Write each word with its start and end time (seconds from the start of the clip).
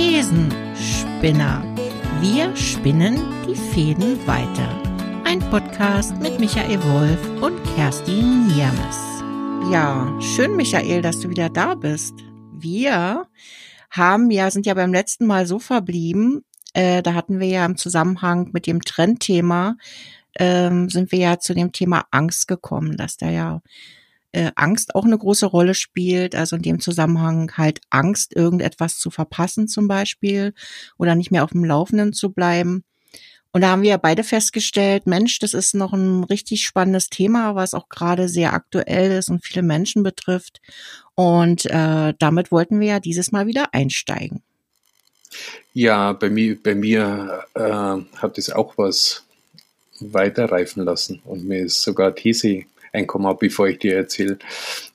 Thesenspinner. 0.00 1.62
Wir 2.22 2.56
spinnen 2.56 3.18
die 3.46 3.54
Fäden 3.54 4.26
weiter. 4.26 4.82
Ein 5.24 5.40
Podcast 5.50 6.16
mit 6.22 6.40
Michael 6.40 6.82
Wolf 6.84 7.42
und 7.42 7.62
Kerstin 7.74 8.46
Niermes. 8.46 8.96
Ja, 9.70 10.18
schön, 10.18 10.56
Michael, 10.56 11.02
dass 11.02 11.20
du 11.20 11.28
wieder 11.28 11.50
da 11.50 11.74
bist. 11.74 12.14
Wir 12.50 13.26
haben 13.90 14.30
ja, 14.30 14.50
sind 14.50 14.64
ja 14.64 14.72
beim 14.72 14.90
letzten 14.90 15.26
Mal 15.26 15.46
so 15.46 15.58
verblieben, 15.58 16.46
äh, 16.72 17.02
da 17.02 17.12
hatten 17.12 17.38
wir 17.38 17.48
ja 17.48 17.66
im 17.66 17.76
Zusammenhang 17.76 18.48
mit 18.54 18.66
dem 18.66 18.80
Trendthema, 18.80 19.76
ähm, 20.38 20.88
sind 20.88 21.12
wir 21.12 21.18
ja 21.18 21.38
zu 21.38 21.52
dem 21.52 21.72
Thema 21.72 22.06
Angst 22.10 22.48
gekommen, 22.48 22.96
dass 22.96 23.18
da 23.18 23.28
ja 23.28 23.60
äh, 24.32 24.50
Angst 24.54 24.94
auch 24.94 25.04
eine 25.04 25.18
große 25.18 25.46
Rolle 25.46 25.74
spielt, 25.74 26.34
also 26.34 26.56
in 26.56 26.62
dem 26.62 26.80
Zusammenhang 26.80 27.52
halt 27.56 27.80
Angst, 27.90 28.34
irgendetwas 28.34 28.98
zu 28.98 29.10
verpassen 29.10 29.68
zum 29.68 29.88
Beispiel 29.88 30.54
oder 30.98 31.14
nicht 31.14 31.30
mehr 31.30 31.44
auf 31.44 31.50
dem 31.50 31.64
Laufenden 31.64 32.12
zu 32.12 32.32
bleiben. 32.32 32.84
Und 33.52 33.62
da 33.62 33.70
haben 33.70 33.82
wir 33.82 33.90
ja 33.90 33.96
beide 33.96 34.22
festgestellt, 34.22 35.06
Mensch, 35.06 35.40
das 35.40 35.54
ist 35.54 35.74
noch 35.74 35.92
ein 35.92 36.22
richtig 36.22 36.64
spannendes 36.64 37.08
Thema, 37.08 37.56
was 37.56 37.74
auch 37.74 37.88
gerade 37.88 38.28
sehr 38.28 38.52
aktuell 38.52 39.10
ist 39.10 39.28
und 39.28 39.44
viele 39.44 39.62
Menschen 39.62 40.04
betrifft. 40.04 40.60
Und 41.16 41.66
äh, 41.66 42.14
damit 42.18 42.52
wollten 42.52 42.78
wir 42.78 42.86
ja 42.86 43.00
dieses 43.00 43.32
Mal 43.32 43.48
wieder 43.48 43.74
einsteigen. 43.74 44.42
Ja, 45.74 46.12
bei 46.12 46.30
mir, 46.30 46.60
bei 46.62 46.74
mir 46.74 47.44
äh, 47.54 47.60
hat 48.16 48.38
es 48.38 48.50
auch 48.50 48.78
was 48.78 49.24
weiterreifen 50.00 50.84
lassen 50.84 51.20
und 51.24 51.46
mir 51.46 51.64
ist 51.64 51.82
sogar 51.82 52.14
These 52.14 52.64
einkommen, 52.92 53.34
bevor 53.38 53.68
ich 53.68 53.78
dir 53.78 53.96
erzähle, 53.96 54.38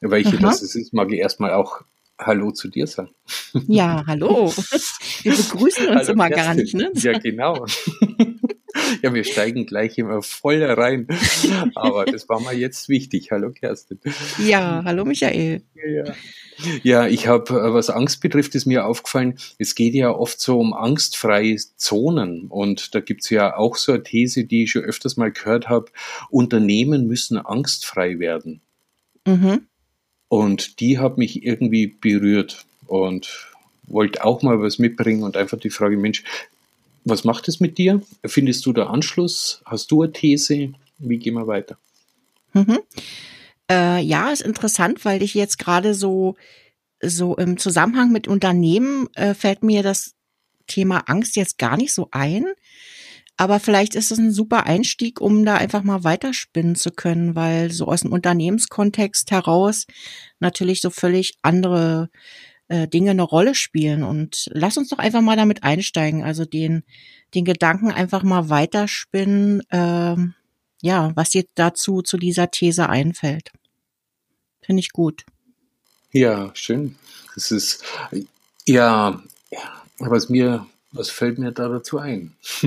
welche 0.01 0.37
Aha. 0.37 0.47
das 0.47 0.61
ist, 0.61 0.93
mag 0.93 1.11
ich 1.11 1.19
erstmal 1.19 1.53
auch 1.53 1.81
Hallo 2.17 2.51
zu 2.51 2.69
dir 2.69 2.87
sagen. 2.87 3.09
Ja, 3.67 4.05
hallo. 4.07 4.53
Wir 5.23 5.33
begrüßen 5.33 5.87
uns 5.89 6.07
hallo, 6.07 6.13
immer 6.13 6.29
Kerstin. 6.29 6.45
gar 6.45 6.55
nicht, 6.55 6.73
ne? 6.73 6.91
Ja, 6.95 7.17
genau. 7.19 7.65
Ja, 9.01 9.13
wir 9.13 9.23
steigen 9.23 9.65
gleich 9.65 9.97
immer 9.97 10.21
voll 10.21 10.61
rein. 10.61 11.07
Aber 11.75 12.03
das 12.05 12.27
war 12.27 12.41
mal 12.41 12.53
jetzt 12.53 12.89
wichtig. 12.89 13.31
Hallo 13.31 13.51
Kerstin. 13.51 13.99
Ja, 14.37 14.83
hallo 14.83 15.05
Michael. 15.05 15.61
Ja, 15.75 16.03
ja 16.03 16.13
ich 17.07 17.27
habe, 17.27 17.53
äh, 17.53 17.73
was 17.73 17.89
Angst 17.89 18.21
betrifft, 18.21 18.55
ist 18.55 18.65
mir 18.65 18.85
aufgefallen, 18.85 19.37
es 19.57 19.75
geht 19.75 19.93
ja 19.93 20.11
oft 20.11 20.39
so 20.39 20.59
um 20.59 20.73
angstfreie 20.73 21.57
Zonen. 21.75 22.47
Und 22.47 22.95
da 22.95 22.99
gibt's 22.99 23.29
ja 23.29 23.55
auch 23.55 23.75
so 23.75 23.93
eine 23.93 24.03
These, 24.03 24.45
die 24.45 24.63
ich 24.63 24.71
schon 24.71 24.83
öfters 24.83 25.17
mal 25.17 25.31
gehört 25.31 25.69
habe, 25.69 25.87
Unternehmen 26.29 27.07
müssen 27.07 27.37
angstfrei 27.37 28.19
werden. 28.19 28.61
Mhm. 29.25 29.67
Und 30.27 30.79
die 30.79 30.99
hat 30.99 31.17
mich 31.17 31.43
irgendwie 31.43 31.87
berührt 31.87 32.65
und 32.87 33.49
wollte 33.87 34.23
auch 34.23 34.41
mal 34.41 34.61
was 34.61 34.79
mitbringen 34.79 35.23
und 35.23 35.37
einfach 35.37 35.59
die 35.59 35.69
Frage, 35.69 35.97
Mensch, 35.97 36.23
was 37.03 37.23
macht 37.23 37.47
es 37.47 37.59
mit 37.59 37.77
dir? 37.77 38.01
Findest 38.25 38.65
du 38.65 38.73
da 38.73 38.87
Anschluss? 38.87 39.61
Hast 39.65 39.91
du 39.91 40.01
eine 40.01 40.11
These? 40.11 40.73
Wie 40.97 41.17
gehen 41.17 41.35
wir 41.35 41.47
weiter? 41.47 41.77
Mhm. 42.53 42.79
Äh, 43.69 44.01
ja, 44.01 44.31
ist 44.31 44.41
interessant, 44.41 45.05
weil 45.05 45.23
ich 45.23 45.33
jetzt 45.33 45.57
gerade 45.57 45.93
so, 45.93 46.35
so 47.01 47.35
im 47.35 47.57
Zusammenhang 47.57 48.11
mit 48.11 48.27
Unternehmen 48.27 49.07
äh, 49.15 49.33
fällt 49.33 49.63
mir 49.63 49.83
das 49.83 50.13
Thema 50.67 51.03
Angst 51.07 51.35
jetzt 51.35 51.57
gar 51.57 51.77
nicht 51.77 51.93
so 51.93 52.07
ein. 52.11 52.45
Aber 53.37 53.59
vielleicht 53.59 53.95
ist 53.95 54.11
es 54.11 54.17
ein 54.17 54.31
super 54.31 54.65
Einstieg, 54.65 55.19
um 55.19 55.43
da 55.45 55.55
einfach 55.55 55.83
mal 55.83 56.03
weiterspinnen 56.03 56.75
zu 56.75 56.91
können, 56.91 57.35
weil 57.35 57.71
so 57.71 57.85
aus 57.87 58.01
dem 58.01 58.13
Unternehmenskontext 58.13 59.29
heraus 59.31 59.87
natürlich 60.39 60.79
so 60.79 60.89
völlig 60.89 61.37
andere 61.41 62.09
äh, 62.69 62.87
Dinge 62.87 63.11
eine 63.11 63.23
Rolle 63.23 63.53
spielen. 63.53 64.03
Und 64.03 64.49
lass 64.53 64.77
uns 64.77 64.89
doch 64.89 64.99
einfach 64.99 65.21
mal 65.21 65.35
damit 65.35 65.63
einsteigen. 65.63 66.23
Also 66.23 66.45
den, 66.45 66.83
den 67.33 67.43
Gedanken 67.43 67.91
einfach 67.91 68.23
mal 68.23 68.49
weiterspinnen, 68.49 69.61
äh, 69.69 70.15
ja, 70.85 71.11
was 71.15 71.31
dir 71.31 71.45
dazu 71.55 72.03
zu 72.03 72.17
dieser 72.17 72.51
These 72.51 72.87
einfällt. 72.87 73.51
Finde 74.61 74.81
ich 74.81 74.91
gut. 74.91 75.25
Ja, 76.11 76.51
schön. 76.53 76.95
Das 77.33 77.49
ist 77.49 77.83
ja, 78.65 79.21
was 79.97 80.29
mir 80.29 80.67
was 80.91 81.09
fällt 81.09 81.39
mir 81.39 81.51
da 81.51 81.67
dazu 81.67 81.97
ein? 81.97 82.35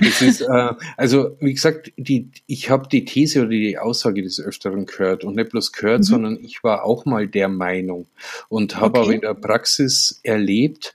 es 0.00 0.22
ist, 0.22 0.42
äh, 0.42 0.74
also 0.96 1.36
wie 1.40 1.52
gesagt, 1.52 1.92
die, 1.96 2.30
ich 2.46 2.70
habe 2.70 2.88
die 2.88 3.04
These 3.04 3.40
oder 3.40 3.48
die 3.48 3.78
Aussage 3.78 4.22
des 4.22 4.40
Öfteren 4.40 4.86
gehört 4.86 5.24
und 5.24 5.34
nicht 5.34 5.50
bloß 5.50 5.72
gehört, 5.72 6.00
mhm. 6.00 6.04
sondern 6.04 6.44
ich 6.44 6.62
war 6.62 6.84
auch 6.84 7.04
mal 7.04 7.26
der 7.26 7.48
Meinung 7.48 8.06
und 8.48 8.76
habe 8.76 9.00
okay. 9.00 9.00
aber 9.00 9.14
in 9.14 9.20
der 9.22 9.34
Praxis 9.34 10.20
erlebt, 10.22 10.94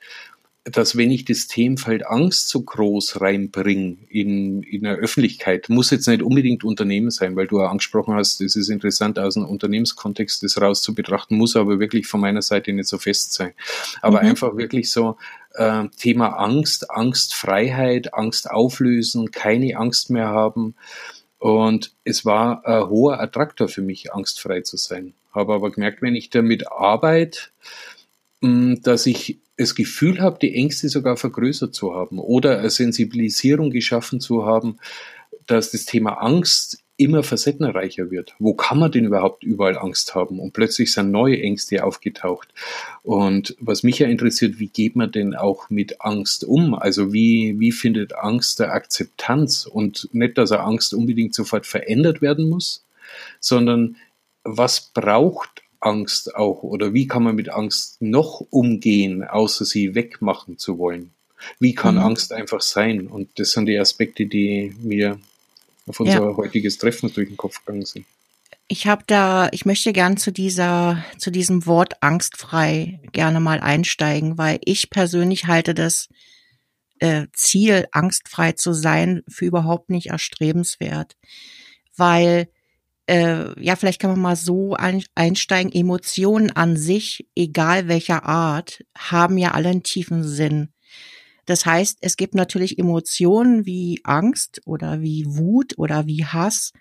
dass 0.65 0.95
wenn 0.95 1.11
ich 1.11 1.25
das 1.25 1.47
Themenfeld 1.47 2.07
Angst 2.07 2.47
so 2.47 2.61
groß 2.61 3.19
reinbringe 3.19 3.97
in, 4.07 4.63
in 4.63 4.83
der 4.83 4.95
Öffentlichkeit, 4.95 5.67
muss 5.67 5.91
jetzt 5.91 6.07
nicht 6.07 6.21
unbedingt 6.21 6.63
Unternehmen 6.63 7.11
sein, 7.11 7.35
weil 7.35 7.47
du 7.47 7.59
ja 7.59 7.67
angesprochen 7.67 8.13
hast, 8.15 8.39
es 8.39 8.55
ist 8.55 8.69
interessant 8.69 9.19
aus 9.19 9.35
einem 9.35 9.47
Unternehmenskontext 9.47 10.41
das 10.41 10.61
raus 10.61 10.81
zu 10.81 10.95
betrachten, 10.95 11.35
muss 11.35 11.57
aber 11.57 11.79
wirklich 11.79 12.07
von 12.07 12.21
meiner 12.21 12.41
Seite 12.41 12.71
nicht 12.71 12.87
so 12.87 12.97
fest 12.97 13.33
sein. 13.33 13.51
Aber 14.01 14.21
mhm. 14.21 14.29
einfach 14.29 14.55
wirklich 14.55 14.89
so 14.89 15.17
äh, 15.55 15.89
Thema 15.97 16.29
Angst, 16.39 16.89
Angstfreiheit, 16.89 18.13
Angst 18.13 18.49
auflösen, 18.49 19.31
keine 19.31 19.75
Angst 19.77 20.11
mehr 20.11 20.29
haben. 20.29 20.75
Und 21.39 21.91
es 22.05 22.23
war 22.23 22.65
ein 22.65 22.87
hoher 22.87 23.19
Attraktor 23.19 23.67
für 23.67 23.81
mich, 23.81 24.13
angstfrei 24.13 24.61
zu 24.61 24.77
sein. 24.77 25.13
Habe 25.33 25.55
aber 25.55 25.71
gemerkt, 25.71 26.01
wenn 26.01 26.15
ich 26.15 26.29
damit 26.29 26.71
arbeite, 26.71 27.39
dass 28.39 29.05
ich 29.05 29.39
das 29.63 29.75
Gefühl 29.75 30.19
habe, 30.19 30.39
die 30.41 30.53
Ängste 30.55 30.89
sogar 30.89 31.17
vergrößert 31.17 31.73
zu 31.73 31.95
haben 31.95 32.19
oder 32.19 32.59
eine 32.59 32.69
Sensibilisierung 32.69 33.71
geschaffen 33.71 34.19
zu 34.19 34.45
haben, 34.45 34.77
dass 35.47 35.71
das 35.71 35.85
Thema 35.85 36.21
Angst 36.21 36.83
immer 36.95 37.23
facettenreicher 37.23 38.11
wird. 38.11 38.35
Wo 38.37 38.53
kann 38.53 38.77
man 38.77 38.91
denn 38.91 39.05
überhaupt 39.05 39.43
überall 39.43 39.77
Angst 39.77 40.13
haben? 40.13 40.39
Und 40.39 40.53
plötzlich 40.53 40.93
sind 40.93 41.11
neue 41.11 41.41
Ängste 41.41 41.83
aufgetaucht. 41.83 42.49
Und 43.01 43.55
was 43.59 43.81
mich 43.81 43.99
ja 43.99 44.07
interessiert, 44.07 44.59
wie 44.59 44.67
geht 44.67 44.95
man 44.95 45.11
denn 45.11 45.35
auch 45.35 45.69
mit 45.69 46.01
Angst 46.01 46.43
um? 46.43 46.75
Also 46.75 47.11
wie, 47.11 47.59
wie 47.59 47.71
findet 47.71 48.15
Angst 48.15 48.59
der 48.59 48.73
Akzeptanz? 48.73 49.65
Und 49.65 50.07
nicht, 50.13 50.37
dass 50.37 50.51
er 50.51 50.65
Angst 50.65 50.93
unbedingt 50.93 51.33
sofort 51.33 51.65
verändert 51.65 52.21
werden 52.21 52.47
muss, 52.47 52.85
sondern 53.39 53.95
was 54.43 54.91
braucht 54.93 55.62
Angst 55.85 56.35
auch 56.35 56.63
oder 56.63 56.93
wie 56.93 57.07
kann 57.07 57.23
man 57.23 57.35
mit 57.35 57.49
Angst 57.49 58.01
noch 58.01 58.41
umgehen, 58.49 59.23
außer 59.23 59.65
sie 59.65 59.95
wegmachen 59.95 60.57
zu 60.57 60.77
wollen? 60.77 61.11
Wie 61.59 61.73
kann 61.73 61.95
mhm. 61.95 62.01
Angst 62.01 62.31
einfach 62.31 62.61
sein? 62.61 63.07
Und 63.07 63.37
das 63.37 63.51
sind 63.51 63.65
die 63.65 63.77
Aspekte, 63.77 64.25
die 64.25 64.75
mir 64.81 65.19
auf 65.85 65.99
unser 65.99 66.29
ja. 66.29 66.37
heutiges 66.37 66.77
Treffen 66.77 67.13
durch 67.13 67.27
den 67.27 67.37
Kopf 67.37 67.63
gegangen 67.65 67.85
sind. 67.85 68.05
Ich 68.67 68.87
habe 68.87 69.03
da, 69.05 69.49
ich 69.51 69.65
möchte 69.65 69.91
gern 69.91 70.17
zu 70.17 70.31
dieser, 70.31 71.03
zu 71.17 71.31
diesem 71.31 71.65
Wort 71.65 72.01
angstfrei 72.01 73.01
gerne 73.11 73.39
mal 73.39 73.59
einsteigen, 73.59 74.37
weil 74.37 74.59
ich 74.63 74.89
persönlich 74.89 75.47
halte 75.47 75.73
das 75.73 76.07
äh, 76.99 77.27
Ziel, 77.33 77.87
angstfrei 77.91 78.53
zu 78.53 78.73
sein, 78.73 79.23
für 79.27 79.45
überhaupt 79.45 79.89
nicht 79.89 80.07
erstrebenswert. 80.07 81.17
Weil 81.97 82.47
äh, 83.07 83.61
ja, 83.61 83.75
vielleicht 83.75 83.99
kann 83.99 84.11
man 84.11 84.21
mal 84.21 84.35
so 84.35 84.75
einsteigen, 85.15 85.71
Emotionen 85.71 86.51
an 86.51 86.77
sich, 86.77 87.27
egal 87.35 87.87
welcher 87.87 88.25
Art, 88.25 88.83
haben 88.97 89.37
ja 89.37 89.51
alle 89.51 89.69
einen 89.69 89.83
tiefen 89.83 90.23
Sinn. 90.23 90.69
Das 91.45 91.65
heißt, 91.65 91.97
es 92.01 92.15
gibt 92.15 92.35
natürlich 92.35 92.79
Emotionen 92.79 93.65
wie 93.65 93.99
Angst 94.03 94.61
oder 94.65 95.01
wie 95.01 95.25
Wut 95.27 95.77
oder 95.77 96.07
wie 96.07 96.25
Hass, 96.25 96.71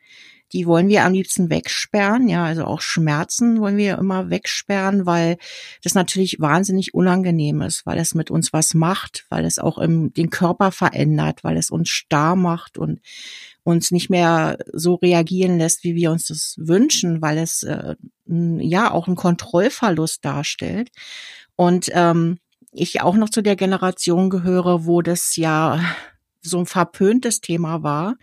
die 0.52 0.66
wollen 0.66 0.88
wir 0.88 1.04
am 1.04 1.14
liebsten 1.14 1.48
wegsperren, 1.48 2.28
ja, 2.28 2.44
also 2.44 2.64
auch 2.64 2.82
Schmerzen 2.82 3.60
wollen 3.60 3.78
wir 3.78 3.96
immer 3.98 4.28
wegsperren, 4.28 5.06
weil 5.06 5.38
das 5.82 5.94
natürlich 5.94 6.40
wahnsinnig 6.40 6.94
unangenehm 6.94 7.62
ist, 7.62 7.86
weil 7.86 7.98
es 7.98 8.14
mit 8.14 8.30
uns 8.30 8.52
was 8.52 8.74
macht, 8.74 9.24
weil 9.30 9.46
es 9.46 9.58
auch 9.58 9.78
im, 9.78 10.12
den 10.12 10.30
Körper 10.30 10.70
verändert, 10.70 11.42
weil 11.42 11.56
es 11.56 11.70
uns 11.70 11.88
starr 11.88 12.36
macht 12.36 12.76
und 12.76 13.00
uns 13.64 13.90
nicht 13.90 14.10
mehr 14.10 14.58
so 14.72 14.94
reagieren 14.94 15.58
lässt, 15.58 15.84
wie 15.84 15.94
wir 15.94 16.10
uns 16.10 16.26
das 16.26 16.56
wünschen, 16.58 17.22
weil 17.22 17.38
es 17.38 17.62
äh, 17.62 17.94
ja 18.26 18.90
auch 18.90 19.06
einen 19.06 19.16
Kontrollverlust 19.16 20.24
darstellt. 20.24 20.90
Und 21.56 21.90
ähm, 21.92 22.38
ich 22.72 23.02
auch 23.02 23.16
noch 23.16 23.28
zu 23.28 23.42
der 23.42 23.56
Generation 23.56 24.30
gehöre, 24.30 24.86
wo 24.86 25.02
das 25.02 25.36
ja 25.36 25.80
so 26.42 26.58
ein 26.58 26.66
verpöntes 26.66 27.40
Thema 27.40 27.82
war 27.82 28.16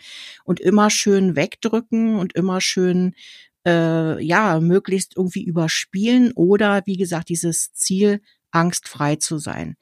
und 0.44 0.60
immer 0.60 0.90
schön 0.90 1.38
wegdrücken 1.38 2.16
und 2.16 2.34
immer 2.34 2.60
schön 2.60 3.14
äh, 3.66 4.22
ja 4.22 4.60
möglichst 4.60 5.16
irgendwie 5.16 5.44
überspielen 5.44 6.34
oder 6.34 6.82
wie 6.86 6.98
gesagt 6.98 7.30
dieses 7.30 7.72
Ziel 7.74 8.22
angstfrei 8.52 9.16
zu 9.16 9.38
sein 9.38 9.78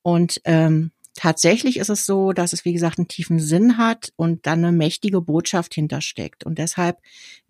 und 0.00 0.40
ähm, 0.44 0.92
tatsächlich 1.14 1.78
ist 1.78 1.90
es 1.90 2.06
so, 2.06 2.32
dass 2.32 2.52
es, 2.52 2.64
wie 2.64 2.72
gesagt, 2.72 2.98
einen 2.98 3.08
tiefen 3.08 3.38
Sinn 3.38 3.78
hat 3.78 4.12
und 4.16 4.46
dann 4.46 4.64
eine 4.64 4.76
mächtige 4.76 5.20
Botschaft 5.20 5.74
hintersteckt. 5.74 6.44
Und 6.44 6.58
deshalb 6.58 6.98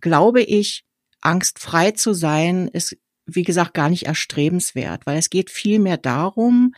glaube 0.01 0.43
ich, 0.43 0.85
angstfrei 1.21 1.93
zu 1.93 2.13
sein, 2.13 2.69
ist, 2.69 2.97
wie 3.27 3.43
gesagt, 3.43 3.75
gar 3.75 3.89
nicht 3.89 4.07
erstrebenswert, 4.07 5.07
weil 5.07 5.19
es 5.19 5.31
geht 5.31 5.51
vielmehr 5.51 5.97
darum, 5.97 6.75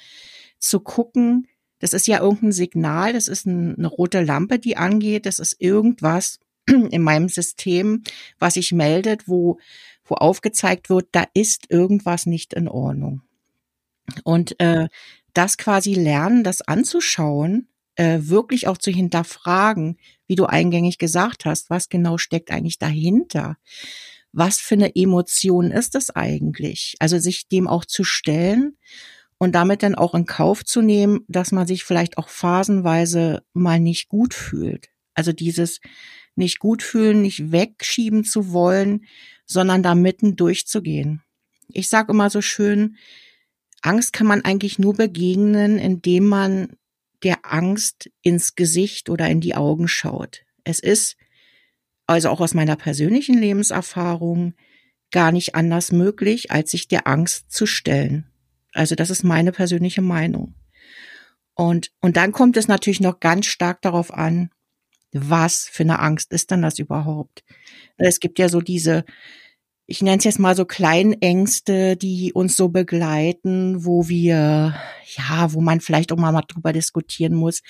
zu 0.58 0.80
gucken, 0.80 1.48
das 1.80 1.92
ist 1.92 2.06
ja 2.06 2.20
irgendein 2.20 2.52
Signal, 2.52 3.12
das 3.12 3.28
ist 3.28 3.46
eine 3.46 3.86
rote 3.86 4.22
Lampe, 4.22 4.58
die 4.58 4.76
angeht, 4.76 5.26
das 5.26 5.38
ist 5.38 5.56
irgendwas 5.60 6.38
in 6.66 7.02
meinem 7.02 7.28
System, 7.28 8.02
was 8.38 8.54
sich 8.54 8.72
meldet, 8.72 9.28
wo, 9.28 9.58
wo 10.04 10.14
aufgezeigt 10.14 10.88
wird, 10.88 11.08
da 11.12 11.24
ist 11.34 11.70
irgendwas 11.70 12.26
nicht 12.26 12.54
in 12.54 12.68
Ordnung. 12.68 13.22
Und 14.24 14.58
äh, 14.60 14.88
das 15.36 15.56
quasi 15.58 15.94
lernen, 15.94 16.44
das 16.44 16.62
anzuschauen, 16.62 17.68
äh, 17.96 18.18
wirklich 18.22 18.68
auch 18.68 18.78
zu 18.78 18.90
hinterfragen, 18.90 19.98
wie 20.26 20.34
du 20.34 20.46
eingängig 20.46 20.98
gesagt 20.98 21.44
hast, 21.44 21.70
was 21.70 21.88
genau 21.88 22.18
steckt 22.18 22.50
eigentlich 22.50 22.78
dahinter? 22.78 23.56
Was 24.32 24.58
für 24.58 24.74
eine 24.74 24.94
Emotion 24.94 25.70
ist 25.70 25.94
es 25.94 26.10
eigentlich? 26.10 26.96
Also 26.98 27.18
sich 27.18 27.48
dem 27.48 27.68
auch 27.68 27.84
zu 27.84 28.04
stellen 28.04 28.76
und 29.38 29.54
damit 29.54 29.82
dann 29.82 29.94
auch 29.94 30.14
in 30.14 30.26
Kauf 30.26 30.64
zu 30.64 30.82
nehmen, 30.82 31.20
dass 31.28 31.52
man 31.52 31.66
sich 31.66 31.84
vielleicht 31.84 32.18
auch 32.18 32.28
phasenweise 32.28 33.42
mal 33.52 33.80
nicht 33.80 34.08
gut 34.08 34.34
fühlt. 34.34 34.88
Also 35.14 35.32
dieses 35.32 35.80
nicht 36.34 36.58
gut 36.58 36.82
fühlen, 36.82 37.22
nicht 37.22 37.50
wegschieben 37.50 38.24
zu 38.24 38.52
wollen, 38.52 39.06
sondern 39.46 39.82
da 39.82 39.94
mitten 39.94 40.36
durchzugehen. 40.36 41.22
Ich 41.68 41.88
sage 41.88 42.12
immer 42.12 42.30
so 42.30 42.42
schön, 42.42 42.96
Angst 43.86 44.12
kann 44.12 44.26
man 44.26 44.44
eigentlich 44.44 44.78
nur 44.78 44.94
begegnen, 44.94 45.78
indem 45.78 46.26
man 46.26 46.76
der 47.22 47.38
Angst 47.50 48.10
ins 48.22 48.54
Gesicht 48.54 49.08
oder 49.08 49.28
in 49.28 49.40
die 49.40 49.54
Augen 49.54 49.88
schaut. 49.88 50.44
Es 50.64 50.80
ist, 50.80 51.16
also 52.06 52.28
auch 52.28 52.40
aus 52.40 52.54
meiner 52.54 52.76
persönlichen 52.76 53.38
Lebenserfahrung, 53.38 54.54
gar 55.12 55.32
nicht 55.32 55.54
anders 55.54 55.92
möglich, 55.92 56.50
als 56.50 56.72
sich 56.72 56.88
der 56.88 57.06
Angst 57.06 57.50
zu 57.52 57.66
stellen. 57.66 58.26
Also 58.72 58.94
das 58.94 59.10
ist 59.10 59.22
meine 59.22 59.52
persönliche 59.52 60.02
Meinung. 60.02 60.54
Und, 61.54 61.90
und 62.00 62.16
dann 62.16 62.32
kommt 62.32 62.56
es 62.56 62.68
natürlich 62.68 63.00
noch 63.00 63.20
ganz 63.20 63.46
stark 63.46 63.80
darauf 63.82 64.12
an, 64.12 64.50
was 65.12 65.68
für 65.68 65.84
eine 65.84 66.00
Angst 66.00 66.32
ist 66.32 66.50
denn 66.50 66.62
das 66.62 66.78
überhaupt? 66.78 67.44
Es 67.96 68.20
gibt 68.20 68.38
ja 68.38 68.48
so 68.48 68.60
diese, 68.60 69.04
ich 69.86 70.02
nenne 70.02 70.18
es 70.18 70.24
jetzt 70.24 70.40
mal 70.40 70.56
so 70.56 70.64
Kleinängste, 70.64 71.96
die 71.96 72.32
uns 72.32 72.56
so 72.56 72.68
begleiten, 72.68 73.84
wo 73.84 74.08
wir, 74.08 74.74
ja, 75.16 75.52
wo 75.52 75.60
man 75.60 75.80
vielleicht 75.80 76.10
auch 76.10 76.16
mal, 76.16 76.32
drüber 76.42 76.72
diskutieren 76.72 77.34
muss, 77.34 77.62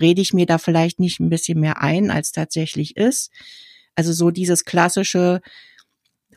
rede 0.00 0.22
ich 0.22 0.32
mir 0.32 0.46
da 0.46 0.56
vielleicht 0.56 0.98
nicht 0.98 1.20
ein 1.20 1.28
bisschen 1.28 1.60
mehr 1.60 1.82
ein, 1.82 2.10
als 2.10 2.32
tatsächlich 2.32 2.96
ist. 2.96 3.30
Also 3.94 4.12
so 4.12 4.30
dieses 4.30 4.64
klassische, 4.64 5.42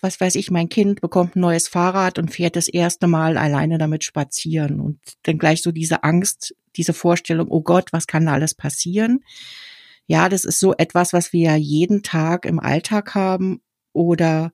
was 0.02 0.20
weiß 0.20 0.36
ich, 0.36 0.52
mein 0.52 0.68
Kind 0.68 1.00
bekommt 1.00 1.38
ein 1.38 1.42
neues 1.42 1.70
Fahrrad 1.70 2.20
und 2.20 2.34
fährt 2.34 2.58
das 2.58 2.68
erste 2.68 3.08
Mal 3.08 3.38
alleine 3.38 3.78
damit 3.78 4.04
spazieren 4.04 4.82
und 4.82 5.00
dann 5.24 5.38
gleich 5.38 5.62
so 5.62 5.72
diese 5.72 6.04
Angst, 6.04 6.56
diese 6.76 6.94
Vorstellung, 6.94 7.48
oh 7.50 7.62
Gott, 7.62 7.94
was 7.94 8.06
kann 8.06 8.26
da 8.26 8.34
alles 8.34 8.54
passieren? 8.54 9.24
Ja, 10.08 10.28
das 10.28 10.44
ist 10.44 10.60
so 10.60 10.74
etwas, 10.74 11.14
was 11.14 11.32
wir 11.32 11.52
ja 11.52 11.56
jeden 11.56 12.04
Tag 12.04 12.46
im 12.46 12.60
Alltag 12.60 13.16
haben 13.16 13.62
oder 13.94 14.52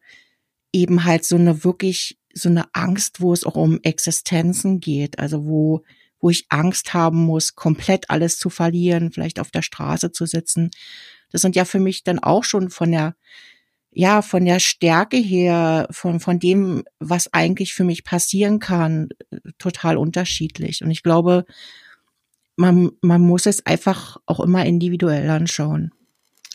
eben 0.77 1.03
halt 1.03 1.25
so 1.25 1.35
eine 1.35 1.63
wirklich 1.63 2.17
so 2.33 2.49
eine 2.49 2.65
Angst, 2.73 3.19
wo 3.19 3.33
es 3.33 3.43
auch 3.43 3.55
um 3.55 3.79
Existenzen 3.81 4.79
geht, 4.79 5.19
also 5.19 5.45
wo 5.45 5.83
wo 6.19 6.31
ich 6.31 6.47
Angst 6.49 6.95
haben 6.95 7.25
muss, 7.25 7.55
komplett 7.55 8.09
alles 8.09 8.39
zu 8.39 8.49
verlieren, 8.49 9.11
vielleicht 9.11 9.39
auf 9.39 9.51
der 9.51 9.61
Straße 9.61 10.11
zu 10.11 10.25
sitzen. 10.25 10.71
Das 11.31 11.41
sind 11.41 11.55
ja 11.55 11.63
für 11.63 11.79
mich 11.79 12.03
dann 12.03 12.17
auch 12.19 12.43
schon 12.43 12.69
von 12.69 12.91
der 12.91 13.15
ja, 13.91 14.21
von 14.21 14.45
der 14.45 14.59
Stärke 14.59 15.17
her, 15.17 15.87
von, 15.89 16.19
von 16.19 16.37
dem, 16.37 16.83
was 16.99 17.33
eigentlich 17.33 17.73
für 17.73 17.83
mich 17.83 18.03
passieren 18.03 18.59
kann, 18.59 19.09
total 19.57 19.97
unterschiedlich. 19.97 20.83
Und 20.83 20.91
ich 20.91 21.01
glaube, 21.01 21.45
man, 22.55 22.91
man 23.01 23.21
muss 23.21 23.47
es 23.47 23.65
einfach 23.65 24.17
auch 24.27 24.39
immer 24.39 24.63
individuell 24.67 25.27
anschauen. 25.31 25.93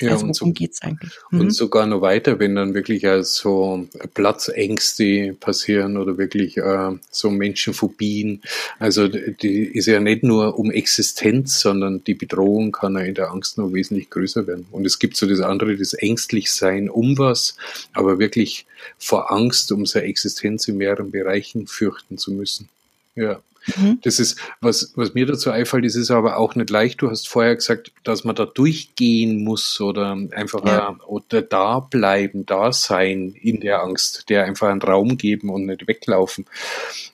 Ja, 0.00 0.12
also, 0.12 0.26
und 0.26 0.40
worum 0.40 0.50
so, 0.50 0.54
geht's 0.54 0.82
eigentlich? 0.82 1.12
Mhm. 1.30 1.40
Und 1.40 1.54
sogar 1.54 1.86
noch 1.86 2.00
weiter, 2.00 2.38
wenn 2.38 2.56
dann 2.56 2.74
wirklich 2.74 3.06
so 3.22 3.86
Platzängste 4.14 5.36
passieren 5.38 5.96
oder 5.96 6.18
wirklich 6.18 6.56
äh, 6.56 6.90
so 7.10 7.30
Menschenphobien. 7.30 8.42
Also 8.78 9.08
die 9.08 9.64
ist 9.64 9.86
ja 9.86 10.00
nicht 10.00 10.22
nur 10.22 10.58
um 10.58 10.70
Existenz, 10.70 11.60
sondern 11.60 12.02
die 12.04 12.14
Bedrohung 12.14 12.72
kann 12.72 12.94
ja 12.94 13.00
in 13.00 13.14
der 13.14 13.30
Angst 13.30 13.58
noch 13.58 13.72
wesentlich 13.72 14.10
größer 14.10 14.46
werden. 14.46 14.66
Und 14.70 14.86
es 14.86 14.98
gibt 14.98 15.16
so 15.16 15.26
das 15.26 15.40
andere, 15.40 15.76
das 15.76 15.92
ängstlich 15.92 16.50
sein 16.50 16.88
um 16.88 17.18
was, 17.18 17.56
aber 17.92 18.18
wirklich 18.18 18.66
vor 18.98 19.30
Angst 19.30 19.70
um 19.72 19.86
seine 19.86 20.06
Existenz 20.06 20.66
in 20.68 20.78
mehreren 20.78 21.10
Bereichen 21.10 21.66
fürchten 21.66 22.18
zu 22.18 22.32
müssen. 22.32 22.68
Ja. 23.14 23.40
Mhm. 23.76 23.98
Das 24.02 24.18
ist, 24.18 24.38
was, 24.60 24.92
was 24.96 25.14
mir 25.14 25.26
dazu 25.26 25.50
einfällt, 25.50 25.84
ist 25.84 26.10
aber 26.10 26.36
auch 26.36 26.54
nicht 26.54 26.70
leicht. 26.70 27.02
Du 27.02 27.10
hast 27.10 27.28
vorher 27.28 27.54
gesagt, 27.54 27.92
dass 28.04 28.24
man 28.24 28.34
da 28.34 28.44
durchgehen 28.44 29.44
muss 29.44 29.80
oder 29.80 30.16
einfach 30.32 30.64
ja. 30.64 30.96
oder 31.06 31.42
da 31.42 31.80
bleiben, 31.80 32.46
da 32.46 32.72
sein 32.72 33.34
in 33.40 33.60
der 33.60 33.82
Angst, 33.82 34.28
der 34.28 34.44
einfach 34.44 34.68
einen 34.68 34.82
Raum 34.82 35.16
geben 35.16 35.50
und 35.50 35.66
nicht 35.66 35.86
weglaufen. 35.86 36.46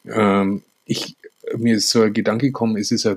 Ähm, 0.05 0.63
ich, 0.85 1.17
mir 1.57 1.77
ist 1.77 1.91
so 1.91 2.03
ein 2.03 2.13
Gedanke 2.13 2.47
gekommen, 2.47 2.77
es 2.77 2.91
ist 2.91 3.05
ja 3.05 3.17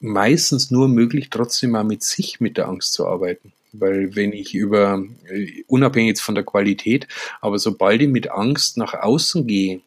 meistens 0.00 0.70
nur 0.70 0.88
möglich, 0.88 1.30
trotzdem 1.30 1.70
mal 1.70 1.84
mit 1.84 2.02
sich 2.02 2.40
mit 2.40 2.56
der 2.56 2.68
Angst 2.68 2.92
zu 2.92 3.06
arbeiten. 3.06 3.52
Weil 3.72 4.14
wenn 4.14 4.32
ich 4.32 4.54
über, 4.54 5.02
äh, 5.30 5.62
unabhängig 5.66 6.08
jetzt 6.08 6.20
von 6.20 6.34
der 6.34 6.44
Qualität, 6.44 7.08
aber 7.40 7.58
sobald 7.58 8.02
ich 8.02 8.08
mit 8.08 8.30
Angst 8.30 8.76
nach 8.76 8.94
außen 8.94 9.46
gehe, 9.46 9.80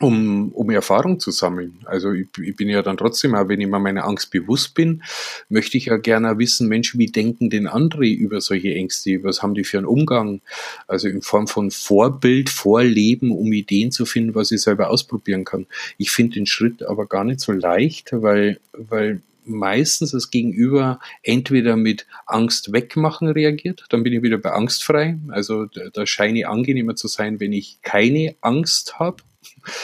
um, 0.00 0.52
um 0.52 0.70
Erfahrung 0.70 1.20
zu 1.20 1.30
sammeln. 1.30 1.78
Also 1.84 2.12
ich, 2.12 2.28
ich, 2.42 2.56
bin 2.56 2.68
ja 2.68 2.82
dann 2.82 2.96
trotzdem, 2.96 3.34
auch 3.34 3.48
wenn 3.48 3.60
ich 3.60 3.66
mir 3.66 3.78
meiner 3.78 4.04
Angst 4.04 4.30
bewusst 4.30 4.74
bin, 4.74 5.02
möchte 5.48 5.76
ich 5.76 5.86
ja 5.86 5.96
gerne 5.96 6.38
wissen, 6.38 6.68
Menschen, 6.68 6.98
wie 6.98 7.06
denken 7.06 7.50
denn 7.50 7.66
andere 7.66 8.06
über 8.06 8.40
solche 8.40 8.74
Ängste? 8.74 9.22
Was 9.24 9.42
haben 9.42 9.54
die 9.54 9.64
für 9.64 9.78
einen 9.78 9.86
Umgang? 9.86 10.40
Also 10.86 11.08
in 11.08 11.22
Form 11.22 11.48
von 11.48 11.70
Vorbild, 11.70 12.50
Vorleben, 12.50 13.30
um 13.30 13.52
Ideen 13.52 13.90
zu 13.90 14.06
finden, 14.06 14.34
was 14.34 14.50
ich 14.50 14.60
selber 14.60 14.90
ausprobieren 14.90 15.44
kann. 15.44 15.66
Ich 15.96 16.10
finde 16.10 16.34
den 16.34 16.46
Schritt 16.46 16.82
aber 16.82 17.06
gar 17.06 17.24
nicht 17.24 17.40
so 17.40 17.52
leicht, 17.52 18.10
weil, 18.12 18.60
weil 18.72 19.20
meistens 19.48 20.12
das 20.12 20.30
Gegenüber 20.30 21.00
entweder 21.22 21.76
mit 21.76 22.06
Angst 22.26 22.72
wegmachen 22.72 23.28
reagiert, 23.28 23.86
dann 23.88 24.02
bin 24.02 24.12
ich 24.12 24.22
wieder 24.22 24.38
bei 24.38 24.52
angstfrei. 24.52 25.18
Also 25.28 25.64
da 25.64 26.06
scheine 26.06 26.40
ich 26.40 26.46
angenehmer 26.46 26.94
zu 26.94 27.08
sein, 27.08 27.40
wenn 27.40 27.52
ich 27.52 27.78
keine 27.82 28.36
Angst 28.40 28.98
habe 28.98 29.22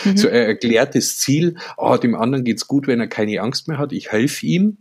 Mhm. 0.05 0.17
So 0.17 0.29
ein 0.29 0.35
erklärtes 0.35 1.19
Ziel, 1.19 1.57
oh, 1.77 1.97
dem 1.97 2.15
anderen 2.15 2.45
geht's 2.45 2.67
gut, 2.67 2.87
wenn 2.87 3.01
er 3.01 3.07
keine 3.07 3.41
Angst 3.41 3.69
mehr 3.69 3.79
hat, 3.79 3.93
ich 3.93 4.13
helfe 4.13 4.47
ihm. 4.47 4.79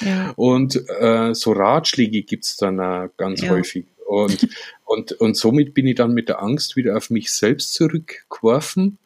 Ja. 0.00 0.32
Und 0.36 0.76
äh, 0.88 1.34
so 1.34 1.52
Ratschläge 1.52 2.22
gibt's 2.22 2.56
dann 2.56 2.80
auch 2.80 3.08
ganz 3.16 3.42
ja. 3.42 3.50
häufig. 3.50 3.86
Und, 4.06 4.48
und, 4.84 5.12
und 5.12 5.36
somit 5.36 5.74
bin 5.74 5.86
ich 5.86 5.96
dann 5.96 6.14
mit 6.14 6.28
der 6.28 6.42
Angst 6.42 6.76
wieder 6.76 6.96
auf 6.96 7.10
mich 7.10 7.32
selbst 7.32 7.74
zurückgeworfen, 7.74 8.98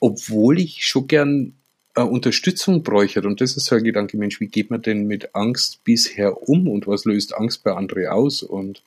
obwohl 0.00 0.58
ich 0.60 0.86
schon 0.86 1.06
gern 1.06 1.54
äh, 1.94 2.02
Unterstützung 2.02 2.82
bräuchte. 2.82 3.22
Und 3.22 3.40
das 3.40 3.56
ist 3.56 3.66
so 3.66 3.76
ein 3.76 3.84
Gedanke, 3.84 4.16
Mensch, 4.16 4.40
wie 4.40 4.48
geht 4.48 4.70
man 4.70 4.82
denn 4.82 5.06
mit 5.06 5.34
Angst 5.34 5.84
bisher 5.84 6.48
um 6.48 6.68
und 6.68 6.86
was 6.86 7.04
löst 7.04 7.34
Angst 7.34 7.64
bei 7.64 7.72
anderen 7.72 8.08
aus? 8.08 8.42
Und 8.42 8.82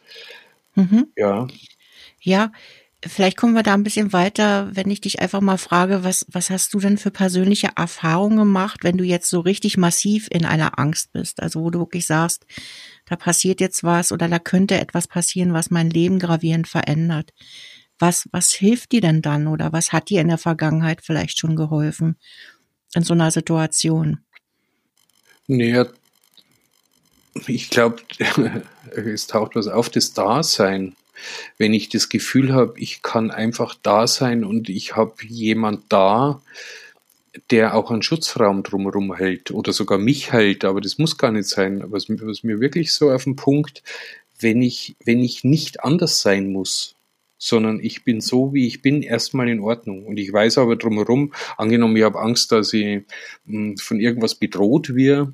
mhm. 0.75 1.07
ja. 1.15 1.47
Ja, 2.21 2.53
Vielleicht 3.05 3.35
kommen 3.35 3.53
wir 3.53 3.63
da 3.63 3.73
ein 3.73 3.83
bisschen 3.83 4.13
weiter, 4.13 4.69
wenn 4.73 4.89
ich 4.89 5.01
dich 5.01 5.19
einfach 5.19 5.41
mal 5.41 5.57
frage, 5.57 6.05
was, 6.05 6.25
was 6.29 6.49
hast 6.49 6.73
du 6.73 6.79
denn 6.79 6.97
für 6.97 7.11
persönliche 7.11 7.71
Erfahrungen 7.75 8.37
gemacht, 8.37 8.79
wenn 8.83 8.97
du 8.97 9.03
jetzt 9.03 9.29
so 9.29 9.41
richtig 9.41 9.77
massiv 9.77 10.29
in 10.31 10.45
einer 10.45 10.79
Angst 10.79 11.11
bist? 11.11 11.41
Also 11.41 11.61
wo 11.61 11.69
du 11.69 11.79
wirklich 11.79 12.07
sagst, 12.07 12.45
da 13.05 13.17
passiert 13.17 13.59
jetzt 13.59 13.83
was 13.83 14.13
oder 14.13 14.29
da 14.29 14.39
könnte 14.39 14.79
etwas 14.79 15.07
passieren, 15.07 15.53
was 15.53 15.69
mein 15.69 15.89
Leben 15.89 16.17
gravierend 16.17 16.67
verändert. 16.67 17.31
Was, 17.99 18.29
was 18.31 18.53
hilft 18.53 18.93
dir 18.93 19.01
denn 19.01 19.21
dann 19.21 19.47
oder 19.47 19.73
was 19.73 19.91
hat 19.91 20.09
dir 20.09 20.21
in 20.21 20.29
der 20.29 20.37
Vergangenheit 20.37 21.01
vielleicht 21.03 21.39
schon 21.39 21.57
geholfen 21.57 22.17
in 22.95 23.03
so 23.03 23.13
einer 23.13 23.31
Situation? 23.31 24.19
Naja, 25.47 25.87
ich 27.47 27.69
glaube, 27.69 28.01
es 28.95 29.27
taucht 29.27 29.55
was 29.55 29.67
auf, 29.67 29.89
das 29.89 30.13
Dasein 30.13 30.95
wenn 31.57 31.73
ich 31.73 31.89
das 31.89 32.09
Gefühl 32.09 32.53
habe, 32.53 32.73
ich 32.77 33.01
kann 33.01 33.31
einfach 33.31 33.75
da 33.81 34.07
sein 34.07 34.43
und 34.43 34.69
ich 34.69 34.95
habe 34.95 35.13
jemand 35.27 35.83
da, 35.89 36.41
der 37.49 37.75
auch 37.75 37.89
einen 37.89 38.03
Schutzraum 38.03 38.63
drumherum 38.63 39.15
hält 39.15 39.51
oder 39.51 39.73
sogar 39.73 39.97
mich 39.97 40.31
hält, 40.31 40.65
aber 40.65 40.81
das 40.81 40.97
muss 40.97 41.17
gar 41.17 41.31
nicht 41.31 41.47
sein. 41.47 41.83
Was, 41.87 42.07
was 42.09 42.43
mir 42.43 42.59
wirklich 42.59 42.93
so 42.93 43.11
auf 43.11 43.23
den 43.23 43.35
Punkt, 43.35 43.83
wenn 44.39 44.61
ich, 44.61 44.95
wenn 45.03 45.23
ich 45.23 45.43
nicht 45.43 45.83
anders 45.83 46.21
sein 46.21 46.51
muss, 46.51 46.95
sondern 47.37 47.79
ich 47.81 48.03
bin 48.03 48.21
so, 48.21 48.53
wie 48.53 48.67
ich 48.67 48.81
bin, 48.81 49.01
erstmal 49.01 49.49
in 49.49 49.59
Ordnung. 49.59 50.05
Und 50.05 50.17
ich 50.17 50.31
weiß 50.31 50.59
aber 50.59 50.75
drumherum, 50.75 51.33
angenommen, 51.57 51.97
ich 51.97 52.03
habe 52.03 52.19
Angst, 52.19 52.51
dass 52.51 52.71
ich 52.71 53.03
hm, 53.45 53.77
von 53.77 53.99
irgendwas 53.99 54.35
bedroht 54.35 54.95
werde, 54.95 55.33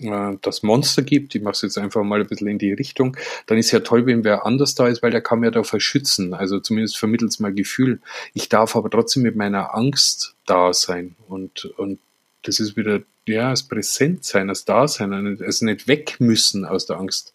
äh, 0.00 0.36
das 0.42 0.62
Monster 0.62 1.02
gibt, 1.02 1.34
ich 1.34 1.42
mache 1.42 1.52
es 1.52 1.62
jetzt 1.62 1.78
einfach 1.78 2.02
mal 2.02 2.20
ein 2.20 2.26
bisschen 2.26 2.48
in 2.48 2.58
die 2.58 2.72
Richtung, 2.72 3.16
dann 3.46 3.58
ist 3.58 3.70
ja 3.70 3.80
toll, 3.80 4.06
wenn 4.06 4.24
wer 4.24 4.46
anders 4.46 4.74
da 4.74 4.88
ist, 4.88 5.02
weil 5.02 5.10
der 5.10 5.20
kann 5.20 5.40
mir 5.40 5.50
davor 5.50 5.80
schützen. 5.80 6.34
Also 6.34 6.60
zumindest 6.60 6.96
vermittelt 6.96 7.38
mal 7.40 7.52
Gefühl. 7.52 8.00
Ich 8.32 8.48
darf 8.48 8.76
aber 8.76 8.90
trotzdem 8.90 9.22
mit 9.22 9.36
meiner 9.36 9.74
Angst 9.74 10.34
da 10.46 10.72
sein 10.72 11.16
und, 11.28 11.66
und 11.76 11.98
das 12.42 12.60
ist 12.60 12.76
wieder, 12.76 13.00
ja, 13.26 13.50
das 13.50 13.62
Präsentsein, 13.62 14.48
das 14.48 14.64
Dasein, 14.64 15.12
also 15.40 15.64
nicht 15.64 15.88
weg 15.88 16.16
müssen 16.18 16.64
aus 16.66 16.86
der 16.86 16.98
Angst. 16.98 17.32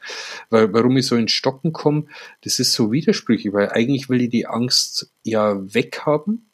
Weil, 0.50 0.72
warum 0.72 0.98
ich 0.98 1.08
so 1.08 1.16
in 1.16 1.28
Stocken 1.28 1.74
komme, 1.74 2.06
das 2.42 2.60
ist 2.60 2.74
so 2.74 2.92
widersprüchlich, 2.92 3.54
weil 3.54 3.70
eigentlich 3.70 4.08
will 4.10 4.22
ich 4.22 4.30
die 4.30 4.46
Angst 4.46 5.10
ja 5.24 5.58
weghaben, 5.74 6.46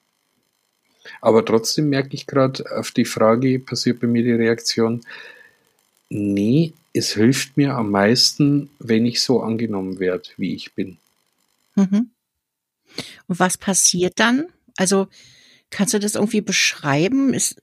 aber 1.21 1.45
trotzdem 1.45 1.89
merke 1.89 2.15
ich 2.15 2.27
gerade 2.27 2.63
auf 2.77 2.91
die 2.91 3.05
Frage, 3.05 3.59
passiert 3.59 3.99
bei 3.99 4.07
mir 4.07 4.23
die 4.23 4.31
Reaktion, 4.31 5.01
nee, 6.09 6.73
es 6.93 7.13
hilft 7.13 7.57
mir 7.57 7.75
am 7.75 7.91
meisten, 7.91 8.69
wenn 8.79 9.05
ich 9.05 9.21
so 9.21 9.41
angenommen 9.41 9.99
werde, 9.99 10.29
wie 10.37 10.53
ich 10.53 10.73
bin. 10.73 10.97
Mhm. 11.75 12.11
Und 13.27 13.39
was 13.39 13.57
passiert 13.57 14.19
dann? 14.19 14.47
Also 14.77 15.07
kannst 15.69 15.93
du 15.93 15.99
das 15.99 16.15
irgendwie 16.15 16.41
beschreiben? 16.41 17.33
Ist, 17.33 17.61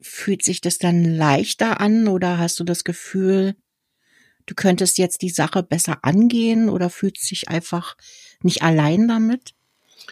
fühlt 0.00 0.44
sich 0.44 0.60
das 0.60 0.78
dann 0.78 1.04
leichter 1.04 1.80
an 1.80 2.08
oder 2.08 2.38
hast 2.38 2.60
du 2.60 2.64
das 2.64 2.84
Gefühl, 2.84 3.56
du 4.46 4.54
könntest 4.54 4.98
jetzt 4.98 5.22
die 5.22 5.30
Sache 5.30 5.62
besser 5.62 5.98
angehen 6.02 6.68
oder 6.68 6.90
fühlst 6.90 7.30
dich 7.30 7.48
einfach 7.48 7.96
nicht 8.42 8.62
allein 8.62 9.08
damit? 9.08 9.54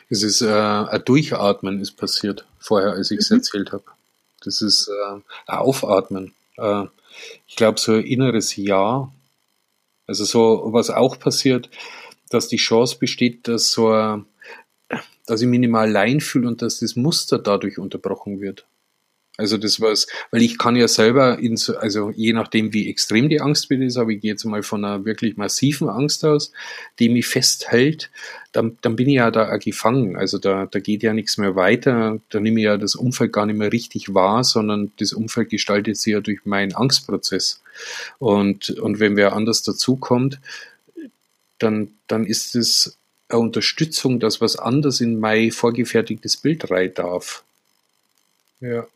Es 0.09 0.23
ist 0.23 0.41
äh, 0.41 0.49
ein 0.49 1.05
Durchatmen 1.05 1.81
ist 1.81 1.93
passiert 1.99 2.47
vorher, 2.59 2.93
als 2.93 3.11
ich 3.11 3.19
es 3.19 3.31
mhm. 3.31 3.39
erzählt 3.39 3.73
habe. 3.73 3.85
Das 4.43 4.62
ist 4.62 4.89
äh, 4.89 5.12
ein 5.12 5.23
Aufatmen. 5.47 6.33
Äh, 6.57 6.87
ich 7.47 7.57
glaube, 7.57 7.81
so 7.81 7.92
ein 7.95 8.04
inneres 8.04 8.57
Ja. 8.57 9.12
Also 10.07 10.25
so, 10.25 10.69
was 10.73 10.90
auch 10.90 11.19
passiert, 11.19 11.71
dass 12.31 12.49
die 12.49 12.57
Chance 12.57 12.99
besteht, 12.99 13.49
dass 13.49 13.73
so 13.73 14.25
dass 15.26 15.40
ich 15.40 15.49
mich 15.49 15.61
nicht 15.61 15.71
mehr 15.71 15.83
allein 15.83 16.21
fühle 16.21 16.49
und 16.49 16.62
dass 16.62 16.81
das 16.81 16.97
Muster 16.97 17.38
dadurch 17.38 17.78
unterbrochen 17.78 18.40
wird. 18.40 18.66
Also 19.39 19.57
das 19.57 19.81
war's, 19.81 20.07
weil 20.31 20.43
ich 20.43 20.59
kann 20.59 20.77
ja 20.77 20.87
selber, 20.89 21.39
in 21.39 21.57
so, 21.57 21.77
also 21.77 22.11
je 22.11 22.35
nachdem 22.35 22.75
wie 22.75 22.91
extrem 22.91 23.31
die 23.31 23.41
Angst 23.41 23.71
wieder 23.71 23.85
ist, 23.85 23.97
aber 23.97 24.11
ich 24.11 24.21
gehe 24.21 24.33
jetzt 24.33 24.45
mal 24.45 24.62
von 24.62 24.85
einer 24.85 25.07
wirklich 25.07 25.39
massiven 25.39 25.89
Angst 25.89 26.25
aus, 26.25 26.53
die 26.99 27.09
mich 27.09 27.27
festhält, 27.27 28.11
dann, 28.53 28.77
dann 28.83 28.95
bin 28.95 29.09
ich 29.09 29.17
ja 29.17 29.31
da 29.31 29.57
gefangen. 29.57 30.17
Also 30.17 30.37
da, 30.37 30.67
da 30.67 30.79
geht 30.81 31.03
ja 31.03 31.15
nichts 31.15 31.39
mehr 31.39 31.57
weiter, 31.57 32.19
da 32.29 32.41
nehme 32.41 32.61
ich 32.61 32.65
ja 32.65 32.77
das 32.77 32.95
Umfeld 32.95 33.33
gar 33.33 33.47
nicht 33.47 33.57
mehr 33.57 33.73
richtig 33.73 34.12
wahr, 34.12 34.45
sondern 34.45 34.93
das 34.99 35.15
Umfeld 35.15 35.49
gestaltet 35.49 35.97
sich 35.97 36.12
ja 36.12 36.21
durch 36.21 36.45
meinen 36.45 36.75
Angstprozess. 36.75 37.62
Und, 38.19 38.69
und 38.71 39.01
wenn 39.01 39.17
wer 39.17 39.33
anders 39.33 39.62
dazukommt, 39.62 40.41
dann, 41.59 41.93
dann 42.07 42.27
ist 42.27 42.55
es 42.55 42.99
eine 43.31 43.41
Unterstützung, 43.41 44.21
dass 44.21 44.43
was 44.43 44.57
anders 44.57 45.01
in 45.01 45.19
mein 45.19 45.53
vorgefertigtes 45.53 46.37
Bild 46.37 46.71
rein 46.71 46.93
darf. 46.95 47.43
Ja. 48.61 48.87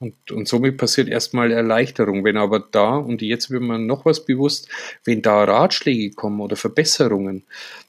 Und, 0.00 0.32
und 0.32 0.48
somit 0.48 0.78
passiert 0.78 1.08
erstmal 1.08 1.52
Erleichterung. 1.52 2.24
Wenn 2.24 2.38
aber 2.38 2.58
da, 2.58 2.96
und 2.96 3.20
jetzt 3.20 3.50
wird 3.50 3.62
man 3.62 3.84
noch 3.84 4.06
was 4.06 4.24
bewusst, 4.24 4.68
wenn 5.04 5.20
da 5.20 5.44
Ratschläge 5.44 6.14
kommen 6.14 6.40
oder 6.40 6.56
Verbesserungen, 6.56 7.44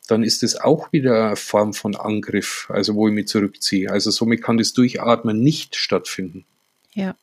dann 0.08 0.22
ist 0.22 0.44
es 0.44 0.60
auch 0.60 0.92
wieder 0.92 1.28
eine 1.28 1.36
Form 1.38 1.74
von 1.74 1.96
Angriff, 1.96 2.68
also 2.70 2.96
wo 2.96 3.08
ich 3.08 3.14
mich 3.14 3.28
zurückziehe. 3.28 3.90
Also 3.90 4.12
somit 4.12 4.44
kann 4.44 4.58
das 4.58 4.74
Durchatmen 4.74 5.42
nicht 5.42 5.78
stattfinden. 5.78 6.46
Ja. 6.94 7.16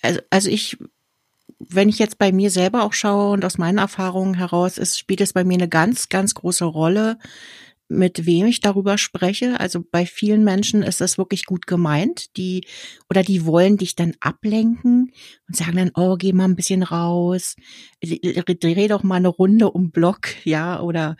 Also, 0.00 0.20
also 0.30 0.48
ich, 0.48 0.78
wenn 1.58 1.90
ich 1.90 1.98
jetzt 1.98 2.16
bei 2.16 2.32
mir 2.32 2.50
selber 2.50 2.84
auch 2.84 2.94
schaue 2.94 3.32
und 3.32 3.44
aus 3.44 3.58
meinen 3.58 3.76
Erfahrungen 3.76 4.32
heraus 4.32 4.78
ist, 4.78 4.98
spielt 4.98 5.20
es 5.20 5.34
bei 5.34 5.44
mir 5.44 5.54
eine 5.54 5.68
ganz, 5.68 6.08
ganz 6.08 6.34
große 6.34 6.64
Rolle, 6.64 7.18
mit 7.90 8.24
wem 8.24 8.46
ich 8.46 8.60
darüber 8.60 8.96
spreche. 8.96 9.58
Also 9.58 9.84
bei 9.90 10.06
vielen 10.06 10.44
Menschen 10.44 10.82
ist 10.82 11.00
das 11.00 11.18
wirklich 11.18 11.44
gut 11.44 11.66
gemeint, 11.66 12.36
die 12.36 12.64
oder 13.10 13.22
die 13.22 13.44
wollen 13.44 13.76
dich 13.76 13.96
dann 13.96 14.14
ablenken 14.20 15.12
und 15.48 15.56
sagen 15.56 15.76
dann, 15.76 15.90
oh, 15.94 16.16
geh 16.16 16.32
mal 16.32 16.44
ein 16.44 16.56
bisschen 16.56 16.84
raus, 16.84 17.56
dreh 18.02 18.88
doch 18.88 19.02
mal 19.02 19.16
eine 19.16 19.28
Runde 19.28 19.70
um 19.70 19.90
Block, 19.90 20.28
ja, 20.44 20.80
oder 20.80 21.16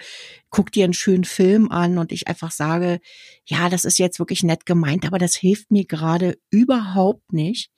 guck 0.49 0.71
dir 0.71 0.85
einen 0.85 0.95
schönen 0.95 1.25
Film 1.25 1.71
an 1.71 1.99
und 1.99 2.13
ich 2.13 2.29
einfach 2.29 2.53
sage, 2.53 3.01
ja, 3.45 3.69
das 3.69 3.85
ist 3.85 3.99
jetzt 3.99 4.21
wirklich 4.21 4.45
nett 4.45 4.65
gemeint, 4.65 5.05
aber 5.05 5.19
das 5.19 5.35
hilft 5.35 5.71
mir 5.71 5.85
gerade 5.85 6.39
überhaupt 6.51 7.33
nicht. 7.33 7.71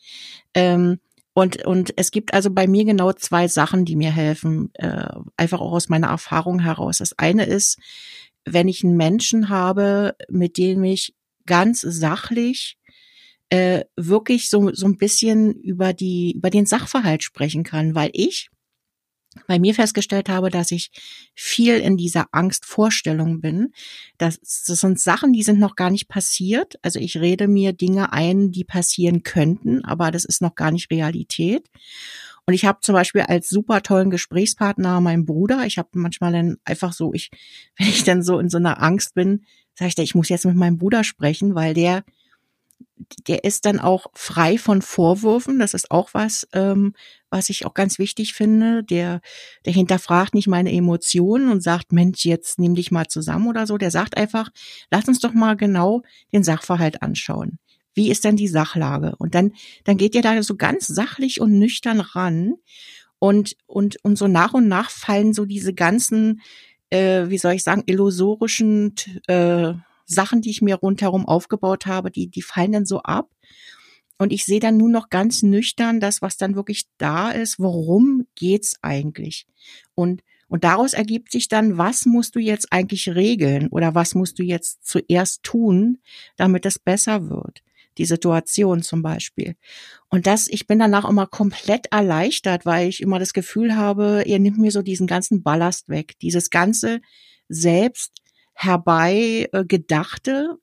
Ähm, 0.54 0.99
und, 1.34 1.64
und 1.64 1.94
es 1.96 2.11
gibt 2.11 2.34
also 2.34 2.50
bei 2.50 2.66
mir 2.66 2.84
genau 2.84 3.12
zwei 3.12 3.49
Sachen, 3.49 3.87
die 3.87 3.96
mir 3.96 4.12
helfen, 4.12 4.70
äh, 4.75 5.08
einfach 5.38 5.61
auch 5.61 5.72
aus 5.72 5.88
meiner 5.88 6.08
Erfahrung 6.08 6.58
heraus. 6.58 6.99
Das 6.99 7.18
eine 7.18 7.46
ist, 7.46 7.78
wenn 8.44 8.68
ich 8.68 8.84
einen 8.84 8.96
Menschen 8.96 9.49
habe, 9.49 10.14
mit 10.28 10.56
dem 10.58 10.84
ich 10.84 11.14
ganz 11.46 11.80
sachlich 11.80 12.76
äh, 13.50 13.84
wirklich 13.96 14.49
so, 14.49 14.72
so 14.72 14.87
ein 14.87 14.96
bisschen 14.96 15.52
über 15.61 15.92
die, 15.92 16.32
über 16.32 16.50
den 16.50 16.66
Sachverhalt 16.66 17.22
sprechen 17.22 17.64
kann, 17.64 17.94
weil 17.94 18.11
ich 18.14 18.49
bei 19.46 19.58
mir 19.58 19.75
festgestellt 19.75 20.28
habe, 20.28 20.50
dass 20.50 20.70
ich 20.70 20.90
viel 21.34 21.78
in 21.78 21.96
dieser 21.96 22.26
Angstvorstellung 22.32 23.40
bin. 23.40 23.72
Das, 24.18 24.40
das 24.40 24.80
sind 24.80 25.00
Sachen, 25.00 25.32
die 25.32 25.42
sind 25.42 25.58
noch 25.58 25.76
gar 25.76 25.90
nicht 25.90 26.08
passiert. 26.08 26.75
Also 26.82 26.99
ich 26.99 27.16
rede 27.16 27.49
mir 27.49 27.72
Dinge 27.72 28.12
ein, 28.12 28.50
die 28.50 28.64
passieren 28.64 29.22
könnten, 29.22 29.84
aber 29.84 30.11
das 30.11 30.25
ist 30.25 30.42
noch 30.42 30.54
gar 30.54 30.70
nicht 30.70 30.90
Realität. 30.90 31.68
Und 32.46 32.54
ich 32.54 32.64
habe 32.64 32.80
zum 32.80 32.94
Beispiel 32.94 33.22
als 33.22 33.49
super 33.49 33.82
tollen 33.82 34.11
Gesprächspartner 34.11 35.00
meinen 35.00 35.26
Bruder. 35.26 35.64
Ich 35.64 35.78
habe 35.78 35.90
manchmal 35.92 36.32
dann 36.32 36.56
einfach 36.64 36.92
so, 36.92 37.14
ich, 37.14 37.30
wenn 37.78 37.88
ich 37.88 38.04
dann 38.04 38.22
so 38.22 38.38
in 38.38 38.49
so 38.49 38.58
einer 38.58 38.82
Angst 38.82 39.14
bin, 39.14 39.44
sage 39.75 39.92
ich, 39.96 39.99
ich 39.99 40.14
muss 40.14 40.28
jetzt 40.28 40.44
mit 40.44 40.56
meinem 40.56 40.78
Bruder 40.78 41.04
sprechen, 41.04 41.54
weil 41.54 41.72
der, 41.72 42.04
der 43.26 43.44
ist 43.44 43.64
dann 43.64 43.78
auch 43.78 44.06
frei 44.12 44.58
von 44.58 44.82
Vorwürfen. 44.82 45.58
Das 45.58 45.72
ist 45.72 45.90
auch 45.90 46.11
was, 46.12 46.46
ähm, 46.52 46.94
was 47.30 47.49
ich 47.49 47.64
auch 47.64 47.75
ganz 47.75 47.99
wichtig 47.99 48.34
finde. 48.34 48.84
Der, 48.84 49.20
der 49.64 49.72
hinterfragt 49.72 50.34
nicht 50.34 50.49
meine 50.49 50.72
Emotionen 50.72 51.49
und 51.50 51.62
sagt, 51.62 51.92
Mensch, 51.92 52.25
jetzt 52.25 52.58
nimm 52.58 52.75
dich 52.75 52.90
mal 52.90 53.06
zusammen 53.06 53.49
oder 53.49 53.66
so. 53.66 53.78
Der 53.78 53.90
sagt 53.90 54.16
einfach, 54.16 54.50
lass 54.90 55.08
uns 55.08 55.20
doch 55.20 55.32
mal 55.32 55.56
genau 55.56 56.02
den 56.32 56.44
Sachverhalt 56.44 57.02
anschauen 57.02 57.58
wie 57.94 58.11
ist 58.11 58.25
denn 58.25 58.37
die 58.37 58.49
Sachlage? 58.49 59.14
Und 59.18 59.34
dann, 59.34 59.52
dann 59.84 59.96
geht 59.96 60.14
ihr 60.14 60.22
da 60.22 60.42
so 60.42 60.56
ganz 60.56 60.87
sachlich 60.87 61.40
und 61.40 61.58
nüchtern 61.58 62.00
ran 62.00 62.54
und, 63.18 63.56
und, 63.66 64.02
und 64.02 64.16
so 64.16 64.26
nach 64.26 64.52
und 64.54 64.68
nach 64.68 64.90
fallen 64.90 65.32
so 65.32 65.44
diese 65.44 65.75
ganzen, 65.75 66.40
äh, 66.90 67.28
wie 67.28 67.38
soll 67.38 67.52
ich 67.52 67.62
sagen, 67.62 67.84
illusorischen 67.87 68.94
äh, 69.28 69.75
Sachen, 70.06 70.40
die 70.40 70.50
ich 70.50 70.62
mir 70.62 70.76
rundherum 70.76 71.26
aufgebaut 71.26 71.87
habe, 71.87 72.11
die, 72.11 72.28
die 72.28 72.42
fallen 72.42 72.72
dann 72.72 72.87
so 72.87 73.00
ab. 73.02 73.30
Und 74.18 74.32
ich 74.32 74.44
sehe 74.44 74.61
dann 74.61 74.76
nur 74.76 74.88
noch 74.88 75.08
ganz 75.08 75.42
nüchtern 75.42 76.00
das, 76.00 76.22
was 76.22 76.37
dann 76.37 76.54
wirklich 76.54 76.87
da 76.99 77.30
ist. 77.30 77.58
Worum 77.58 78.26
geht's 78.34 78.76
eigentlich? 78.82 79.46
Und, 79.94 80.22
und 80.49 80.64
daraus 80.64 80.92
ergibt 80.92 81.32
sich 81.32 81.49
dann, 81.49 81.78
was 81.78 82.06
musst 82.06 82.37
du 82.37 82.38
jetzt 82.38 82.72
eigentlich 82.72 83.08
regeln 83.08 83.68
oder 83.68 83.94
was 83.94 84.14
musst 84.14 84.38
du 84.38 84.42
jetzt 84.42 84.87
zuerst 84.87 85.42
tun, 85.42 85.99
damit 86.37 86.66
es 86.66 86.78
besser 86.78 87.28
wird? 87.30 87.62
Die 87.99 88.04
Situation 88.04 88.82
zum 88.82 89.02
Beispiel. 89.02 89.56
Und 90.08 90.26
das, 90.26 90.49
ich 90.49 90.66
bin 90.66 90.78
danach 90.78 91.08
immer 91.08 91.26
komplett 91.26 91.87
erleichtert, 91.90 92.66
weil 92.66 92.88
ich 92.88 93.00
immer 93.00 93.18
das 93.18 93.32
Gefühl 93.32 93.76
habe, 93.76 94.25
ihr 94.26 94.38
nimmt 94.38 94.58
mir 94.58 94.70
so 94.70 94.82
diesen 94.82 95.06
ganzen 95.06 95.42
Ballast 95.42 95.88
weg, 95.88 96.14
dieses 96.20 96.50
ganze 96.50 97.00
selbst 97.49 98.12
herbei 98.54 99.49
äh, 99.52 99.64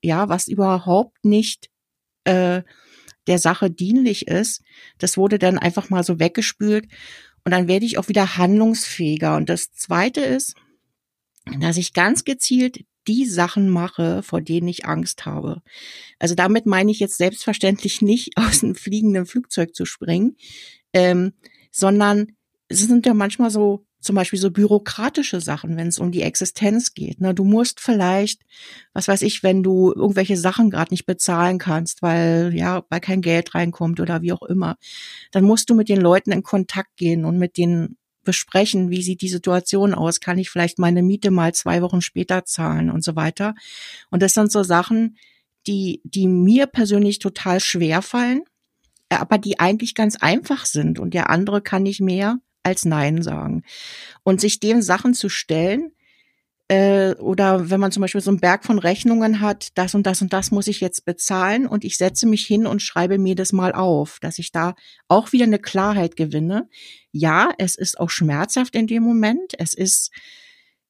ja, 0.01 0.29
was 0.29 0.47
überhaupt 0.47 1.25
nicht 1.25 1.69
äh, 2.23 2.61
der 3.27 3.39
Sache 3.39 3.69
dienlich 3.69 4.27
ist, 4.27 4.61
das 4.97 5.17
wurde 5.17 5.37
dann 5.37 5.59
einfach 5.59 5.89
mal 5.89 6.03
so 6.03 6.19
weggespült 6.19 6.87
und 7.43 7.51
dann 7.51 7.67
werde 7.67 7.85
ich 7.85 7.97
auch 7.97 8.07
wieder 8.07 8.37
handlungsfähiger. 8.37 9.35
Und 9.35 9.49
das 9.49 9.71
Zweite 9.71 10.21
ist, 10.21 10.55
dass 11.59 11.77
ich 11.77 11.93
ganz 11.93 12.23
gezielt 12.23 12.85
die 13.07 13.25
Sachen 13.25 13.69
mache, 13.69 14.23
vor 14.23 14.41
denen 14.41 14.67
ich 14.67 14.85
Angst 14.85 15.25
habe. 15.25 15.61
Also 16.19 16.35
damit 16.35 16.65
meine 16.65 16.91
ich 16.91 16.99
jetzt 16.99 17.17
selbstverständlich 17.17 18.01
nicht 18.01 18.31
aus 18.37 18.63
einem 18.63 18.75
fliegenden 18.75 19.25
Flugzeug 19.25 19.75
zu 19.75 19.85
springen, 19.85 20.35
ähm, 20.93 21.33
sondern 21.71 22.27
es 22.67 22.79
sind 22.79 23.05
ja 23.05 23.13
manchmal 23.13 23.49
so 23.49 23.85
zum 24.01 24.15
Beispiel 24.15 24.39
so 24.39 24.49
bürokratische 24.49 25.41
Sachen, 25.41 25.75
wenn 25.75 25.87
es 25.87 25.99
um 25.99 26.11
die 26.11 26.21
Existenz 26.21 26.93
geht. 26.93 27.19
Ne? 27.19 27.33
Du 27.33 27.43
musst 27.43 27.81
vielleicht, 27.81 28.43
was 28.93 29.07
weiß 29.07 29.23
ich, 29.23 29.43
wenn 29.43 29.61
du 29.61 29.91
irgendwelche 29.93 30.37
Sachen 30.37 30.69
gerade 30.69 30.93
nicht 30.93 31.05
bezahlen 31.05 31.57
kannst, 31.57 32.01
weil 32.01 32.51
ja, 32.53 32.83
weil 32.89 33.01
kein 33.01 33.21
Geld 33.21 33.53
reinkommt 33.55 33.99
oder 33.99 34.21
wie 34.21 34.31
auch 34.31 34.43
immer, 34.43 34.77
dann 35.31 35.43
musst 35.43 35.69
du 35.69 35.75
mit 35.75 35.89
den 35.89 35.99
Leuten 35.99 36.31
in 36.31 36.43
Kontakt 36.43 36.95
gehen 36.95 37.25
und 37.25 37.37
mit 37.37 37.57
denen 37.57 37.97
besprechen, 38.29 38.91
wie 38.91 39.01
sieht 39.01 39.23
die 39.23 39.27
Situation 39.27 39.95
aus, 39.95 40.19
kann 40.19 40.37
ich 40.37 40.51
vielleicht 40.51 40.77
meine 40.77 41.01
Miete 41.01 41.31
mal 41.31 41.51
zwei 41.55 41.81
Wochen 41.81 41.99
später 41.99 42.45
zahlen 42.45 42.91
und 42.91 43.03
so 43.03 43.15
weiter. 43.15 43.55
Und 44.11 44.21
das 44.21 44.35
sind 44.35 44.51
so 44.51 44.61
Sachen, 44.61 45.17
die, 45.65 45.99
die 46.03 46.27
mir 46.27 46.67
persönlich 46.67 47.17
total 47.17 47.59
schwer 47.59 48.03
fallen, 48.03 48.43
aber 49.09 49.39
die 49.39 49.59
eigentlich 49.59 49.95
ganz 49.95 50.15
einfach 50.15 50.67
sind 50.67 50.99
und 50.99 51.15
der 51.15 51.31
andere 51.31 51.63
kann 51.63 51.81
nicht 51.81 52.01
mehr 52.01 52.37
als 52.61 52.85
Nein 52.85 53.23
sagen. 53.23 53.63
Und 54.21 54.39
sich 54.39 54.59
den 54.59 54.83
Sachen 54.83 55.15
zu 55.15 55.27
stellen, 55.27 55.91
äh, 56.69 57.15
oder 57.15 57.71
wenn 57.71 57.79
man 57.79 57.91
zum 57.91 58.01
Beispiel 58.01 58.21
so 58.21 58.29
einen 58.29 58.39
Berg 58.39 58.63
von 58.63 58.77
Rechnungen 58.77 59.41
hat, 59.41 59.69
das 59.75 59.95
und 59.95 60.05
das 60.05 60.21
und 60.21 60.31
das 60.31 60.51
muss 60.51 60.67
ich 60.67 60.79
jetzt 60.79 61.03
bezahlen 61.03 61.65
und 61.65 61.83
ich 61.83 61.97
setze 61.97 62.27
mich 62.27 62.45
hin 62.45 62.67
und 62.67 62.81
schreibe 62.81 63.17
mir 63.17 63.35
das 63.35 63.51
mal 63.51 63.73
auf, 63.73 64.19
dass 64.21 64.37
ich 64.37 64.51
da 64.51 64.75
auch 65.07 65.31
wieder 65.31 65.45
eine 65.45 65.57
Klarheit 65.57 66.15
gewinne. 66.15 66.69
Ja, 67.11 67.49
es 67.57 67.75
ist 67.75 67.99
auch 67.99 68.11
schmerzhaft 68.11 68.75
in 68.75 68.85
dem 68.85 69.01
Moment. 69.03 69.53
Es 69.57 69.73
ist 69.73 70.11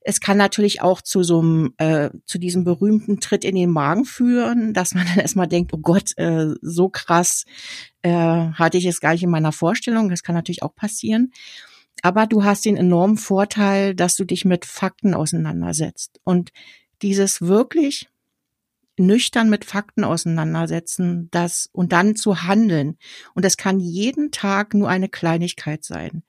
es 0.02 0.22
kann 0.22 0.38
natürlich 0.38 0.82
auch 0.82 1.02
zu 1.02 1.24
so 1.24 1.40
einem, 1.40 1.74
äh, 1.78 2.10
zu 2.26 2.40
diesem 2.40 2.64
berühmten 2.64 3.20
Tritt 3.20 3.44
in 3.44 3.56
den 3.56 3.70
Magen 3.70 4.06
führen, 4.06 4.74
dass 4.74 4.94
man 4.96 5.06
dann 5.08 5.20
erstmal 5.20 5.48
denkt, 5.48 5.74
oh 5.74 5.78
Gott, 5.78 6.18
äh, 6.18 6.48
so 6.62 6.90
krass 6.90 7.46
äh, 8.02 8.10
hatte 8.12 8.78
ich 8.78 8.86
es 8.86 9.02
gar 9.02 9.14
nicht 9.14 9.24
in 9.24 9.30
meiner 9.30 9.52
Vorstellung. 9.52 10.10
Das 10.10 10.24
kann 10.24 10.36
natürlich 10.36 10.64
auch 10.64 10.76
passieren. 10.76 11.32
Aber 12.02 12.28
du 12.28 12.44
hast 12.44 12.66
den 12.66 12.78
enormen 12.78 13.18
Vorteil, 13.18 13.96
dass 13.96 14.16
du 14.16 14.26
dich 14.26 14.46
mit 14.46 14.66
Fakten 14.66 15.14
auseinandersetzt. 15.14 16.20
Und 16.24 16.52
dieses 17.02 17.42
wirklich 17.42 18.10
nüchtern 19.00 19.50
mit 19.50 19.66
Fakten 19.66 20.04
auseinandersetzen, 20.04 21.30
das 21.32 21.70
und 21.72 21.92
dann 21.94 22.16
zu 22.16 22.44
handeln. 22.44 22.98
Und 23.34 23.46
das 23.46 23.58
kann 23.58 23.80
jeden 23.80 24.32
Tag 24.32 24.74
nur 24.74 24.90
eine 24.90 25.10
Kleinigkeit 25.10 25.84
sein. 25.84 26.24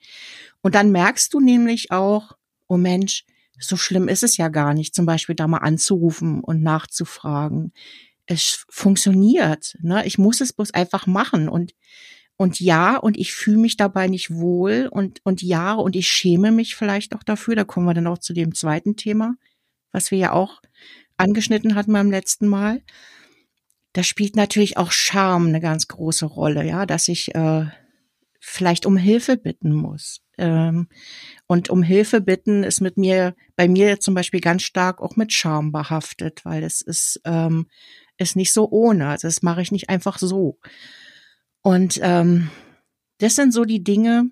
Und 0.62 0.74
dann 0.74 0.92
merkst 0.92 1.34
du 1.34 1.40
nämlich 1.40 1.90
auch, 1.90 2.32
oh 2.68 2.76
Mensch, 2.76 3.24
so 3.58 3.76
schlimm 3.76 4.08
ist 4.08 4.22
es 4.22 4.36
ja 4.36 4.48
gar 4.48 4.72
nicht, 4.72 4.94
zum 4.94 5.04
Beispiel 5.04 5.34
da 5.34 5.46
mal 5.46 5.58
anzurufen 5.58 6.40
und 6.42 6.62
nachzufragen. 6.62 7.72
Es 8.26 8.64
funktioniert. 8.70 9.76
Ne? 9.82 10.06
Ich 10.06 10.16
muss 10.16 10.40
es 10.40 10.52
bloß 10.52 10.72
einfach 10.72 11.06
machen. 11.06 11.48
Und, 11.48 11.74
und 12.40 12.58
ja, 12.58 12.96
und 12.96 13.18
ich 13.18 13.34
fühle 13.34 13.58
mich 13.58 13.76
dabei 13.76 14.06
nicht 14.06 14.30
wohl. 14.30 14.88
Und, 14.90 15.20
und 15.24 15.42
ja, 15.42 15.74
und 15.74 15.94
ich 15.94 16.08
schäme 16.08 16.50
mich 16.52 16.74
vielleicht 16.74 17.14
auch 17.14 17.22
dafür. 17.22 17.54
Da 17.54 17.64
kommen 17.64 17.84
wir 17.84 17.92
dann 17.92 18.06
auch 18.06 18.16
zu 18.16 18.32
dem 18.32 18.54
zweiten 18.54 18.96
Thema, 18.96 19.34
was 19.92 20.10
wir 20.10 20.16
ja 20.16 20.32
auch 20.32 20.62
angeschnitten 21.18 21.74
hatten 21.74 21.92
beim 21.92 22.10
letzten 22.10 22.48
Mal. 22.48 22.80
Da 23.92 24.02
spielt 24.02 24.36
natürlich 24.36 24.78
auch 24.78 24.90
Scham 24.90 25.48
eine 25.48 25.60
ganz 25.60 25.86
große 25.86 26.24
Rolle, 26.24 26.64
ja, 26.64 26.86
dass 26.86 27.08
ich 27.08 27.34
äh, 27.34 27.66
vielleicht 28.40 28.86
um 28.86 28.96
Hilfe 28.96 29.36
bitten 29.36 29.74
muss. 29.74 30.22
Ähm, 30.38 30.88
und 31.46 31.68
um 31.68 31.82
Hilfe 31.82 32.22
bitten 32.22 32.62
ist 32.62 32.80
mit 32.80 32.96
mir, 32.96 33.34
bei 33.54 33.68
mir 33.68 34.00
zum 34.00 34.14
Beispiel 34.14 34.40
ganz 34.40 34.62
stark 34.62 35.02
auch 35.02 35.14
mit 35.14 35.30
Scham 35.30 35.72
behaftet, 35.72 36.46
weil 36.46 36.62
es 36.62 36.80
ist, 36.80 37.20
ähm, 37.26 37.66
ist 38.16 38.34
nicht 38.34 38.54
so 38.54 38.66
ohne. 38.70 39.08
Also 39.08 39.28
das 39.28 39.42
mache 39.42 39.60
ich 39.60 39.72
nicht 39.72 39.90
einfach 39.90 40.16
so. 40.16 40.58
Und 41.62 42.00
ähm, 42.02 42.50
das 43.18 43.36
sind 43.36 43.52
so 43.52 43.64
die 43.64 43.84
Dinge, 43.84 44.30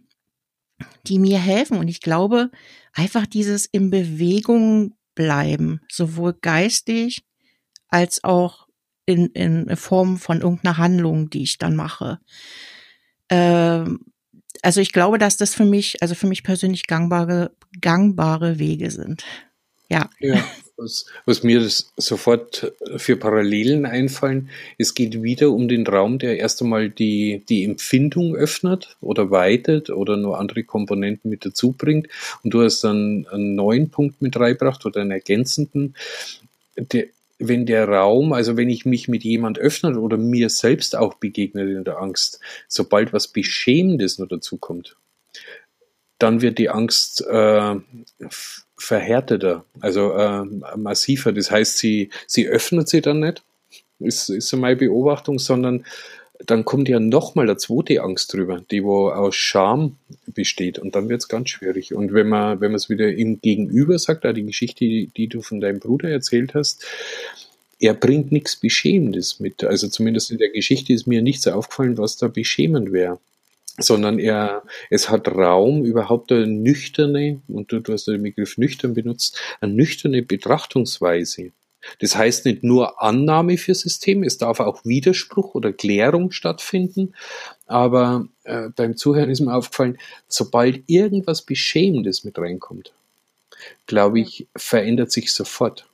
die 1.06 1.18
mir 1.18 1.38
helfen. 1.38 1.78
Und 1.78 1.88
ich 1.88 2.00
glaube, 2.00 2.50
einfach 2.92 3.26
dieses 3.26 3.66
in 3.66 3.90
Bewegung 3.90 4.94
bleiben, 5.14 5.80
sowohl 5.90 6.34
geistig 6.34 7.24
als 7.88 8.22
auch 8.24 8.68
in, 9.06 9.26
in 9.28 9.76
Form 9.76 10.18
von 10.18 10.40
irgendeiner 10.40 10.76
Handlung, 10.76 11.30
die 11.30 11.42
ich 11.42 11.58
dann 11.58 11.74
mache. 11.74 12.20
Ähm, 13.30 14.04
also 14.62 14.80
ich 14.80 14.92
glaube, 14.92 15.18
dass 15.18 15.36
das 15.36 15.54
für 15.54 15.64
mich, 15.64 16.02
also 16.02 16.14
für 16.14 16.26
mich 16.26 16.42
persönlich 16.42 16.86
gangbare, 16.86 17.54
gangbare 17.80 18.58
Wege 18.58 18.90
sind. 18.90 19.24
Ja. 19.88 20.10
Ja, 20.20 20.44
was, 20.78 21.06
was 21.26 21.42
mir 21.42 21.66
sofort 21.96 22.72
für 22.96 23.16
Parallelen 23.16 23.84
einfallen, 23.84 24.48
es 24.78 24.94
geht 24.94 25.22
wieder 25.22 25.50
um 25.50 25.68
den 25.68 25.86
Raum, 25.86 26.18
der 26.18 26.38
erst 26.38 26.62
einmal 26.62 26.88
die, 26.88 27.42
die 27.48 27.64
Empfindung 27.64 28.34
öffnet 28.34 28.96
oder 29.00 29.30
weitet 29.30 29.90
oder 29.90 30.16
nur 30.16 30.38
andere 30.38 30.64
Komponenten 30.64 31.30
mit 31.30 31.44
dazu 31.44 31.72
bringt. 31.72 32.08
Und 32.42 32.54
du 32.54 32.62
hast 32.62 32.82
dann 32.82 33.26
einen 33.30 33.54
neuen 33.54 33.90
Punkt 33.90 34.22
mit 34.22 34.38
reingebracht 34.38 34.86
oder 34.86 35.00
einen 35.00 35.10
ergänzenden. 35.10 35.94
Der, 36.76 37.06
wenn 37.40 37.66
der 37.66 37.88
Raum, 37.88 38.32
also 38.32 38.56
wenn 38.56 38.70
ich 38.70 38.84
mich 38.84 39.08
mit 39.08 39.22
jemand 39.22 39.58
öffne 39.58 39.98
oder 39.98 40.16
mir 40.16 40.48
selbst 40.48 40.96
auch 40.96 41.14
begegnet 41.14 41.68
in 41.68 41.84
der 41.84 41.98
Angst, 41.98 42.40
sobald 42.66 43.12
was 43.12 43.28
Beschämendes 43.28 44.18
noch 44.18 44.26
dazu 44.26 44.56
kommt, 44.56 44.96
dann 46.18 46.42
wird 46.42 46.58
die 46.58 46.68
Angst 46.68 47.24
äh, 47.26 47.74
verhärteter, 48.76 49.64
also 49.80 50.12
äh, 50.12 50.44
massiver. 50.76 51.32
Das 51.32 51.50
heißt, 51.50 51.78
sie, 51.78 52.10
sie 52.26 52.48
öffnet 52.48 52.88
sie 52.88 53.00
dann 53.00 53.20
nicht, 53.20 53.42
ist, 53.98 54.30
ist 54.30 54.48
so 54.48 54.56
meine 54.56 54.76
Beobachtung, 54.76 55.38
sondern 55.38 55.84
dann 56.46 56.64
kommt 56.64 56.88
ja 56.88 57.00
nochmal 57.00 57.46
der 57.46 57.58
zweite 57.58 58.00
Angst 58.02 58.32
drüber, 58.32 58.62
die 58.70 58.84
wo 58.84 59.10
aus 59.10 59.34
Scham 59.34 59.96
besteht 60.26 60.78
und 60.78 60.94
dann 60.94 61.08
wird 61.08 61.22
es 61.22 61.28
ganz 61.28 61.50
schwierig. 61.50 61.94
Und 61.94 62.14
wenn 62.14 62.28
man 62.28 62.60
wenn 62.60 62.70
man 62.70 62.76
es 62.76 62.88
wieder 62.88 63.12
im 63.12 63.40
Gegenüber 63.40 63.98
sagt, 63.98 64.24
da 64.24 64.32
die 64.32 64.46
Geschichte, 64.46 64.84
die 64.84 65.26
du 65.28 65.42
von 65.42 65.60
deinem 65.60 65.80
Bruder 65.80 66.10
erzählt 66.10 66.54
hast, 66.54 66.86
er 67.80 67.94
bringt 67.94 68.30
nichts 68.30 68.54
Beschämendes 68.56 69.40
mit. 69.40 69.64
Also 69.64 69.88
zumindest 69.88 70.30
in 70.30 70.38
der 70.38 70.50
Geschichte 70.50 70.92
ist 70.92 71.08
mir 71.08 71.22
nichts 71.22 71.46
aufgefallen, 71.48 71.98
was 71.98 72.16
da 72.16 72.28
beschämend 72.28 72.92
wäre 72.92 73.18
sondern 73.78 74.18
er, 74.18 74.62
es 74.90 75.08
hat 75.10 75.28
Raum, 75.28 75.84
überhaupt 75.84 76.32
eine 76.32 76.46
nüchterne, 76.46 77.40
und 77.48 77.72
du, 77.72 77.80
du 77.80 77.92
hast 77.92 78.06
den 78.06 78.22
Begriff 78.22 78.58
nüchtern 78.58 78.94
benutzt, 78.94 79.40
eine 79.60 79.72
nüchterne 79.72 80.22
Betrachtungsweise 80.22 81.52
das 82.00 82.16
heißt 82.16 82.44
nicht 82.44 82.62
nur 82.62 83.02
Annahme 83.02 83.56
für 83.56 83.74
System, 83.74 84.22
es 84.22 84.38
darf 84.38 84.60
auch 84.60 84.84
Widerspruch 84.84 85.54
oder 85.54 85.72
Klärung 85.72 86.30
stattfinden. 86.30 87.14
Aber 87.66 88.28
äh, 88.44 88.68
beim 88.74 88.96
Zuhören 88.96 89.30
ist 89.30 89.40
mir 89.40 89.54
aufgefallen, 89.54 89.98
sobald 90.26 90.82
irgendwas 90.86 91.42
Beschämendes 91.42 92.24
mit 92.24 92.38
reinkommt, 92.38 92.92
glaube 93.86 94.20
ich, 94.20 94.46
verändert 94.56 95.12
sich 95.12 95.32
sofort. 95.32 95.86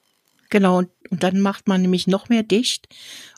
Genau, 0.50 0.78
und, 0.78 0.88
und 1.10 1.22
dann 1.22 1.40
macht 1.40 1.68
man 1.68 1.82
nämlich 1.82 2.06
noch 2.06 2.28
mehr 2.28 2.42
dicht. 2.42 2.88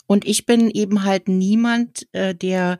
Und 0.05 0.25
ich 0.25 0.45
bin 0.45 0.69
eben 0.69 1.03
halt 1.03 1.27
niemand, 1.27 2.07
äh, 2.13 2.33
der 2.33 2.79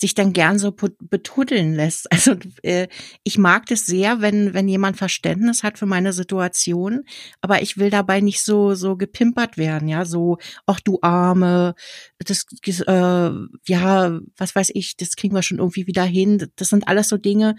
sich 0.00 0.14
dann 0.14 0.32
gern 0.32 0.58
so 0.58 0.72
betuddeln 0.72 1.74
lässt. 1.74 2.08
Also 2.20 2.34
äh, 2.62 2.88
ich 3.24 3.38
mag 3.38 3.66
das 3.66 3.86
sehr, 3.86 4.20
wenn 4.20 4.52
wenn 4.52 4.68
jemand 4.68 4.96
Verständnis 4.96 5.62
hat 5.62 5.78
für 5.78 5.86
meine 5.86 6.12
Situation, 6.12 7.04
aber 7.40 7.62
ich 7.62 7.78
will 7.78 7.88
dabei 7.90 8.20
nicht 8.20 8.42
so 8.42 8.74
so 8.74 8.96
gepimpert 8.96 9.56
werden, 9.56 9.88
ja, 9.88 10.04
so 10.04 10.38
ach 10.66 10.80
du 10.80 10.98
Arme, 11.02 11.74
das 12.18 12.44
äh, 12.64 13.30
ja, 13.66 14.20
was 14.36 14.54
weiß 14.54 14.70
ich, 14.74 14.96
das 14.96 15.16
kriegen 15.16 15.34
wir 15.34 15.42
schon 15.42 15.58
irgendwie 15.58 15.86
wieder 15.86 16.04
hin. 16.04 16.46
Das 16.56 16.68
sind 16.68 16.88
alles 16.88 17.08
so 17.08 17.16
Dinge, 17.16 17.56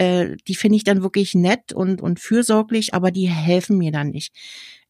äh, 0.00 0.36
die 0.48 0.54
finde 0.54 0.76
ich 0.76 0.84
dann 0.84 1.02
wirklich 1.02 1.34
nett 1.34 1.72
und 1.72 2.00
und 2.00 2.20
fürsorglich, 2.20 2.94
aber 2.94 3.10
die 3.10 3.28
helfen 3.28 3.78
mir 3.78 3.92
dann 3.92 4.10
nicht 4.10 4.32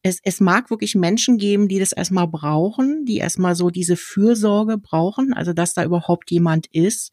es, 0.03 0.19
es 0.23 0.39
mag 0.39 0.69
wirklich 0.69 0.95
Menschen 0.95 1.37
geben, 1.37 1.67
die 1.67 1.79
das 1.79 1.91
erstmal 1.91 2.27
brauchen, 2.27 3.05
die 3.05 3.17
erstmal 3.17 3.55
so 3.55 3.69
diese 3.69 3.97
Fürsorge 3.97 4.77
brauchen, 4.77 5.33
also 5.33 5.53
dass 5.53 5.73
da 5.73 5.83
überhaupt 5.83 6.31
jemand 6.31 6.67
ist, 6.67 7.11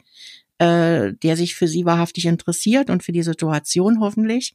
äh, 0.59 1.13
der 1.23 1.37
sich 1.37 1.55
für 1.55 1.69
sie 1.69 1.85
wahrhaftig 1.85 2.27
interessiert 2.27 2.91
und 2.91 3.03
für 3.03 3.13
die 3.13 3.23
Situation 3.23 4.01
hoffentlich. 4.01 4.55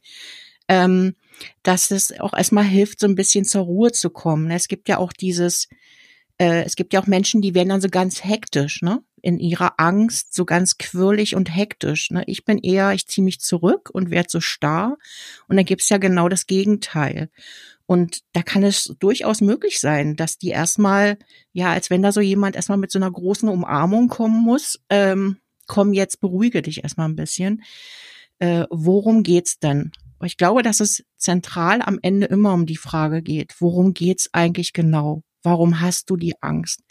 Ähm, 0.66 1.14
dass 1.62 1.90
es 1.90 2.18
auch 2.20 2.32
erstmal 2.32 2.64
hilft, 2.64 2.98
so 3.00 3.06
ein 3.06 3.16
bisschen 3.16 3.44
zur 3.44 3.62
Ruhe 3.62 3.92
zu 3.92 4.08
kommen. 4.08 4.50
Es 4.50 4.66
gibt 4.66 4.88
ja 4.88 4.96
auch 4.98 5.12
dieses, 5.12 5.68
äh, 6.38 6.62
es 6.64 6.74
gibt 6.74 6.94
ja 6.94 7.02
auch 7.02 7.06
Menschen, 7.06 7.42
die 7.42 7.54
werden 7.54 7.68
dann 7.68 7.82
so 7.82 7.88
ganz 7.88 8.24
hektisch, 8.24 8.80
ne? 8.80 9.02
In 9.24 9.38
ihrer 9.38 9.74
Angst, 9.78 10.34
so 10.34 10.44
ganz 10.44 10.76
quirlig 10.76 11.34
und 11.34 11.54
hektisch. 11.54 12.10
Ne? 12.10 12.24
Ich 12.26 12.44
bin 12.44 12.58
eher, 12.58 12.92
ich 12.92 13.06
ziehe 13.06 13.24
mich 13.24 13.40
zurück 13.40 13.88
und 13.90 14.10
werde 14.10 14.28
so 14.30 14.40
starr. 14.40 14.98
Und 15.48 15.56
dann 15.56 15.64
gibt's 15.64 15.88
ja 15.88 15.96
genau 15.96 16.28
das 16.28 16.46
Gegenteil. 16.46 17.30
Und 17.86 18.20
da 18.32 18.42
kann 18.42 18.62
es 18.62 18.94
durchaus 18.98 19.40
möglich 19.40 19.80
sein, 19.80 20.16
dass 20.16 20.36
die 20.36 20.50
erstmal, 20.50 21.18
ja, 21.52 21.72
als 21.72 21.88
wenn 21.88 22.02
da 22.02 22.12
so 22.12 22.20
jemand 22.20 22.54
erstmal 22.54 22.76
mit 22.76 22.90
so 22.90 22.98
einer 22.98 23.10
großen 23.10 23.48
Umarmung 23.48 24.08
kommen 24.08 24.42
muss, 24.42 24.78
ähm, 24.90 25.38
komm 25.66 25.94
jetzt, 25.94 26.20
beruhige 26.20 26.60
dich 26.60 26.82
erstmal 26.82 27.08
ein 27.08 27.16
bisschen. 27.16 27.62
Äh, 28.38 28.64
worum 28.70 29.22
geht's 29.22 29.58
denn? 29.58 29.92
Ich 30.22 30.36
glaube, 30.36 30.62
dass 30.62 30.80
es 30.80 31.04
zentral 31.16 31.80
am 31.80 31.98
Ende 32.02 32.26
immer 32.26 32.52
um 32.52 32.66
die 32.66 32.76
Frage 32.76 33.22
geht, 33.22 33.54
worum 33.58 33.94
geht's 33.94 34.28
eigentlich 34.32 34.74
genau? 34.74 35.22
Warum 35.42 35.80
hast 35.80 36.10
du 36.10 36.16
die 36.16 36.34
Angst? 36.42 36.82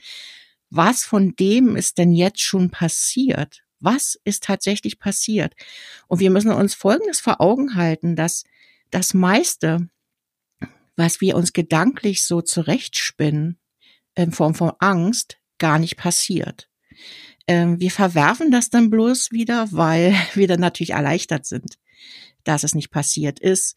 Was 0.76 1.04
von 1.04 1.36
dem 1.36 1.76
ist 1.76 2.00
denn 2.00 2.14
jetzt 2.14 2.42
schon 2.42 2.72
passiert? 2.72 3.64
Was 3.80 4.20
ist 4.24 4.44
tatsächlich 4.44 4.98
passiert? 4.98 5.54
Und 6.08 6.20
wir 6.20 6.32
müssen 6.32 6.50
uns 6.50 6.74
Folgendes 6.74 7.20
vor 7.20 7.40
Augen 7.42 7.76
halten, 7.76 8.16
dass 8.16 8.44
das 8.90 9.14
meiste, 9.14 9.88
was 10.96 11.22
wir 11.22 11.36
uns 11.36 11.54
gedanklich 11.54 12.24
so 12.24 12.42
zurechtspinnen, 12.42 13.60
in 14.16 14.32
Form 14.32 14.56
von 14.56 14.72
Angst, 14.80 15.38
gar 15.60 15.78
nicht 15.78 15.96
passiert. 15.96 16.72
Ähm, 17.46 17.80
wir 17.80 17.92
verwerfen 17.92 18.50
das 18.50 18.72
dann 18.72 18.90
bloß 18.90 19.32
wieder, 19.32 19.68
weil 19.72 20.16
wir 20.34 20.48
dann 20.48 20.60
natürlich 20.60 20.94
erleichtert 20.94 21.46
sind, 21.46 21.76
dass 22.46 22.64
es 22.64 22.74
nicht 22.74 22.90
passiert 22.90 23.38
ist. 23.38 23.76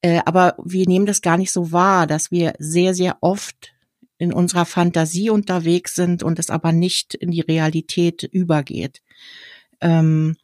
Äh, 0.00 0.22
aber 0.24 0.56
wir 0.64 0.86
nehmen 0.86 1.04
das 1.04 1.20
gar 1.20 1.36
nicht 1.36 1.52
so 1.52 1.70
wahr, 1.70 2.06
dass 2.06 2.30
wir 2.30 2.54
sehr, 2.58 2.94
sehr 2.94 3.18
oft 3.20 3.73
in 4.18 4.32
unserer 4.32 4.64
Fantasie 4.66 5.30
unterwegs 5.30 5.94
sind 5.94 6.22
und 6.22 6.38
es 6.38 6.50
aber 6.50 6.72
nicht 6.72 7.14
in 7.14 7.30
die 7.30 7.42
Realität 7.42 8.22
übergeht. 8.22 9.02
Ähm, 9.80 10.36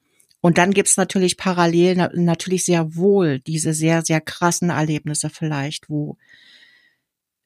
Und 0.43 0.57
dann 0.57 0.73
gibt's 0.73 0.97
natürlich 0.97 1.37
parallel 1.37 1.97
na 1.97 2.11
natürlich 2.15 2.65
sehr 2.65 2.97
wohl 2.97 3.41
diese 3.41 3.75
sehr, 3.75 4.03
sehr 4.03 4.21
krassen 4.23 4.71
Erlebnisse 4.71 5.29
vielleicht, 5.29 5.91
wo 5.91 6.17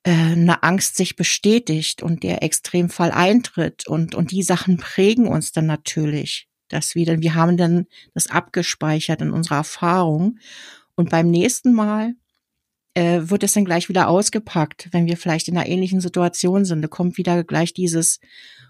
äh, 0.04 0.12
eine 0.12 0.62
Angst 0.62 0.96
sich 0.96 1.16
bestätigt 1.16 2.02
und 2.02 2.22
der 2.22 2.42
Extremfall 2.42 3.10
eintritt 3.10 3.88
und, 3.88 4.14
und 4.14 4.30
die 4.30 4.44
Sachen 4.44 4.76
prägen 4.76 5.26
uns 5.26 5.50
dann 5.52 5.66
natürlich, 5.66 6.46
dass 6.68 6.94
wir 6.94 7.04
dann, 7.06 7.20
wir 7.20 7.34
haben 7.34 7.56
dann 7.56 7.86
das 8.14 8.28
abgespeichert 8.28 9.22
in 9.22 9.30
unserer 9.32 9.56
Erfahrung 9.56 10.38
und 10.94 11.10
beim 11.10 11.30
nächsten 11.30 11.74
Mal 11.74 12.14
äh, 12.94 13.22
wird 13.24 13.42
es 13.42 13.52
dann 13.52 13.64
gleich 13.64 13.88
wieder 13.88 14.08
ausgepackt, 14.08 14.88
wenn 14.92 15.06
wir 15.06 15.16
vielleicht 15.16 15.48
in 15.48 15.56
einer 15.56 15.68
ähnlichen 15.68 16.00
Situation 16.00 16.64
sind. 16.64 16.82
Da 16.82 16.88
kommt 16.88 17.18
wieder 17.18 17.42
gleich 17.44 17.74
dieses, 17.74 18.20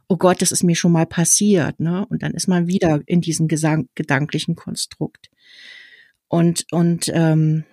oh 0.09 0.17
Gott, 0.17 0.41
das 0.43 0.51
ist 0.51 0.65
mir 0.65 0.77
schon 0.77 0.93
mal 0.93 1.07
passiert, 1.07 1.79
ne? 1.79 2.07
Und 2.09 2.23
dann 2.23 2.33
ist 2.33 2.49
man 2.49 2.67
wieder 2.67 3.03
in 3.07 3.21
diesem 3.21 3.49
Gesang 3.49 3.89
gedanklichen 3.95 4.57
Konstrukt. 4.57 5.31
Und, 6.29 6.67
und 6.73 7.11
ähm, 7.15 7.65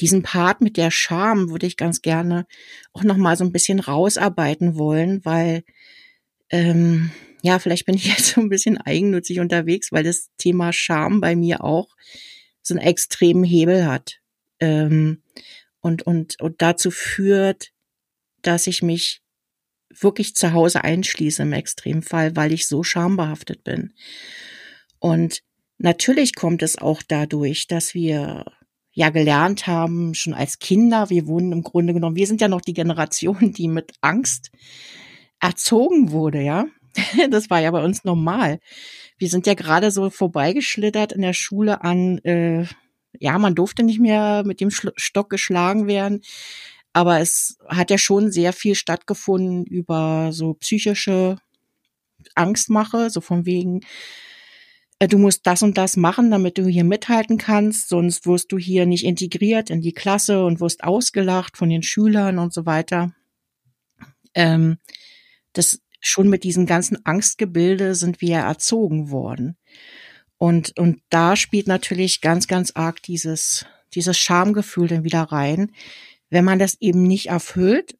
diesen 0.00 0.22
Part 0.22 0.60
mit 0.60 0.76
der 0.76 0.90
Scham 0.90 1.50
würde 1.50 1.66
ich 1.66 1.76
ganz 1.76 2.00
gerne 2.00 2.46
auch 2.92 3.04
noch 3.04 3.16
mal 3.16 3.36
so 3.36 3.44
ein 3.44 3.52
bisschen 3.52 3.80
rausarbeiten 3.80 4.76
wollen, 4.76 5.24
weil 5.24 5.64
ähm, 6.50 7.10
ja, 7.42 7.58
vielleicht 7.58 7.86
bin 7.86 7.96
ich 7.96 8.04
jetzt 8.16 8.28
so 8.28 8.40
ein 8.40 8.48
bisschen 8.48 8.78
eigennützig 8.78 9.40
unterwegs, 9.40 9.90
weil 9.90 10.04
das 10.04 10.30
Thema 10.38 10.72
Scham 10.72 11.20
bei 11.20 11.34
mir 11.34 11.64
auch 11.64 11.88
so 12.62 12.74
einen 12.74 12.86
extremen 12.86 13.44
Hebel 13.44 13.86
hat 13.86 14.20
ähm, 14.64 15.22
und 15.80 16.02
und 16.02 16.40
und 16.40 16.62
dazu 16.62 16.90
führt, 16.90 17.70
dass 18.42 18.66
ich 18.66 18.82
mich 18.82 19.20
wirklich 19.90 20.34
zu 20.34 20.52
Hause 20.52 20.82
einschließe 20.82 21.42
im 21.42 21.52
Extremfall, 21.52 22.34
weil 22.36 22.52
ich 22.52 22.66
so 22.66 22.82
schambehaftet 22.82 23.62
bin. 23.64 23.92
Und 24.98 25.42
natürlich 25.78 26.34
kommt 26.34 26.62
es 26.62 26.78
auch 26.78 27.02
dadurch, 27.06 27.66
dass 27.68 27.94
wir 27.94 28.44
ja 28.92 29.10
gelernt 29.10 29.66
haben, 29.66 30.14
schon 30.14 30.34
als 30.34 30.58
Kinder, 30.58 31.10
wir 31.10 31.26
wohnen 31.26 31.52
im 31.52 31.62
Grunde 31.62 31.92
genommen, 31.92 32.16
wir 32.16 32.26
sind 32.26 32.40
ja 32.40 32.48
noch 32.48 32.60
die 32.60 32.74
Generation, 32.74 33.52
die 33.52 33.68
mit 33.68 33.92
Angst 34.00 34.50
erzogen 35.40 36.10
wurde, 36.10 36.40
ja. 36.40 36.66
Das 37.30 37.50
war 37.50 37.60
ja 37.60 37.70
bei 37.70 37.84
uns 37.84 38.04
normal. 38.04 38.60
Wir 39.18 39.28
sind 39.28 39.46
ja 39.46 39.54
gerade 39.54 39.90
so 39.90 40.10
vorbeigeschlittert 40.10 41.12
in 41.12 41.22
der 41.22 41.34
Schule 41.34 41.82
an, 41.82 42.18
äh, 42.18 42.66
ja, 43.18 43.38
man 43.38 43.54
durfte 43.54 43.82
nicht 43.82 44.00
mehr 44.00 44.42
mit 44.44 44.60
dem 44.60 44.70
Stock 44.70 45.30
geschlagen 45.30 45.86
werden, 45.86 46.22
aber 46.92 47.20
es 47.20 47.58
hat 47.68 47.90
ja 47.90 47.98
schon 47.98 48.30
sehr 48.30 48.52
viel 48.52 48.74
stattgefunden 48.74 49.64
über 49.64 50.30
so 50.32 50.54
psychische 50.54 51.38
Angstmache, 52.34 53.10
so 53.10 53.20
von 53.20 53.46
wegen, 53.46 53.80
äh, 54.98 55.08
du 55.08 55.18
musst 55.18 55.46
das 55.46 55.62
und 55.62 55.76
das 55.76 55.96
machen, 55.96 56.30
damit 56.30 56.56
du 56.56 56.66
hier 56.66 56.84
mithalten 56.84 57.36
kannst, 57.36 57.88
sonst 57.88 58.26
wirst 58.26 58.52
du 58.52 58.58
hier 58.58 58.86
nicht 58.86 59.04
integriert 59.04 59.70
in 59.70 59.80
die 59.80 59.92
Klasse 59.92 60.44
und 60.44 60.60
wirst 60.60 60.84
ausgelacht 60.84 61.56
von 61.56 61.68
den 61.68 61.82
Schülern 61.82 62.38
und 62.38 62.52
so 62.54 62.64
weiter. 62.64 63.12
Ähm, 64.34 64.78
das 65.52 65.80
schon 66.00 66.28
mit 66.28 66.44
diesem 66.44 66.66
ganzen 66.66 67.04
Angstgebilde 67.04 67.94
sind 67.94 68.20
wir 68.20 68.36
erzogen 68.36 69.10
worden. 69.10 69.56
Und, 70.38 70.78
und 70.78 71.00
da 71.10 71.36
spielt 71.36 71.66
natürlich 71.66 72.20
ganz, 72.20 72.46
ganz 72.46 72.72
arg 72.74 73.02
dieses, 73.02 73.66
dieses 73.94 74.18
Schamgefühl 74.18 74.88
dann 74.88 75.04
wieder 75.04 75.22
rein, 75.22 75.72
wenn 76.30 76.44
man 76.44 76.58
das 76.58 76.76
eben 76.80 77.02
nicht 77.04 77.28
erfüllt 77.28 77.96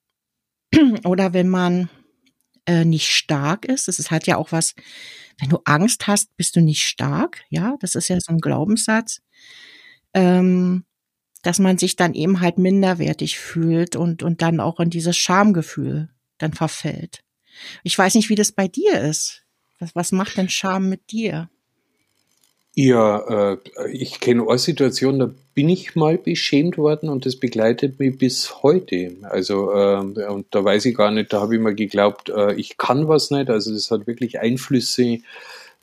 oder 1.04 1.32
wenn 1.32 1.48
man 1.48 1.88
äh, 2.66 2.84
nicht 2.84 3.08
stark 3.08 3.64
ist. 3.64 3.88
Das 3.88 3.98
ist 3.98 4.10
halt 4.10 4.26
ja 4.26 4.36
auch 4.36 4.52
was, 4.52 4.74
wenn 5.38 5.48
du 5.48 5.58
Angst 5.64 6.06
hast, 6.06 6.36
bist 6.36 6.56
du 6.56 6.60
nicht 6.60 6.82
stark. 6.82 7.42
Ja, 7.50 7.76
das 7.80 7.94
ist 7.94 8.08
ja 8.08 8.18
so 8.20 8.32
ein 8.32 8.40
Glaubenssatz. 8.40 9.20
Ähm, 10.14 10.84
dass 11.42 11.58
man 11.58 11.76
sich 11.76 11.94
dann 11.96 12.14
eben 12.14 12.40
halt 12.40 12.58
minderwertig 12.58 13.38
fühlt 13.38 13.96
und, 13.96 14.22
und 14.22 14.40
dann 14.40 14.60
auch 14.60 14.80
in 14.80 14.88
dieses 14.88 15.16
Schamgefühl 15.16 16.08
dann 16.38 16.54
verfällt. 16.54 17.22
Ich 17.82 17.96
weiß 17.96 18.14
nicht, 18.14 18.30
wie 18.30 18.34
das 18.34 18.52
bei 18.52 18.66
dir 18.66 19.00
ist. 19.00 19.44
Was, 19.78 19.94
was 19.94 20.12
macht 20.12 20.38
denn 20.38 20.48
Scham 20.48 20.88
mit 20.88 21.10
dir? 21.10 21.50
Ja, 22.76 23.52
äh, 23.52 23.58
ich 23.92 24.18
kenne 24.18 24.48
eine 24.48 24.58
Situation, 24.58 25.20
da 25.20 25.30
bin 25.54 25.68
ich 25.68 25.94
mal 25.94 26.18
beschämt 26.18 26.76
worden 26.76 27.08
und 27.08 27.24
das 27.24 27.36
begleitet 27.36 28.00
mich 28.00 28.18
bis 28.18 28.62
heute. 28.64 29.12
Also, 29.22 29.70
äh, 29.72 29.98
und 30.26 30.46
da 30.50 30.64
weiß 30.64 30.84
ich 30.86 30.96
gar 30.96 31.12
nicht, 31.12 31.32
da 31.32 31.40
habe 31.40 31.54
ich 31.54 31.60
mal 31.60 31.74
geglaubt, 31.74 32.30
äh, 32.30 32.54
ich 32.54 32.76
kann 32.76 33.06
was 33.06 33.30
nicht. 33.30 33.48
Also, 33.48 33.72
das 33.72 33.92
hat 33.92 34.08
wirklich 34.08 34.40
Einflüsse 34.40 35.20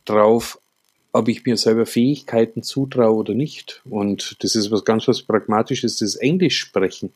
drauf, 0.05 0.59
ob 1.13 1.27
ich 1.27 1.45
mir 1.45 1.57
selber 1.57 1.85
Fähigkeiten 1.85 2.63
zutraue 2.63 3.15
oder 3.15 3.33
nicht. 3.33 3.81
Und 3.89 4.37
das 4.41 4.55
ist 4.55 4.71
was 4.71 4.85
ganz 4.85 5.07
was 5.07 5.21
Pragmatisches, 5.23 5.97
das 5.97 6.15
Englisch 6.15 6.59
sprechen. 6.59 7.11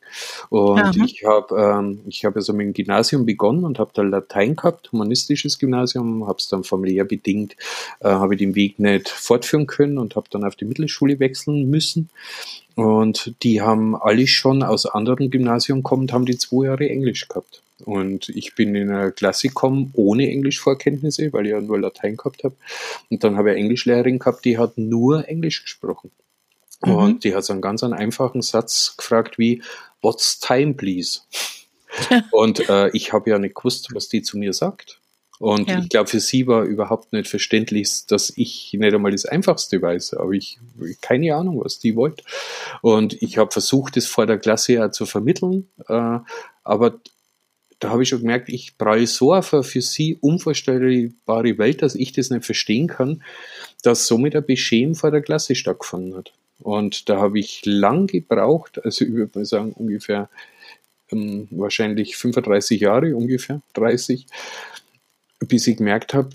Und 0.50 0.80
Aha. 0.80 0.92
ich 1.04 1.24
habe 1.24 1.56
ähm, 1.56 2.00
ich 2.06 2.24
habe 2.24 2.36
also 2.36 2.52
mit 2.52 2.66
dem 2.66 2.72
Gymnasium 2.74 3.24
begonnen 3.24 3.64
und 3.64 3.78
habe 3.78 3.90
da 3.94 4.02
Latein 4.02 4.56
gehabt, 4.56 4.92
humanistisches 4.92 5.58
Gymnasium, 5.58 6.26
habe 6.26 6.38
es 6.38 6.48
dann 6.48 6.64
familiär 6.64 7.04
bedingt, 7.04 7.56
äh, 8.00 8.08
habe 8.08 8.34
ich 8.34 8.38
den 8.38 8.54
Weg 8.54 8.78
nicht 8.78 9.08
fortführen 9.08 9.66
können 9.66 9.98
und 9.98 10.14
habe 10.16 10.26
dann 10.30 10.44
auf 10.44 10.56
die 10.56 10.66
Mittelschule 10.66 11.18
wechseln 11.18 11.70
müssen. 11.70 12.10
Und 12.74 13.34
die 13.42 13.62
haben 13.62 13.96
alle 13.96 14.26
schon 14.26 14.62
aus 14.62 14.84
anderen 14.84 15.30
Gymnasien 15.30 15.82
kommend, 15.82 16.12
haben 16.12 16.26
die 16.26 16.36
zwei 16.36 16.66
Jahre 16.66 16.88
Englisch 16.90 17.26
gehabt. 17.26 17.62
Und 17.84 18.30
ich 18.30 18.54
bin 18.54 18.74
in 18.74 18.90
eine 18.90 19.12
Klasse 19.12 19.48
gekommen 19.48 19.90
ohne 19.94 20.30
Englischvorkenntnisse, 20.30 21.32
weil 21.32 21.46
ich 21.46 21.52
ja 21.52 21.60
nur 21.60 21.78
Latein 21.78 22.16
gehabt 22.16 22.42
habe. 22.44 22.56
Und 23.10 23.22
dann 23.22 23.36
habe 23.36 23.50
ich 23.50 23.56
eine 23.56 23.64
Englischlehrerin 23.64 24.18
gehabt, 24.18 24.44
die 24.44 24.58
hat 24.58 24.78
nur 24.78 25.28
Englisch 25.28 25.62
gesprochen. 25.62 26.10
Mhm. 26.84 26.94
Und 26.94 27.24
die 27.24 27.34
hat 27.34 27.44
so 27.44 27.52
einen 27.52 27.62
ganz 27.62 27.82
einen 27.82 27.92
einfachen 27.92 28.42
Satz 28.42 28.96
gefragt 28.96 29.38
wie, 29.38 29.62
What's 30.00 30.38
time, 30.38 30.74
please? 30.74 31.20
und 32.30 32.68
äh, 32.68 32.90
ich 32.92 33.12
habe 33.12 33.30
ja 33.30 33.38
nicht 33.38 33.54
gewusst, 33.54 33.88
was 33.94 34.08
die 34.08 34.22
zu 34.22 34.38
mir 34.38 34.52
sagt. 34.52 35.00
Und 35.38 35.68
ja. 35.68 35.78
ich 35.80 35.88
glaube, 35.88 36.08
für 36.08 36.20
sie 36.20 36.46
war 36.46 36.62
überhaupt 36.62 37.12
nicht 37.12 37.28
verständlich, 37.28 38.06
dass 38.06 38.32
ich 38.36 38.72
nicht 38.72 38.94
einmal 38.94 39.12
das 39.12 39.26
Einfachste 39.26 39.82
weiß. 39.82 40.14
Aber 40.14 40.32
ich 40.32 40.58
keine 41.02 41.34
Ahnung, 41.34 41.62
was 41.62 41.78
die 41.78 41.94
wollte. 41.94 42.24
Und 42.80 43.20
ich 43.22 43.36
habe 43.36 43.50
versucht, 43.50 43.96
das 43.96 44.06
vor 44.06 44.26
der 44.26 44.38
Klasse 44.38 44.74
ja 44.74 44.90
zu 44.90 45.04
vermitteln. 45.04 45.68
Äh, 45.88 46.20
aber 46.64 47.00
da 47.78 47.90
habe 47.90 48.02
ich 48.02 48.08
schon 48.08 48.20
gemerkt, 48.20 48.48
ich 48.48 48.78
pralle 48.78 49.06
so 49.06 49.34
auf 49.34 49.52
eine 49.52 49.62
für 49.62 49.82
sie 49.82 50.16
unvorstellbare 50.20 51.58
Welt, 51.58 51.82
dass 51.82 51.94
ich 51.94 52.12
das 52.12 52.30
nicht 52.30 52.44
verstehen 52.44 52.86
kann, 52.86 53.22
dass 53.82 54.06
somit 54.06 54.34
ein 54.34 54.46
Beschämen 54.46 54.94
vor 54.94 55.10
der 55.10 55.22
Klasse 55.22 55.54
stattgefunden 55.54 56.16
hat. 56.16 56.32
Und 56.58 57.08
da 57.08 57.18
habe 57.18 57.38
ich 57.38 57.62
lang 57.66 58.06
gebraucht, 58.06 58.82
also 58.82 59.04
ich 59.04 59.12
würde 59.12 59.38
mal 59.38 59.44
sagen 59.44 59.72
ungefähr 59.72 60.30
ähm, 61.12 61.48
wahrscheinlich 61.50 62.16
35 62.16 62.80
Jahre, 62.80 63.14
ungefähr 63.14 63.60
30, 63.74 64.26
bis 65.40 65.66
ich 65.66 65.76
gemerkt 65.76 66.14
habe, 66.14 66.30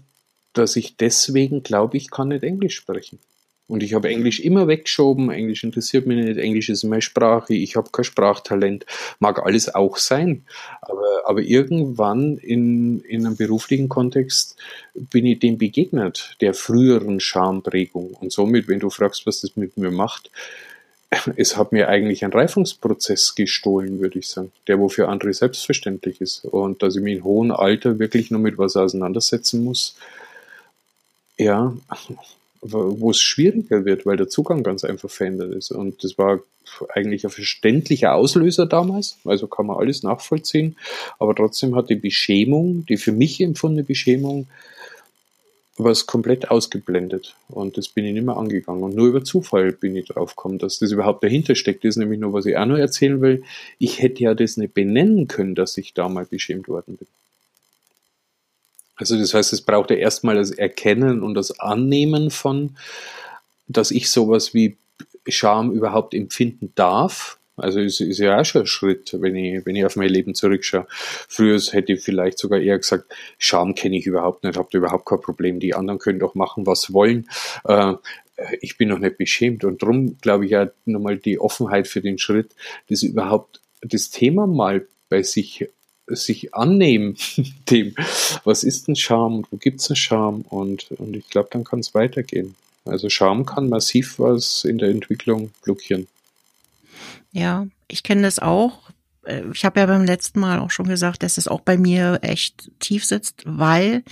dass 0.53 0.75
ich 0.75 0.95
deswegen 0.97 1.63
glaube, 1.63 1.97
ich 1.97 2.11
kann 2.11 2.27
nicht 2.27 2.43
Englisch 2.43 2.75
sprechen. 2.75 3.19
Und 3.67 3.83
ich 3.83 3.93
habe 3.93 4.09
Englisch 4.09 4.41
immer 4.41 4.67
weggeschoben. 4.67 5.31
Englisch 5.31 5.63
interessiert 5.63 6.05
mich 6.05 6.23
nicht. 6.23 6.37
Englisch 6.37 6.67
ist 6.69 6.83
meine 6.83 7.01
Sprache. 7.01 7.53
Ich 7.53 7.77
habe 7.77 7.89
kein 7.89 8.03
Sprachtalent. 8.03 8.85
Mag 9.19 9.45
alles 9.45 9.73
auch 9.73 9.95
sein. 9.95 10.43
Aber, 10.81 11.21
aber 11.25 11.41
irgendwann 11.41 12.37
in, 12.37 13.01
in 13.01 13.25
einem 13.25 13.37
beruflichen 13.37 13.87
Kontext 13.87 14.57
bin 14.93 15.25
ich 15.25 15.39
dem 15.39 15.57
begegnet, 15.57 16.35
der 16.41 16.53
früheren 16.53 17.21
Schamprägung. 17.21 18.13
Und 18.19 18.33
somit, 18.33 18.67
wenn 18.67 18.79
du 18.79 18.89
fragst, 18.89 19.25
was 19.25 19.41
das 19.41 19.55
mit 19.55 19.77
mir 19.77 19.91
macht, 19.91 20.29
es 21.35 21.57
hat 21.57 21.71
mir 21.71 21.89
eigentlich 21.89 22.23
einen 22.23 22.33
Reifungsprozess 22.33 23.35
gestohlen, 23.35 23.99
würde 23.99 24.19
ich 24.19 24.29
sagen, 24.29 24.51
der 24.67 24.79
wofür 24.79 25.09
andere 25.09 25.33
selbstverständlich 25.33 26.21
ist. 26.21 26.45
Und 26.45 26.81
dass 26.83 26.95
ich 26.95 27.01
mich 27.01 27.17
in 27.17 27.23
hohem 27.23 27.51
Alter 27.51 27.99
wirklich 27.99 28.31
nur 28.31 28.39
mit 28.39 28.57
was 28.57 28.77
auseinandersetzen 28.77 29.63
muss, 29.63 29.95
ja, 31.37 31.73
wo 32.61 33.09
es 33.09 33.19
schwieriger 33.19 33.85
wird, 33.85 34.05
weil 34.05 34.17
der 34.17 34.29
Zugang 34.29 34.63
ganz 34.63 34.83
einfach 34.83 35.09
verändert 35.09 35.53
ist. 35.53 35.71
Und 35.71 36.03
das 36.03 36.17
war 36.17 36.41
eigentlich 36.89 37.25
ein 37.25 37.31
verständlicher 37.31 38.13
Auslöser 38.13 38.65
damals, 38.65 39.17
also 39.25 39.47
kann 39.47 39.65
man 39.65 39.77
alles 39.77 40.03
nachvollziehen, 40.03 40.77
aber 41.19 41.35
trotzdem 41.35 41.75
hat 41.75 41.89
die 41.89 41.95
Beschämung, 41.95 42.85
die 42.85 42.97
für 42.97 43.11
mich 43.11 43.41
empfundene 43.41 43.83
Beschämung, 43.83 44.47
was 45.77 46.05
komplett 46.05 46.51
ausgeblendet. 46.51 47.35
Und 47.47 47.77
das 47.77 47.89
bin 47.89 48.05
ich 48.05 48.13
nicht 48.13 48.25
mehr 48.25 48.37
angegangen. 48.37 48.83
Und 48.83 48.95
nur 48.95 49.07
über 49.07 49.23
Zufall 49.23 49.71
bin 49.71 49.95
ich 49.95 50.09
drauf 50.09 50.35
gekommen, 50.35 50.59
dass 50.59 50.79
das 50.79 50.91
überhaupt 50.91 51.23
dahinter 51.23 51.55
steckt. 51.55 51.83
Das 51.83 51.89
ist 51.89 51.97
nämlich 51.97 52.19
nur, 52.19 52.33
was 52.33 52.45
ich 52.45 52.57
auch 52.57 52.65
noch 52.65 52.77
erzählen 52.77 53.21
will. 53.21 53.43
Ich 53.79 54.01
hätte 54.01 54.21
ja 54.21 54.35
das 54.35 54.57
nicht 54.57 54.73
benennen 54.73 55.27
können, 55.27 55.55
dass 55.55 55.77
ich 55.77 55.93
da 55.93 56.09
mal 56.09 56.25
beschämt 56.25 56.67
worden 56.67 56.97
bin. 56.97 57.07
Also 58.95 59.17
das 59.17 59.33
heißt, 59.33 59.53
es 59.53 59.61
braucht 59.61 59.89
ja 59.89 59.97
erstmal 59.97 60.35
das 60.35 60.51
Erkennen 60.51 61.23
und 61.23 61.33
das 61.33 61.59
Annehmen 61.59 62.29
von, 62.29 62.77
dass 63.67 63.91
ich 63.91 64.09
sowas 64.09 64.53
wie 64.53 64.77
Scham 65.27 65.71
überhaupt 65.71 66.13
empfinden 66.13 66.71
darf. 66.75 67.37
Also 67.57 67.79
ist, 67.79 68.01
ist 68.01 68.19
ja 68.19 68.39
auch 68.39 68.45
schon 68.45 68.61
ein 68.61 68.67
Schritt, 68.67 69.15
wenn 69.19 69.35
ich, 69.35 69.65
wenn 69.65 69.75
ich 69.75 69.85
auf 69.85 69.95
mein 69.95 70.09
Leben 70.09 70.33
zurückschaue. 70.33 70.87
Früher 70.89 71.59
hätte 71.59 71.93
ich 71.93 72.01
vielleicht 72.01 72.39
sogar 72.39 72.59
eher 72.59 72.77
gesagt, 72.77 73.13
Scham 73.37 73.75
kenne 73.75 73.97
ich 73.97 74.07
überhaupt 74.07 74.43
nicht, 74.43 74.57
habt 74.57 74.73
überhaupt 74.73 75.05
kein 75.05 75.21
Problem. 75.21 75.59
Die 75.59 75.75
anderen 75.75 75.99
können 75.99 76.19
doch 76.19 76.33
machen, 76.33 76.65
was 76.65 76.93
wollen. 76.93 77.29
Äh, 77.65 77.93
ich 78.61 78.77
bin 78.77 78.89
noch 78.89 78.99
nicht 78.99 79.17
beschämt. 79.17 79.63
Und 79.63 79.81
darum 79.81 80.17
glaube 80.19 80.45
ich 80.45 80.51
ja 80.51 80.69
nochmal 80.85 81.17
die 81.17 81.39
Offenheit 81.39 81.87
für 81.87 82.01
den 82.01 82.17
Schritt, 82.17 82.55
das 82.89 83.03
überhaupt 83.03 83.61
das 83.81 84.09
Thema 84.09 84.47
mal 84.47 84.87
bei 85.09 85.23
sich 85.23 85.67
sich 86.15 86.53
annehmen 86.53 87.17
dem, 87.69 87.95
was 88.43 88.63
ist 88.63 88.87
ein 88.87 88.95
Scham, 88.95 89.45
wo 89.49 89.57
gibt 89.57 89.81
es 89.81 89.89
einen 89.89 89.95
Scham 89.95 90.41
und, 90.41 90.91
und 90.91 91.15
ich 91.15 91.27
glaube, 91.29 91.49
dann 91.51 91.63
kann 91.63 91.79
es 91.79 91.93
weitergehen. 91.93 92.55
Also 92.85 93.09
Scham 93.09 93.45
kann 93.45 93.69
massiv 93.69 94.19
was 94.19 94.63
in 94.63 94.77
der 94.77 94.89
Entwicklung 94.89 95.51
blockieren. 95.63 96.07
Ja, 97.31 97.67
ich 97.87 98.03
kenne 98.03 98.23
das 98.23 98.39
auch. 98.39 98.89
Äh, 99.23 99.43
ich 99.53 99.65
habe 99.65 99.79
ja 99.79 99.85
beim 99.85 100.05
letzten 100.05 100.39
Mal 100.39 100.59
auch 100.59 100.71
schon 100.71 100.87
gesagt, 100.87 101.23
dass 101.23 101.37
es 101.37 101.47
auch 101.47 101.61
bei 101.61 101.77
mir 101.77 102.19
echt 102.21 102.71
tief 102.79 103.05
sitzt, 103.05 103.43
weil 103.45 104.03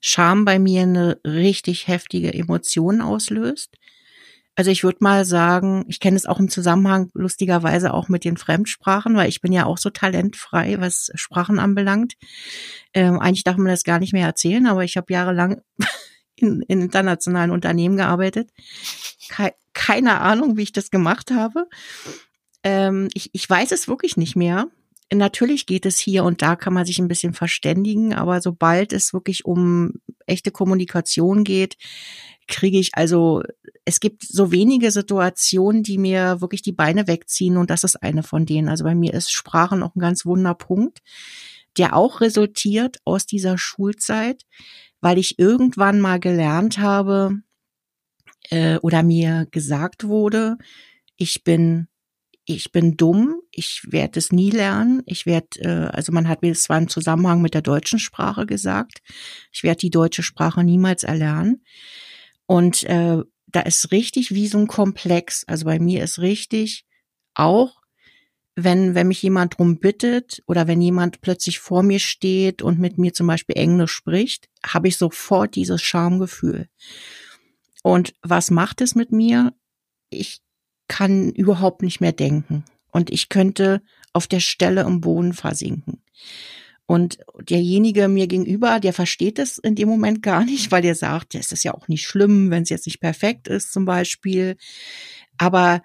Scham 0.00 0.44
bei 0.44 0.58
mir 0.58 0.82
eine 0.82 1.18
richtig 1.24 1.88
heftige 1.88 2.32
Emotion 2.32 3.00
auslöst. 3.00 3.70
Also 4.56 4.70
ich 4.70 4.82
würde 4.82 4.98
mal 5.00 5.26
sagen, 5.26 5.84
ich 5.86 6.00
kenne 6.00 6.16
es 6.16 6.24
auch 6.24 6.40
im 6.40 6.48
Zusammenhang 6.48 7.10
lustigerweise 7.12 7.92
auch 7.92 8.08
mit 8.08 8.24
den 8.24 8.38
Fremdsprachen, 8.38 9.14
weil 9.14 9.28
ich 9.28 9.42
bin 9.42 9.52
ja 9.52 9.66
auch 9.66 9.76
so 9.76 9.90
talentfrei, 9.90 10.76
was 10.80 11.10
Sprachen 11.14 11.58
anbelangt. 11.58 12.14
Ähm, 12.94 13.20
eigentlich 13.20 13.44
darf 13.44 13.58
man 13.58 13.66
das 13.66 13.84
gar 13.84 13.98
nicht 13.98 14.14
mehr 14.14 14.26
erzählen, 14.26 14.66
aber 14.66 14.82
ich 14.82 14.96
habe 14.96 15.12
jahrelang 15.12 15.60
in, 16.36 16.62
in 16.62 16.80
internationalen 16.80 17.50
Unternehmen 17.50 17.98
gearbeitet. 17.98 18.50
Ke 19.28 19.52
keine 19.74 20.22
Ahnung, 20.22 20.56
wie 20.56 20.62
ich 20.62 20.72
das 20.72 20.90
gemacht 20.90 21.30
habe. 21.30 21.68
Ähm, 22.62 23.10
ich, 23.12 23.28
ich 23.34 23.48
weiß 23.48 23.72
es 23.72 23.88
wirklich 23.88 24.16
nicht 24.16 24.36
mehr. 24.36 24.68
Natürlich 25.12 25.66
geht 25.66 25.86
es 25.86 25.98
hier 25.98 26.24
und 26.24 26.42
da, 26.42 26.56
kann 26.56 26.74
man 26.74 26.84
sich 26.84 26.98
ein 26.98 27.06
bisschen 27.06 27.32
verständigen, 27.32 28.12
aber 28.12 28.40
sobald 28.40 28.92
es 28.92 29.12
wirklich 29.12 29.44
um 29.44 29.94
echte 30.26 30.50
Kommunikation 30.50 31.44
geht, 31.44 31.76
kriege 32.48 32.78
ich 32.78 32.90
also, 32.94 33.42
es 33.84 34.00
gibt 34.00 34.24
so 34.24 34.50
wenige 34.50 34.90
Situationen, 34.90 35.84
die 35.84 35.98
mir 35.98 36.40
wirklich 36.40 36.62
die 36.62 36.72
Beine 36.72 37.06
wegziehen 37.06 37.56
und 37.56 37.70
das 37.70 37.84
ist 37.84 38.02
eine 38.02 38.24
von 38.24 38.46
denen. 38.46 38.68
Also 38.68 38.82
bei 38.84 38.96
mir 38.96 39.14
ist 39.14 39.32
Sprache 39.32 39.76
noch 39.76 39.94
ein 39.94 40.00
ganz 40.00 40.26
wunder 40.26 40.54
Punkt, 40.54 41.00
der 41.76 41.94
auch 41.94 42.20
resultiert 42.20 42.98
aus 43.04 43.26
dieser 43.26 43.58
Schulzeit, 43.58 44.42
weil 45.00 45.18
ich 45.18 45.38
irgendwann 45.38 46.00
mal 46.00 46.18
gelernt 46.18 46.78
habe 46.78 47.42
äh, 48.50 48.78
oder 48.78 49.02
mir 49.02 49.46
gesagt 49.50 50.04
wurde, 50.04 50.58
ich 51.16 51.44
bin 51.44 51.88
ich 52.48 52.70
bin 52.70 52.96
dumm, 52.96 53.40
ich 53.50 53.82
werde 53.88 54.20
es 54.20 54.30
nie 54.30 54.50
lernen. 54.50 55.02
Ich 55.06 55.26
werde, 55.26 55.60
äh, 55.60 55.88
also 55.92 56.12
man 56.12 56.28
hat 56.28 56.42
mir 56.42 56.50
das 56.50 56.62
zwar 56.62 56.78
im 56.78 56.88
Zusammenhang 56.88 57.42
mit 57.42 57.54
der 57.54 57.62
deutschen 57.62 57.98
Sprache 57.98 58.46
gesagt, 58.46 59.02
ich 59.52 59.64
werde 59.64 59.80
die 59.80 59.90
deutsche 59.90 60.22
Sprache 60.22 60.62
niemals 60.62 61.02
erlernen. 61.02 61.64
Und 62.46 62.84
äh, 62.84 63.18
da 63.48 63.60
ist 63.60 63.90
richtig 63.90 64.32
wie 64.32 64.46
so 64.46 64.58
ein 64.58 64.68
Komplex. 64.68 65.44
Also 65.48 65.64
bei 65.64 65.80
mir 65.80 66.04
ist 66.04 66.20
richtig 66.20 66.86
auch, 67.34 67.82
wenn, 68.54 68.94
wenn 68.94 69.08
mich 69.08 69.22
jemand 69.22 69.58
drum 69.58 69.80
bittet 69.80 70.42
oder 70.46 70.68
wenn 70.68 70.80
jemand 70.80 71.20
plötzlich 71.20 71.58
vor 71.58 71.82
mir 71.82 71.98
steht 71.98 72.62
und 72.62 72.78
mit 72.78 72.96
mir 72.96 73.12
zum 73.12 73.26
Beispiel 73.26 73.56
Englisch 73.58 73.92
spricht, 73.92 74.48
habe 74.64 74.86
ich 74.86 74.96
sofort 74.96 75.56
dieses 75.56 75.82
Schamgefühl. 75.82 76.68
Und 77.82 78.14
was 78.22 78.52
macht 78.52 78.80
es 78.80 78.94
mit 78.94 79.10
mir? 79.10 79.52
Ich 80.10 80.40
kann 80.88 81.30
überhaupt 81.30 81.82
nicht 81.82 82.00
mehr 82.00 82.12
denken. 82.12 82.64
Und 82.90 83.10
ich 83.10 83.28
könnte 83.28 83.82
auf 84.12 84.26
der 84.26 84.40
Stelle 84.40 84.82
im 84.82 85.00
Boden 85.00 85.32
versinken. 85.32 86.02
Und 86.86 87.18
derjenige 87.40 88.06
mir 88.06 88.28
gegenüber, 88.28 88.78
der 88.78 88.92
versteht 88.92 89.40
es 89.40 89.58
in 89.58 89.74
dem 89.74 89.88
Moment 89.88 90.22
gar 90.22 90.44
nicht, 90.44 90.70
weil 90.70 90.82
der 90.82 90.94
sagt, 90.94 91.34
es 91.34 91.50
ist 91.50 91.64
ja 91.64 91.74
auch 91.74 91.88
nicht 91.88 92.06
schlimm, 92.06 92.50
wenn 92.50 92.62
es 92.62 92.70
jetzt 92.70 92.86
nicht 92.86 93.00
perfekt 93.00 93.48
ist 93.48 93.72
zum 93.72 93.84
Beispiel. 93.84 94.56
Aber 95.36 95.82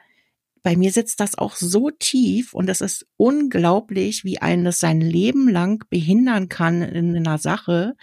bei 0.63 0.75
mir 0.75 0.91
sitzt 0.91 1.19
das 1.19 1.37
auch 1.37 1.55
so 1.55 1.89
tief 1.89 2.53
und 2.53 2.69
es 2.69 2.81
ist 2.81 3.07
unglaublich, 3.17 4.23
wie 4.23 4.39
einen 4.39 4.63
das 4.63 4.79
sein 4.79 5.01
Leben 5.01 5.49
lang 5.49 5.83
behindern 5.89 6.49
kann 6.49 6.83
in 6.83 7.15
einer 7.15 7.39
Sache, 7.39 7.95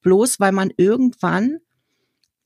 bloß 0.00 0.40
weil 0.40 0.52
man 0.52 0.72
irgendwann 0.76 1.58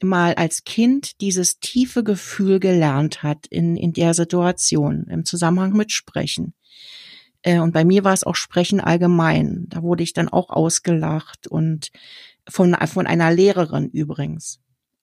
mal 0.03 0.35
als 0.35 0.65
Kind 0.65 1.21
dieses 1.21 1.61
tiefe 1.61 2.05
Gefühl 2.05 2.61
gelernt 2.61 3.23
hat 3.23 3.47
in, 3.47 3.77
in 3.77 3.93
der 3.93 4.15
Situation, 4.15 5.05
im 5.09 5.25
Zusammenhang 5.25 5.73
mit 5.73 5.93
Sprechen. 5.93 6.55
Äh, 7.43 7.61
und 7.61 7.73
bei 7.73 7.85
mir 7.85 8.05
war 8.05 8.13
es 8.13 8.25
auch 8.25 8.37
Sprechen 8.37 8.81
allgemein. 8.81 9.67
Da 9.69 9.83
wurde 9.83 10.03
ich 10.03 10.13
dann 10.13 10.29
auch 10.29 10.51
ausgelacht 10.51 11.47
und 11.47 11.91
von, 12.49 12.75
von 12.87 13.07
einer 13.07 13.33
Lehrerin 13.33 13.89
übrigens. 13.91 14.61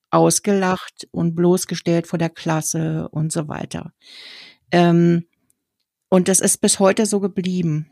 Ausgelacht 0.10 1.08
und 1.12 1.36
bloßgestellt 1.36 2.08
vor 2.08 2.18
der 2.18 2.30
Klasse 2.30 3.10
und 3.10 3.32
so 3.32 3.48
weiter. 3.48 3.92
Ähm, 4.72 5.26
und 6.10 6.30
das 6.30 6.40
ist 6.40 6.62
bis 6.62 6.80
heute 6.80 7.06
so 7.06 7.20
geblieben. 7.20 7.92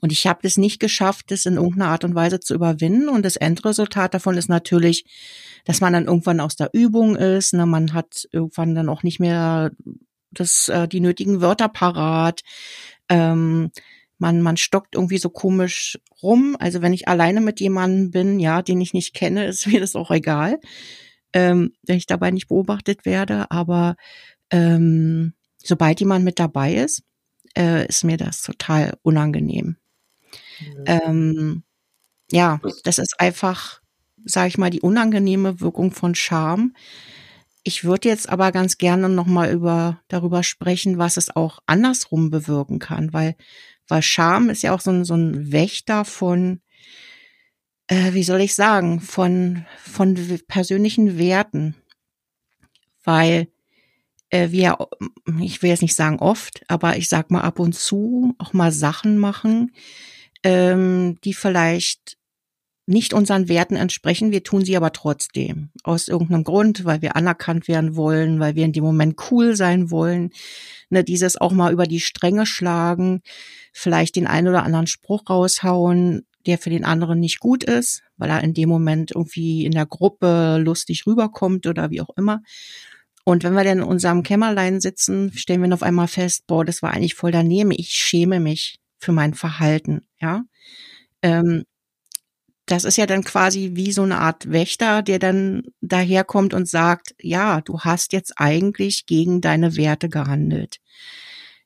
Und 0.00 0.12
ich 0.12 0.26
habe 0.26 0.40
es 0.42 0.56
nicht 0.56 0.80
geschafft, 0.80 1.30
das 1.30 1.46
in 1.46 1.54
irgendeiner 1.54 1.90
Art 1.90 2.04
und 2.04 2.14
Weise 2.14 2.40
zu 2.40 2.54
überwinden. 2.54 3.08
Und 3.08 3.24
das 3.24 3.36
Endresultat 3.36 4.14
davon 4.14 4.36
ist 4.36 4.48
natürlich, 4.48 5.04
dass 5.64 5.80
man 5.80 5.92
dann 5.92 6.06
irgendwann 6.06 6.40
aus 6.40 6.56
der 6.56 6.70
Übung 6.72 7.16
ist. 7.16 7.54
Ne? 7.54 7.66
Man 7.66 7.92
hat 7.92 8.28
irgendwann 8.32 8.74
dann 8.74 8.88
auch 8.88 9.02
nicht 9.02 9.20
mehr 9.20 9.70
das, 10.30 10.68
äh, 10.68 10.88
die 10.88 11.00
nötigen 11.00 11.40
Wörter 11.40 11.68
parat. 11.68 12.40
Ähm, 13.08 13.70
man, 14.18 14.40
man 14.40 14.56
stockt 14.56 14.94
irgendwie 14.94 15.18
so 15.18 15.30
komisch 15.30 15.98
rum. 16.22 16.56
Also 16.58 16.82
wenn 16.82 16.92
ich 16.92 17.08
alleine 17.08 17.40
mit 17.40 17.60
jemandem 17.60 18.10
bin, 18.10 18.40
ja, 18.40 18.62
den 18.62 18.80
ich 18.80 18.94
nicht 18.94 19.14
kenne, 19.14 19.46
ist 19.46 19.66
mir 19.66 19.80
das 19.80 19.96
auch 19.96 20.10
egal, 20.10 20.58
ähm, 21.32 21.72
wenn 21.82 21.96
ich 21.96 22.06
dabei 22.06 22.30
nicht 22.30 22.48
beobachtet 22.48 23.04
werde. 23.04 23.50
Aber 23.50 23.96
ähm, 24.50 25.34
sobald 25.58 26.00
jemand 26.00 26.24
mit 26.24 26.38
dabei 26.38 26.74
ist, 26.74 27.02
äh, 27.56 27.86
ist 27.86 28.04
mir 28.04 28.16
das 28.16 28.42
total 28.42 28.98
unangenehm. 29.02 29.76
Ja. 30.86 31.02
Ähm, 31.04 31.64
ja, 32.30 32.60
das 32.84 32.98
ist 32.98 33.20
einfach, 33.20 33.80
sage 34.24 34.48
ich 34.48 34.58
mal, 34.58 34.70
die 34.70 34.80
unangenehme 34.80 35.60
Wirkung 35.60 35.92
von 35.92 36.14
Scham. 36.14 36.74
Ich 37.62 37.84
würde 37.84 38.08
jetzt 38.08 38.28
aber 38.28 38.50
ganz 38.52 38.78
gerne 38.78 39.08
nochmal 39.08 39.52
über, 39.52 40.00
darüber 40.08 40.42
sprechen, 40.42 40.98
was 40.98 41.16
es 41.16 41.34
auch 41.34 41.60
andersrum 41.66 42.30
bewirken 42.30 42.78
kann, 42.78 43.12
weil, 43.12 43.36
weil 43.86 44.02
Scham 44.02 44.50
ist 44.50 44.62
ja 44.62 44.74
auch 44.74 44.80
so 44.80 44.90
ein, 44.90 45.04
so 45.04 45.14
ein 45.14 45.52
Wächter 45.52 46.04
von, 46.04 46.60
äh, 47.86 48.14
wie 48.14 48.24
soll 48.24 48.40
ich 48.40 48.54
sagen, 48.54 49.00
von, 49.00 49.66
von 49.78 50.16
persönlichen 50.48 51.18
Werten. 51.18 51.76
Weil 53.04 53.48
äh, 54.32 54.50
wir, 54.50 54.78
ich 55.40 55.62
will 55.62 55.70
jetzt 55.70 55.82
nicht 55.82 55.94
sagen 55.94 56.18
oft, 56.18 56.62
aber 56.66 56.96
ich 56.96 57.08
sag 57.08 57.30
mal 57.30 57.42
ab 57.42 57.58
und 57.58 57.74
zu 57.74 58.34
auch 58.38 58.52
mal 58.52 58.72
Sachen 58.72 59.18
machen, 59.18 59.72
ähm, 60.42 61.18
die 61.22 61.34
vielleicht 61.34 62.16
nicht 62.86 63.14
unseren 63.14 63.48
Werten 63.48 63.76
entsprechen. 63.76 64.32
Wir 64.32 64.42
tun 64.42 64.64
sie 64.64 64.76
aber 64.76 64.92
trotzdem. 64.92 65.70
Aus 65.84 66.08
irgendeinem 66.08 66.42
Grund, 66.44 66.84
weil 66.84 67.00
wir 67.00 67.14
anerkannt 67.14 67.68
werden 67.68 67.94
wollen, 67.94 68.40
weil 68.40 68.56
wir 68.56 68.64
in 68.64 68.72
dem 68.72 68.82
Moment 68.82 69.16
cool 69.30 69.54
sein 69.54 69.90
wollen. 69.90 70.30
Ne, 70.90 71.04
dieses 71.04 71.40
auch 71.40 71.52
mal 71.52 71.72
über 71.72 71.86
die 71.86 72.00
Stränge 72.00 72.44
schlagen, 72.44 73.22
vielleicht 73.72 74.16
den 74.16 74.26
einen 74.26 74.48
oder 74.48 74.64
anderen 74.64 74.88
Spruch 74.88 75.22
raushauen, 75.30 76.26
der 76.46 76.58
für 76.58 76.70
den 76.70 76.84
anderen 76.84 77.20
nicht 77.20 77.38
gut 77.38 77.62
ist, 77.62 78.02
weil 78.16 78.30
er 78.30 78.42
in 78.42 78.52
dem 78.52 78.68
Moment 78.68 79.12
irgendwie 79.14 79.64
in 79.64 79.72
der 79.72 79.86
Gruppe 79.86 80.58
lustig 80.58 81.06
rüberkommt 81.06 81.66
oder 81.66 81.90
wie 81.90 82.00
auch 82.00 82.10
immer. 82.16 82.42
Und 83.24 83.44
wenn 83.44 83.54
wir 83.54 83.64
dann 83.64 83.78
in 83.78 83.84
unserem 83.84 84.22
Kämmerlein 84.22 84.80
sitzen, 84.80 85.32
stellen 85.34 85.62
wir 85.62 85.72
auf 85.72 85.82
einmal 85.82 86.08
fest, 86.08 86.46
boah, 86.46 86.64
das 86.64 86.82
war 86.82 86.92
eigentlich 86.92 87.14
voll 87.14 87.30
daneben. 87.30 87.70
Ich 87.70 87.90
schäme 87.90 88.40
mich 88.40 88.80
für 88.98 89.12
mein 89.12 89.34
Verhalten, 89.34 90.06
ja. 90.20 90.42
Ähm, 91.22 91.64
das 92.66 92.84
ist 92.84 92.96
ja 92.96 93.06
dann 93.06 93.24
quasi 93.24 93.72
wie 93.74 93.92
so 93.92 94.02
eine 94.02 94.18
Art 94.18 94.50
Wächter, 94.50 95.02
der 95.02 95.18
dann 95.18 95.62
daherkommt 95.80 96.54
und 96.54 96.68
sagt, 96.68 97.14
ja, 97.20 97.60
du 97.60 97.80
hast 97.80 98.12
jetzt 98.12 98.34
eigentlich 98.36 99.06
gegen 99.06 99.40
deine 99.40 99.76
Werte 99.76 100.08
gehandelt. 100.08 100.78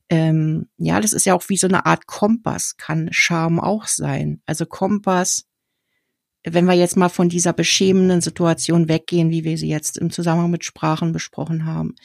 Ähm, 0.08 0.68
ja, 0.78 1.00
das 1.00 1.12
ist 1.12 1.26
ja 1.26 1.34
auch 1.34 1.48
wie 1.48 1.56
so 1.56 1.66
eine 1.66 1.84
Art 1.84 2.06
Kompass, 2.06 2.76
kann 2.76 3.08
Charme 3.12 3.60
auch 3.60 3.86
sein. 3.86 4.40
Also 4.46 4.64
Kompass, 4.66 5.44
wenn 6.48 6.66
wir 6.66 6.74
jetzt 6.74 6.96
mal 6.96 7.08
von 7.08 7.28
dieser 7.28 7.52
beschämenden 7.52 8.20
Situation 8.20 8.88
weggehen, 8.88 9.30
wie 9.30 9.44
wir 9.44 9.58
sie 9.58 9.68
jetzt 9.68 9.98
im 9.98 10.10
Zusammenhang 10.10 10.50
mit 10.50 10.64
Sprachen 10.64 11.12
besprochen 11.12 11.66
haben. 11.66 11.96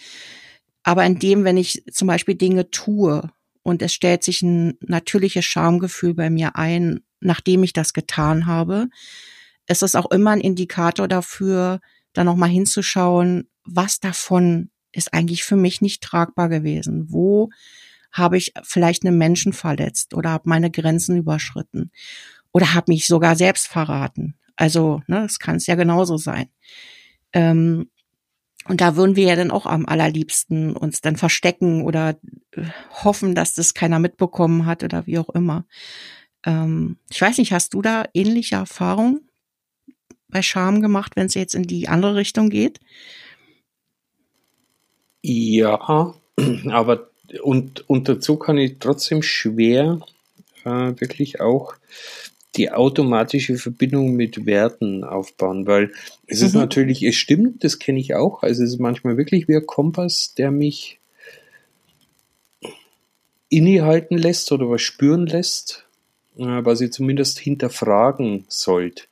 Aber 0.84 1.06
in 1.06 1.20
dem, 1.20 1.44
wenn 1.44 1.58
ich 1.58 1.84
zum 1.92 2.08
Beispiel 2.08 2.36
Dinge 2.36 2.72
tue 2.72 3.30
und 3.62 3.84
es 3.84 3.94
stellt 3.94 4.24
sich 4.24 4.42
ein 4.42 4.78
natürliches 4.82 5.46
Schamgefühl 5.46 6.16
bei 6.16 6.32
mir 6.32 6.56
ein, 6.56 7.02
nachdem 7.20 7.64
ich 7.64 7.74
das 7.74 7.94
getan 7.94 8.48
habe. 8.48 8.88
Es 9.68 9.84
ist 9.84 9.96
auch 9.96 10.10
immer 10.10 10.32
ein 10.32 10.42
Indikator 10.42 11.08
dafür, 11.08 11.80
da 12.14 12.24
nochmal 12.24 12.50
hinzuschauen, 12.50 13.48
was 13.64 14.00
davon 14.00 14.72
ist 14.92 15.14
eigentlich 15.14 15.44
für 15.44 15.56
mich 15.56 15.82
nicht 15.82 16.02
tragbar 16.02 16.50
gewesen. 16.50 17.06
Wo 17.10 17.50
habe 18.12 18.38
ich 18.38 18.54
vielleicht 18.64 19.06
einen 19.06 19.20
Menschen 19.20 19.54
verletzt 19.54 20.16
oder 20.16 20.32
habe 20.32 20.50
meine 20.50 20.72
Grenzen 20.72 21.16
überschritten 21.16 21.92
oder 22.52 22.74
habe 22.74 22.92
mich 22.92 23.08
sogar 23.08 23.36
selbst 23.36 23.68
verraten. 23.68 24.36
Also, 24.56 25.02
ne, 25.08 25.22
das 25.22 25.40
kann 25.40 25.56
es 25.56 25.68
ja 25.68 25.76
genauso 25.76 26.18
sein. 26.18 26.50
Ähm, 27.34 27.90
und 28.66 28.80
da 28.80 28.96
würden 28.96 29.16
wir 29.16 29.26
ja 29.26 29.36
dann 29.36 29.52
auch 29.52 29.66
am 29.66 29.86
allerliebsten 29.86 30.76
uns 30.76 31.02
dann 31.02 31.16
verstecken 31.16 31.84
oder 31.84 32.18
äh, 32.52 32.64
hoffen, 33.04 33.34
dass 33.34 33.56
das 33.56 33.74
keiner 33.74 34.00
mitbekommen 34.00 34.66
hat 34.66 34.84
oder 34.84 35.08
wie 35.08 35.18
auch 35.18 35.30
immer. 35.30 35.66
Ähm, 36.46 36.98
ich 37.10 37.22
weiß 37.22 37.38
nicht, 37.40 37.54
hast 37.54 37.74
du 37.74 37.82
da 37.82 38.06
ähnliche 38.14 38.56
Erfahrungen 38.56 39.28
bei 40.28 40.42
Scham 40.42 40.82
gemacht, 40.82 41.14
wenn 41.16 41.26
es 41.26 41.34
jetzt 41.34 41.56
in 41.56 41.64
die 41.64 41.88
andere 41.88 42.16
Richtung 42.16 42.50
geht? 42.50 42.80
Ja, 45.24 46.14
aber 46.70 47.10
und, 47.44 47.90
und 47.90 48.10
dazu 48.10 48.38
kann 48.38 48.58
ich 48.58 48.78
trotzdem 48.80 49.24
schwer 49.24 50.00
äh, 50.66 50.70
wirklich 50.70 51.40
auch 51.40 51.76
die 52.56 52.72
automatische 52.72 53.58
Verbindung 53.58 54.14
mit 54.14 54.46
Werten 54.46 55.04
aufbauen, 55.04 55.68
weil 55.68 55.92
es 56.28 56.42
mhm. 56.42 56.48
ist 56.48 56.54
natürlich, 56.54 57.04
es 57.04 57.16
stimmt, 57.16 57.64
das 57.64 57.80
kenne 57.80 58.00
ich 58.00 58.16
auch, 58.16 58.44
also 58.44 58.64
es 58.64 58.72
ist 58.72 58.80
manchmal 58.80 59.18
wirklich 59.18 59.48
wie 59.48 59.56
ein 59.56 59.66
Kompass, 59.66 60.34
der 60.34 60.52
mich 60.52 61.00
innehalten 63.50 64.18
lässt 64.18 64.52
oder 64.52 64.70
was 64.70 64.82
spüren 64.82 65.28
lässt, 65.28 65.86
äh, 66.38 66.44
was 66.44 66.82
ich 66.82 66.92
zumindest 66.92 67.40
hinterfragen 67.40 68.46
sollte. 68.48 69.04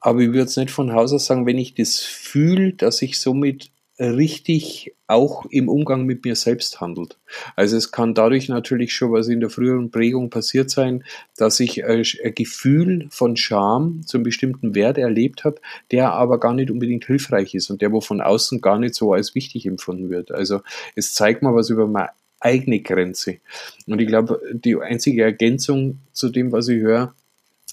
Aber 0.00 0.20
ich 0.20 0.28
würde 0.28 0.42
es 0.42 0.56
nicht 0.56 0.70
von 0.70 0.92
Haus 0.92 1.12
aus 1.12 1.26
sagen, 1.26 1.46
wenn 1.46 1.58
ich 1.58 1.74
das 1.74 2.00
fühle, 2.00 2.72
dass 2.74 3.02
ich 3.02 3.18
somit 3.18 3.70
richtig 3.98 4.94
auch 5.06 5.46
im 5.46 5.68
Umgang 5.68 6.04
mit 6.04 6.24
mir 6.24 6.34
selbst 6.36 6.80
handelt. 6.80 7.18
Also 7.54 7.76
es 7.76 7.92
kann 7.92 8.14
dadurch 8.14 8.48
natürlich 8.48 8.92
schon, 8.92 9.12
was 9.12 9.28
in 9.28 9.40
der 9.40 9.50
früheren 9.50 9.90
Prägung 9.90 10.30
passiert 10.30 10.70
sein, 10.70 11.04
dass 11.36 11.60
ich 11.60 11.84
ein 11.84 12.04
Gefühl 12.34 13.06
von 13.10 13.36
Scham 13.36 14.02
zu 14.04 14.18
einem 14.18 14.24
bestimmten 14.24 14.74
Wert 14.74 14.98
erlebt 14.98 15.44
habe, 15.44 15.60
der 15.92 16.12
aber 16.12 16.40
gar 16.40 16.54
nicht 16.54 16.70
unbedingt 16.70 17.06
hilfreich 17.06 17.54
ist 17.54 17.70
und 17.70 17.80
der 17.80 17.92
wo 17.92 18.00
von 18.00 18.20
außen 18.20 18.60
gar 18.60 18.78
nicht 18.78 18.94
so 18.94 19.12
als 19.12 19.34
wichtig 19.34 19.64
empfunden 19.66 20.10
wird. 20.10 20.30
Also 20.30 20.60
es 20.94 21.14
zeigt 21.14 21.42
mal 21.42 21.54
was 21.54 21.70
über 21.70 21.86
meine 21.86 22.10
eigene 22.40 22.80
Grenze. 22.80 23.38
Und 23.86 24.00
ich 24.00 24.06
glaube, 24.06 24.40
die 24.52 24.76
einzige 24.76 25.22
Ergänzung 25.22 26.00
zu 26.12 26.28
dem, 26.28 26.52
was 26.52 26.68
ich 26.68 26.80
höre, 26.80 27.14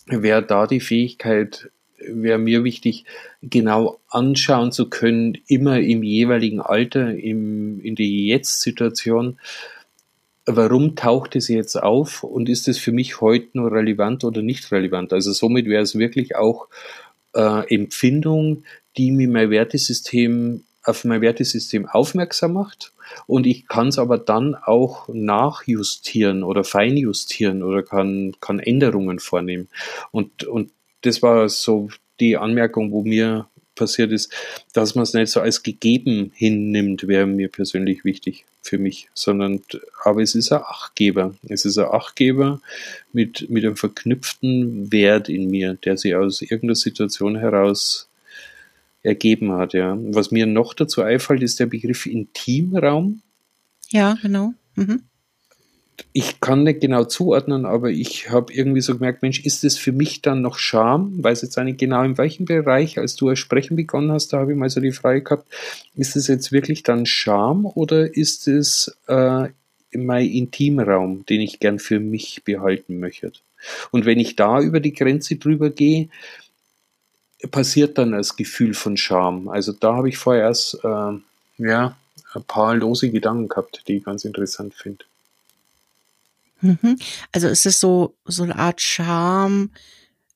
wäre 0.07 0.43
da 0.43 0.67
die 0.67 0.79
Fähigkeit, 0.79 1.69
wäre 2.07 2.37
mir 2.37 2.63
wichtig, 2.63 3.05
genau 3.41 3.99
anschauen 4.09 4.71
zu 4.71 4.89
können, 4.89 5.37
immer 5.47 5.79
im 5.79 6.03
jeweiligen 6.03 6.61
Alter, 6.61 7.15
im, 7.15 7.79
in 7.81 7.95
der 7.95 8.05
Jetzt-Situation, 8.05 9.39
warum 10.45 10.95
taucht 10.95 11.35
es 11.35 11.47
jetzt 11.47 11.75
auf 11.75 12.23
und 12.23 12.49
ist 12.49 12.67
es 12.67 12.77
für 12.77 12.91
mich 12.91 13.21
heute 13.21 13.49
nur 13.53 13.71
relevant 13.71 14.23
oder 14.23 14.41
nicht 14.41 14.71
relevant? 14.71 15.13
Also 15.13 15.31
somit 15.31 15.67
wäre 15.67 15.83
es 15.83 15.97
wirklich 15.97 16.35
auch 16.35 16.67
äh, 17.33 17.73
Empfindung, 17.73 18.63
die 18.97 19.11
mir 19.11 19.27
mein 19.27 19.49
Wertesystem 19.49 20.63
auf 20.85 21.05
mein 21.05 21.21
Wertesystem 21.21 21.87
aufmerksam 21.87 22.53
macht 22.53 22.93
und 23.27 23.47
ich 23.47 23.67
kann 23.67 23.87
es 23.87 23.99
aber 23.99 24.17
dann 24.17 24.55
auch 24.55 25.07
nachjustieren 25.07 26.43
oder 26.43 26.63
feinjustieren 26.63 27.63
oder 27.63 27.83
kann, 27.83 28.35
kann 28.39 28.59
Änderungen 28.59 29.19
vornehmen. 29.19 29.69
Und, 30.11 30.43
und 30.43 30.71
das 31.03 31.21
war 31.21 31.47
so 31.49 31.89
die 32.19 32.37
Anmerkung, 32.37 32.91
wo 32.91 33.03
mir 33.03 33.47
passiert 33.75 34.11
ist, 34.11 34.31
dass 34.73 34.95
man 34.95 35.03
es 35.03 35.13
nicht 35.13 35.29
so 35.29 35.39
als 35.39 35.63
gegeben 35.63 36.31
hinnimmt, 36.35 37.07
wäre 37.07 37.25
mir 37.25 37.49
persönlich 37.49 38.05
wichtig 38.05 38.45
für 38.61 38.77
mich, 38.77 39.09
sondern, 39.13 39.61
aber 40.03 40.21
es 40.21 40.35
ist 40.35 40.51
ein 40.51 40.61
Achtgeber. 40.61 41.35
Es 41.49 41.65
ist 41.65 41.77
ein 41.77 41.85
Achtgeber 41.85 42.61
mit, 43.11 43.49
mit 43.49 43.65
einem 43.65 43.75
verknüpften 43.75 44.91
Wert 44.91 45.27
in 45.27 45.49
mir, 45.49 45.73
der 45.73 45.97
sich 45.97 46.15
aus 46.15 46.41
irgendeiner 46.41 46.75
Situation 46.75 47.35
heraus 47.35 48.07
ergeben 49.01 49.51
hat, 49.51 49.73
ja. 49.73 49.97
Was 49.99 50.31
mir 50.31 50.45
noch 50.45 50.73
dazu 50.73 51.01
einfällt, 51.01 51.43
ist 51.43 51.59
der 51.59 51.65
Begriff 51.65 52.05
Intimraum. 52.05 53.21
Ja, 53.89 54.17
genau. 54.21 54.53
Mhm 54.75 55.03
ich 56.11 56.39
kann 56.39 56.63
nicht 56.63 56.81
genau 56.81 57.03
zuordnen, 57.05 57.65
aber 57.65 57.89
ich 57.89 58.29
habe 58.29 58.53
irgendwie 58.53 58.81
so 58.81 58.93
gemerkt, 58.95 59.21
Mensch, 59.21 59.43
ist 59.45 59.63
es 59.63 59.77
für 59.77 59.91
mich 59.91 60.21
dann 60.21 60.41
noch 60.41 60.57
Scham? 60.57 61.23
Weiß 61.23 61.41
jetzt 61.41 61.57
nicht 61.57 61.79
genau 61.79 62.03
in 62.03 62.17
welchem 62.17 62.45
Bereich, 62.45 62.97
als 62.97 63.15
du 63.15 63.29
das 63.29 63.39
Sprechen 63.39 63.75
begonnen 63.75 64.11
hast, 64.11 64.33
da 64.33 64.39
habe 64.39 64.51
ich 64.51 64.57
mal 64.57 64.69
so 64.69 64.79
die 64.79 64.91
Frage 64.91 65.21
gehabt, 65.21 65.47
ist 65.95 66.15
es 66.15 66.27
jetzt 66.27 66.51
wirklich 66.51 66.83
dann 66.83 67.05
Scham 67.05 67.65
oder 67.65 68.15
ist 68.15 68.47
es 68.47 68.95
äh, 69.07 69.49
mein 69.93 70.27
Intimraum, 70.27 71.25
den 71.25 71.41
ich 71.41 71.59
gern 71.59 71.79
für 71.79 71.99
mich 71.99 72.43
behalten 72.43 72.99
möchte? 72.99 73.31
Und 73.91 74.05
wenn 74.05 74.19
ich 74.19 74.35
da 74.35 74.61
über 74.61 74.79
die 74.79 74.93
Grenze 74.93 75.37
drüber 75.37 75.69
gehe, 75.69 76.09
passiert 77.51 77.97
dann 77.97 78.11
das 78.11 78.35
Gefühl 78.35 78.73
von 78.73 78.97
Scham. 78.97 79.47
Also 79.47 79.73
da 79.73 79.95
habe 79.95 80.09
ich 80.09 80.17
vorher 80.17 80.43
erst 80.43 80.79
äh, 80.83 81.19
ja, 81.57 81.97
ein 82.33 82.43
paar 82.43 82.75
lose 82.75 83.09
Gedanken 83.11 83.47
gehabt, 83.47 83.83
die 83.87 83.97
ich 83.97 84.03
ganz 84.03 84.25
interessant 84.25 84.73
finde. 84.73 85.05
Mhm. 86.63 86.97
Also 87.33 87.49
ist 87.49 87.65
es 87.65 87.79
so, 87.79 88.17
so 88.25 88.43
eine 88.43 88.55
Art 88.57 88.81
Charme, 88.81 89.71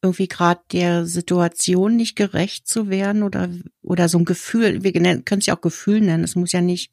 irgendwie 0.02 0.28
gerade 0.28 0.62
der 0.72 1.06
Situation 1.06 1.96
nicht 1.96 2.16
gerecht 2.16 2.68
zu 2.68 2.90
werden 2.90 3.24
oder, 3.24 3.50
oder 3.82 4.10
so 4.10 4.20
ein 4.20 4.26
Gefühl, 4.26 4.84
wir 4.84 4.92
können 4.92 5.24
es 5.40 5.46
ja 5.46 5.56
auch 5.56 5.62
Gefühl 5.62 6.02
nennen, 6.02 6.24
es 6.24 6.36
muss 6.36 6.52
ja 6.52 6.62
nicht, 6.62 6.92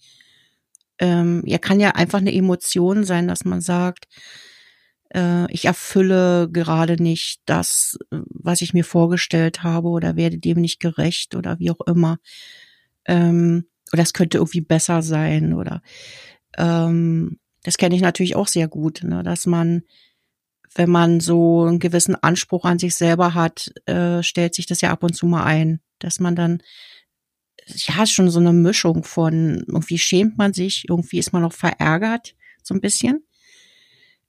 ähm, 0.98 1.42
ja 1.44 1.58
kann 1.58 1.80
ja 1.80 1.90
einfach 1.90 2.18
eine 2.18 2.34
Emotion 2.34 3.04
sein, 3.04 3.28
dass 3.28 3.44
man 3.44 3.60
sagt, 3.60 4.06
äh, 5.14 5.52
ich 5.52 5.64
erfülle 5.64 6.48
gerade 6.50 7.02
nicht 7.02 7.40
das, 7.44 7.98
was 8.10 8.62
ich 8.62 8.72
mir 8.72 8.84
vorgestellt 8.84 9.62
habe 9.64 9.88
oder 9.88 10.16
werde 10.16 10.38
dem 10.38 10.60
nicht 10.60 10.80
gerecht 10.80 11.34
oder 11.34 11.58
wie 11.58 11.70
auch 11.72 11.86
immer. 11.86 12.18
Ähm, 13.06 13.66
oder 13.92 14.02
es 14.02 14.12
könnte 14.12 14.38
irgendwie 14.38 14.62
besser 14.62 15.02
sein 15.02 15.52
oder 15.52 15.82
ähm, 16.56 17.38
das 17.64 17.76
kenne 17.76 17.96
ich 17.96 18.00
natürlich 18.00 18.36
auch 18.36 18.46
sehr 18.46 18.68
gut, 18.68 19.02
ne, 19.02 19.24
dass 19.24 19.46
man, 19.46 19.82
wenn 20.74 20.90
man 20.90 21.18
so 21.20 21.64
einen 21.64 21.80
gewissen 21.80 22.14
Anspruch 22.14 22.64
an 22.64 22.78
sich 22.78 22.94
selber 22.94 23.34
hat, 23.34 23.72
äh, 23.86 24.22
stellt 24.22 24.54
sich 24.54 24.66
das 24.66 24.80
ja 24.80 24.90
ab 24.90 25.02
und 25.02 25.14
zu 25.14 25.26
mal 25.26 25.44
ein, 25.44 25.80
dass 25.98 26.20
man 26.20 26.36
dann 26.36 26.62
ja 27.66 28.06
schon 28.06 28.30
so 28.30 28.38
eine 28.38 28.52
Mischung 28.52 29.02
von 29.02 29.64
irgendwie 29.66 29.98
schämt 29.98 30.38
man 30.38 30.52
sich, 30.52 30.86
irgendwie 30.88 31.18
ist 31.18 31.32
man 31.32 31.44
auch 31.44 31.52
verärgert, 31.52 32.36
so 32.62 32.74
ein 32.74 32.80
bisschen. 32.80 33.24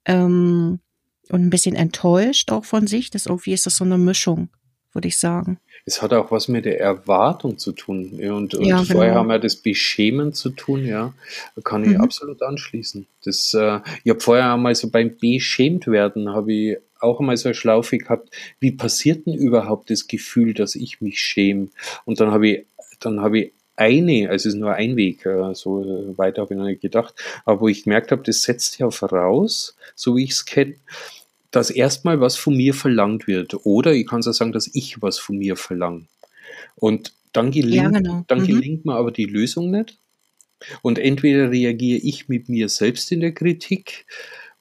Ähm, 0.04 0.80
und 1.28 1.42
ein 1.42 1.50
bisschen 1.50 1.74
enttäuscht 1.74 2.50
auch 2.52 2.64
von 2.64 2.86
sich. 2.86 3.10
Das 3.10 3.26
irgendwie 3.26 3.52
ist 3.52 3.66
das 3.66 3.76
so 3.76 3.84
eine 3.84 3.98
Mischung 3.98 4.48
würde 4.96 5.08
ich 5.08 5.18
sagen. 5.18 5.60
Es 5.88 6.02
hat 6.02 6.12
auch 6.12 6.32
was 6.32 6.48
mit 6.48 6.64
der 6.64 6.80
Erwartung 6.80 7.58
zu 7.58 7.72
tun. 7.72 8.18
Und, 8.20 8.54
und 8.54 8.64
ja, 8.64 8.82
vorher 8.82 9.10
genau. 9.10 9.20
haben 9.20 9.28
wir 9.28 9.38
das 9.38 9.56
Beschämen 9.56 10.32
zu 10.32 10.50
tun, 10.50 10.84
ja. 10.84 11.14
Kann 11.62 11.84
ich 11.84 11.90
mhm. 11.90 12.00
absolut 12.00 12.42
anschließen. 12.42 13.06
Das, 13.24 13.54
äh, 13.54 13.78
ich 14.02 14.10
habe 14.10 14.20
vorher 14.20 14.52
einmal 14.52 14.74
so 14.74 14.90
beim 14.90 15.16
Beschämt 15.16 15.86
werden, 15.86 16.30
habe 16.30 16.52
ich 16.52 16.78
auch 16.98 17.20
einmal 17.20 17.36
so 17.36 17.48
eine 17.48 17.54
Schlaufe 17.54 17.98
gehabt, 17.98 18.30
wie 18.58 18.72
passiert 18.72 19.26
denn 19.26 19.34
überhaupt 19.34 19.90
das 19.90 20.08
Gefühl, 20.08 20.54
dass 20.54 20.74
ich 20.74 21.00
mich 21.00 21.20
schäme? 21.20 21.68
Und 22.04 22.20
dann 22.20 22.32
habe 22.32 22.48
ich, 22.48 22.66
dann 23.00 23.20
habe 23.20 23.38
ich 23.38 23.52
eine, 23.76 24.30
also 24.30 24.48
es 24.48 24.54
ist 24.54 24.60
nur 24.60 24.72
ein 24.72 24.96
Weg, 24.96 25.24
äh, 25.26 25.54
so 25.54 26.14
weiter 26.16 26.42
habe 26.42 26.54
ich 26.54 26.58
noch 26.58 26.66
nicht 26.66 26.80
gedacht, 26.80 27.14
aber 27.44 27.60
wo 27.60 27.68
ich 27.68 27.84
gemerkt 27.84 28.10
habe, 28.10 28.22
das 28.22 28.42
setzt 28.42 28.78
ja 28.78 28.90
voraus, 28.90 29.76
so 29.94 30.16
wie 30.16 30.24
ich 30.24 30.30
es 30.30 30.46
kenne, 30.46 30.76
dass 31.56 31.70
erstmal 31.70 32.20
was 32.20 32.36
von 32.36 32.54
mir 32.54 32.74
verlangt 32.74 33.26
wird. 33.26 33.64
Oder 33.64 33.94
ich 33.94 34.06
kann 34.06 34.20
es 34.20 34.28
auch 34.28 34.32
sagen, 34.32 34.52
dass 34.52 34.68
ich 34.74 35.00
was 35.00 35.18
von 35.18 35.38
mir 35.38 35.56
verlange. 35.56 36.04
Und 36.74 37.14
dann 37.32 37.50
gelingt, 37.50 37.74
ja, 37.74 37.88
genau. 37.88 38.24
dann 38.28 38.40
mhm. 38.40 38.46
gelingt 38.46 38.84
mir 38.84 38.94
aber 38.94 39.10
die 39.10 39.24
Lösung 39.24 39.70
nicht. 39.70 39.98
Und 40.82 40.98
entweder 40.98 41.50
reagiere 41.50 42.00
ich 42.02 42.28
mit 42.28 42.50
mir 42.50 42.68
selbst 42.68 43.10
in 43.10 43.20
der 43.20 43.32
Kritik 43.32 44.04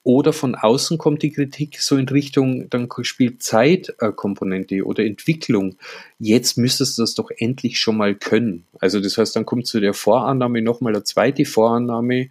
oder 0.04 0.32
von 0.32 0.56
außen 0.56 0.98
kommt 0.98 1.22
die 1.22 1.32
Kritik 1.32 1.82
so 1.82 1.98
in 1.98 2.08
Richtung, 2.08 2.70
dann 2.70 2.88
spielt 3.02 3.44
Zeit 3.44 3.94
eine 4.00 4.14
Komponente 4.14 4.86
oder 4.86 5.04
Entwicklung. 5.04 5.78
Jetzt 6.20 6.58
müsstest 6.58 6.98
du 6.98 7.02
das 7.02 7.16
doch 7.16 7.30
endlich 7.36 7.80
schon 7.80 7.98
mal 7.98 8.16
können. 8.16 8.68
Also 8.80 9.02
das 9.02 9.18
heißt, 9.18 9.36
dann 9.36 9.46
kommt 9.46 9.68
zu 9.68 9.80
der 9.80 9.94
Vorannahme 9.94 10.62
nochmal 10.62 10.94
eine 10.94 11.04
zweite 11.04 11.44
Vorannahme 11.44 12.30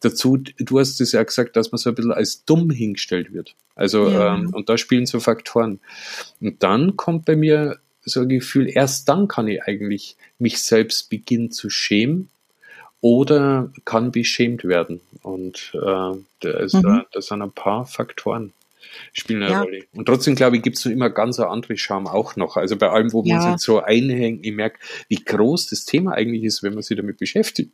dazu, 0.00 0.36
du 0.36 0.78
hast 0.78 1.00
es 1.00 1.12
ja 1.12 1.22
gesagt, 1.22 1.56
dass 1.56 1.72
man 1.72 1.78
so 1.78 1.90
ein 1.90 1.94
bisschen 1.94 2.12
als 2.12 2.44
dumm 2.44 2.70
hingestellt 2.70 3.32
wird. 3.32 3.54
Also, 3.74 4.08
ja. 4.08 4.34
ähm, 4.34 4.52
und 4.54 4.68
da 4.68 4.78
spielen 4.78 5.06
so 5.06 5.20
Faktoren. 5.20 5.80
Und 6.40 6.62
dann 6.62 6.96
kommt 6.96 7.24
bei 7.24 7.36
mir 7.36 7.78
so 8.00 8.20
ein 8.20 8.28
Gefühl, 8.28 8.68
erst 8.68 9.08
dann 9.08 9.28
kann 9.28 9.48
ich 9.48 9.62
eigentlich 9.62 10.16
mich 10.38 10.62
selbst 10.62 11.10
beginnen 11.10 11.50
zu 11.50 11.70
schämen 11.70 12.28
oder 13.00 13.70
kann 13.84 14.10
beschämt 14.10 14.64
werden. 14.64 15.00
Und 15.22 15.72
äh, 15.74 15.78
da 16.40 16.50
ist, 16.58 16.74
mhm. 16.74 17.04
das 17.12 17.26
sind 17.26 17.42
ein 17.42 17.52
paar 17.52 17.86
Faktoren. 17.86 18.52
Spielen 19.12 19.42
eine 19.42 19.52
ja. 19.52 19.62
Rolle. 19.62 19.84
Und 19.94 20.06
trotzdem, 20.06 20.34
glaube 20.34 20.56
ich, 20.56 20.62
gibt 20.62 20.76
es 20.76 20.82
so 20.82 20.90
immer 20.90 21.10
ganz 21.10 21.38
eine 21.38 21.48
andere 21.48 21.76
Charme 21.76 22.06
auch 22.06 22.36
noch. 22.36 22.56
Also 22.56 22.76
bei 22.76 22.88
allem, 22.88 23.12
wo 23.12 23.22
ja. 23.24 23.36
man 23.36 23.52
sich 23.52 23.64
so 23.64 23.80
einhängt, 23.80 24.44
ich 24.44 24.52
merke, 24.52 24.78
wie 25.08 25.22
groß 25.22 25.68
das 25.68 25.84
Thema 25.84 26.12
eigentlich 26.12 26.44
ist, 26.44 26.62
wenn 26.62 26.74
man 26.74 26.82
sich 26.82 26.96
damit 26.96 27.18
beschäftigt. 27.18 27.72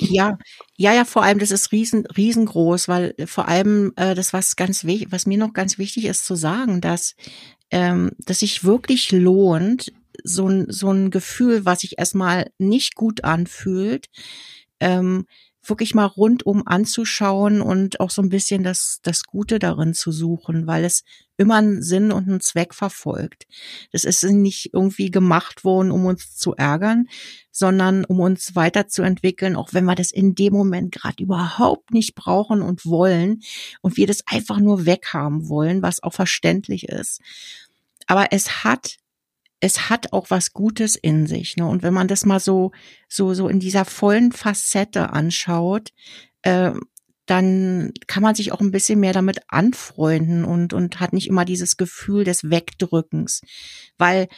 Ja, 0.00 0.38
ja, 0.76 0.92
ja, 0.92 1.04
vor 1.04 1.22
allem, 1.22 1.38
das 1.38 1.50
ist 1.50 1.72
riesen, 1.72 2.06
riesengroß, 2.06 2.88
weil 2.88 3.14
vor 3.26 3.48
allem 3.48 3.92
äh, 3.96 4.14
das, 4.14 4.32
was 4.32 4.56
ganz 4.56 4.84
wichtig, 4.84 5.08
was 5.10 5.26
mir 5.26 5.38
noch 5.38 5.52
ganz 5.52 5.78
wichtig 5.78 6.06
ist 6.06 6.26
zu 6.26 6.34
sagen, 6.34 6.80
dass, 6.80 7.14
ähm, 7.70 8.12
dass 8.18 8.40
sich 8.40 8.64
wirklich 8.64 9.12
lohnt, 9.12 9.92
so 10.22 10.48
ein, 10.48 10.66
so 10.68 10.90
ein 10.90 11.10
Gefühl, 11.10 11.64
was 11.64 11.80
sich 11.80 11.98
erstmal 11.98 12.50
nicht 12.58 12.94
gut 12.94 13.24
anfühlt, 13.24 14.08
ähm, 14.80 15.26
wirklich 15.66 15.94
mal 15.94 16.06
rundum 16.06 16.66
anzuschauen 16.66 17.60
und 17.60 18.00
auch 18.00 18.10
so 18.10 18.22
ein 18.22 18.28
bisschen 18.28 18.62
das, 18.62 19.00
das 19.02 19.24
Gute 19.24 19.58
darin 19.58 19.94
zu 19.94 20.12
suchen, 20.12 20.66
weil 20.66 20.84
es 20.84 21.04
immer 21.36 21.56
einen 21.56 21.82
Sinn 21.82 22.12
und 22.12 22.28
einen 22.28 22.40
Zweck 22.40 22.74
verfolgt. 22.74 23.46
Das 23.92 24.04
ist 24.04 24.22
nicht 24.24 24.70
irgendwie 24.72 25.10
gemacht 25.10 25.64
worden, 25.64 25.90
um 25.90 26.06
uns 26.06 26.36
zu 26.36 26.54
ärgern, 26.54 27.08
sondern 27.50 28.04
um 28.04 28.20
uns 28.20 28.54
weiterzuentwickeln, 28.54 29.56
auch 29.56 29.72
wenn 29.72 29.84
wir 29.84 29.94
das 29.94 30.10
in 30.10 30.34
dem 30.34 30.52
Moment 30.52 30.92
gerade 30.92 31.22
überhaupt 31.22 31.92
nicht 31.92 32.14
brauchen 32.14 32.62
und 32.62 32.86
wollen 32.86 33.42
und 33.80 33.96
wir 33.96 34.06
das 34.06 34.26
einfach 34.26 34.58
nur 34.58 34.86
weghaben 34.86 35.48
wollen, 35.48 35.82
was 35.82 36.02
auch 36.02 36.12
verständlich 36.12 36.88
ist. 36.88 37.20
Aber 38.06 38.28
es 38.32 38.64
hat 38.64 38.96
es 39.60 39.88
hat 39.88 40.12
auch 40.12 40.30
was 40.30 40.52
Gutes 40.52 40.96
in 40.96 41.26
sich. 41.26 41.56
Ne? 41.56 41.66
Und 41.66 41.82
wenn 41.82 41.94
man 41.94 42.08
das 42.08 42.26
mal 42.26 42.40
so, 42.40 42.72
so, 43.08 43.34
so 43.34 43.48
in 43.48 43.60
dieser 43.60 43.84
vollen 43.84 44.32
Facette 44.32 45.12
anschaut, 45.12 45.90
äh, 46.42 46.72
dann 47.26 47.92
kann 48.06 48.22
man 48.22 48.34
sich 48.34 48.52
auch 48.52 48.60
ein 48.60 48.70
bisschen 48.70 49.00
mehr 49.00 49.14
damit 49.14 49.40
anfreunden 49.48 50.44
und, 50.44 50.74
und 50.74 51.00
hat 51.00 51.14
nicht 51.14 51.26
immer 51.26 51.44
dieses 51.46 51.76
Gefühl 51.76 52.24
des 52.24 52.50
Wegdrückens. 52.50 53.40
Weil 53.96 54.28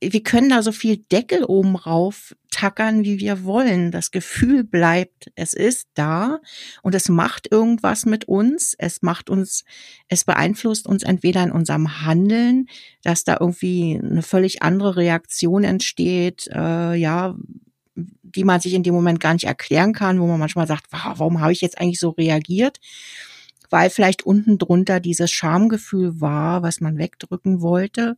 wir 0.00 0.22
können 0.22 0.48
da 0.48 0.62
so 0.62 0.70
viel 0.70 0.98
Deckel 0.98 1.44
oben 1.44 1.74
rauf 1.74 2.36
tackern, 2.50 3.04
wie 3.04 3.18
wir 3.18 3.44
wollen. 3.44 3.90
Das 3.90 4.10
Gefühl 4.10 4.62
bleibt, 4.62 5.30
es 5.34 5.54
ist 5.54 5.88
da 5.94 6.38
und 6.82 6.94
es 6.94 7.08
macht 7.08 7.50
irgendwas 7.50 8.06
mit 8.06 8.26
uns. 8.26 8.74
Es 8.78 9.02
macht 9.02 9.28
uns, 9.28 9.64
es 10.08 10.24
beeinflusst 10.24 10.86
uns 10.86 11.02
entweder 11.02 11.42
in 11.42 11.50
unserem 11.50 12.04
Handeln, 12.04 12.68
dass 13.02 13.24
da 13.24 13.38
irgendwie 13.40 14.00
eine 14.00 14.22
völlig 14.22 14.62
andere 14.62 14.96
Reaktion 14.96 15.64
entsteht, 15.64 16.48
äh, 16.54 16.94
ja, 16.94 17.34
die 17.94 18.44
man 18.44 18.60
sich 18.60 18.74
in 18.74 18.84
dem 18.84 18.94
Moment 18.94 19.18
gar 19.18 19.32
nicht 19.32 19.46
erklären 19.46 19.92
kann, 19.92 20.20
wo 20.20 20.26
man 20.26 20.38
manchmal 20.38 20.68
sagt, 20.68 20.86
warum 20.90 21.40
habe 21.40 21.52
ich 21.52 21.60
jetzt 21.60 21.80
eigentlich 21.80 21.98
so 21.98 22.10
reagiert? 22.10 22.78
Weil 23.70 23.90
vielleicht 23.90 24.24
unten 24.24 24.58
drunter 24.58 25.00
dieses 25.00 25.30
Schamgefühl 25.30 26.20
war, 26.20 26.62
was 26.62 26.80
man 26.80 26.98
wegdrücken 26.98 27.60
wollte 27.60 28.16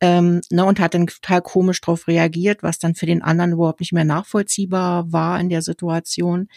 ähm, 0.00 0.40
ne, 0.50 0.64
und 0.64 0.80
hat 0.80 0.94
dann 0.94 1.06
total 1.06 1.42
komisch 1.42 1.80
drauf 1.80 2.08
reagiert, 2.08 2.62
was 2.62 2.78
dann 2.78 2.94
für 2.94 3.06
den 3.06 3.22
anderen 3.22 3.52
überhaupt 3.52 3.80
nicht 3.80 3.92
mehr 3.92 4.04
nachvollziehbar 4.04 5.12
war 5.12 5.40
in 5.40 5.48
der 5.48 5.62
Situation. 5.62 6.48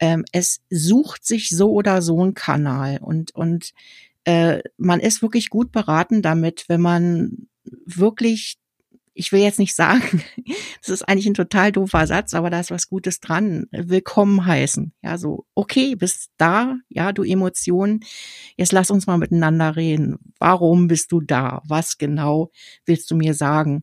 Ähm, 0.00 0.24
es 0.32 0.60
sucht 0.70 1.24
sich 1.24 1.50
so 1.50 1.72
oder 1.72 2.02
so 2.02 2.24
ein 2.24 2.34
Kanal 2.34 2.98
und 3.00 3.34
und 3.34 3.72
äh, 4.24 4.60
man 4.76 5.00
ist 5.00 5.22
wirklich 5.22 5.48
gut 5.48 5.72
beraten 5.72 6.22
damit, 6.22 6.64
wenn 6.68 6.80
man 6.80 7.48
wirklich 7.86 8.57
ich 9.18 9.32
will 9.32 9.40
jetzt 9.40 9.58
nicht 9.58 9.74
sagen, 9.74 10.22
das 10.80 10.90
ist 10.90 11.02
eigentlich 11.02 11.26
ein 11.26 11.34
total 11.34 11.72
doofer 11.72 12.06
Satz, 12.06 12.34
aber 12.34 12.50
da 12.50 12.60
ist 12.60 12.70
was 12.70 12.88
Gutes 12.88 13.18
dran. 13.18 13.66
Willkommen 13.72 14.46
heißen. 14.46 14.92
Ja, 15.02 15.18
so, 15.18 15.44
okay, 15.56 15.96
bist 15.96 16.30
da, 16.36 16.76
ja, 16.88 17.12
du 17.12 17.24
Emotionen. 17.24 18.04
Jetzt 18.56 18.70
lass 18.70 18.92
uns 18.92 19.08
mal 19.08 19.18
miteinander 19.18 19.74
reden. 19.74 20.18
Warum 20.38 20.86
bist 20.86 21.10
du 21.10 21.20
da? 21.20 21.62
Was 21.66 21.98
genau 21.98 22.52
willst 22.86 23.10
du 23.10 23.16
mir 23.16 23.34
sagen? 23.34 23.82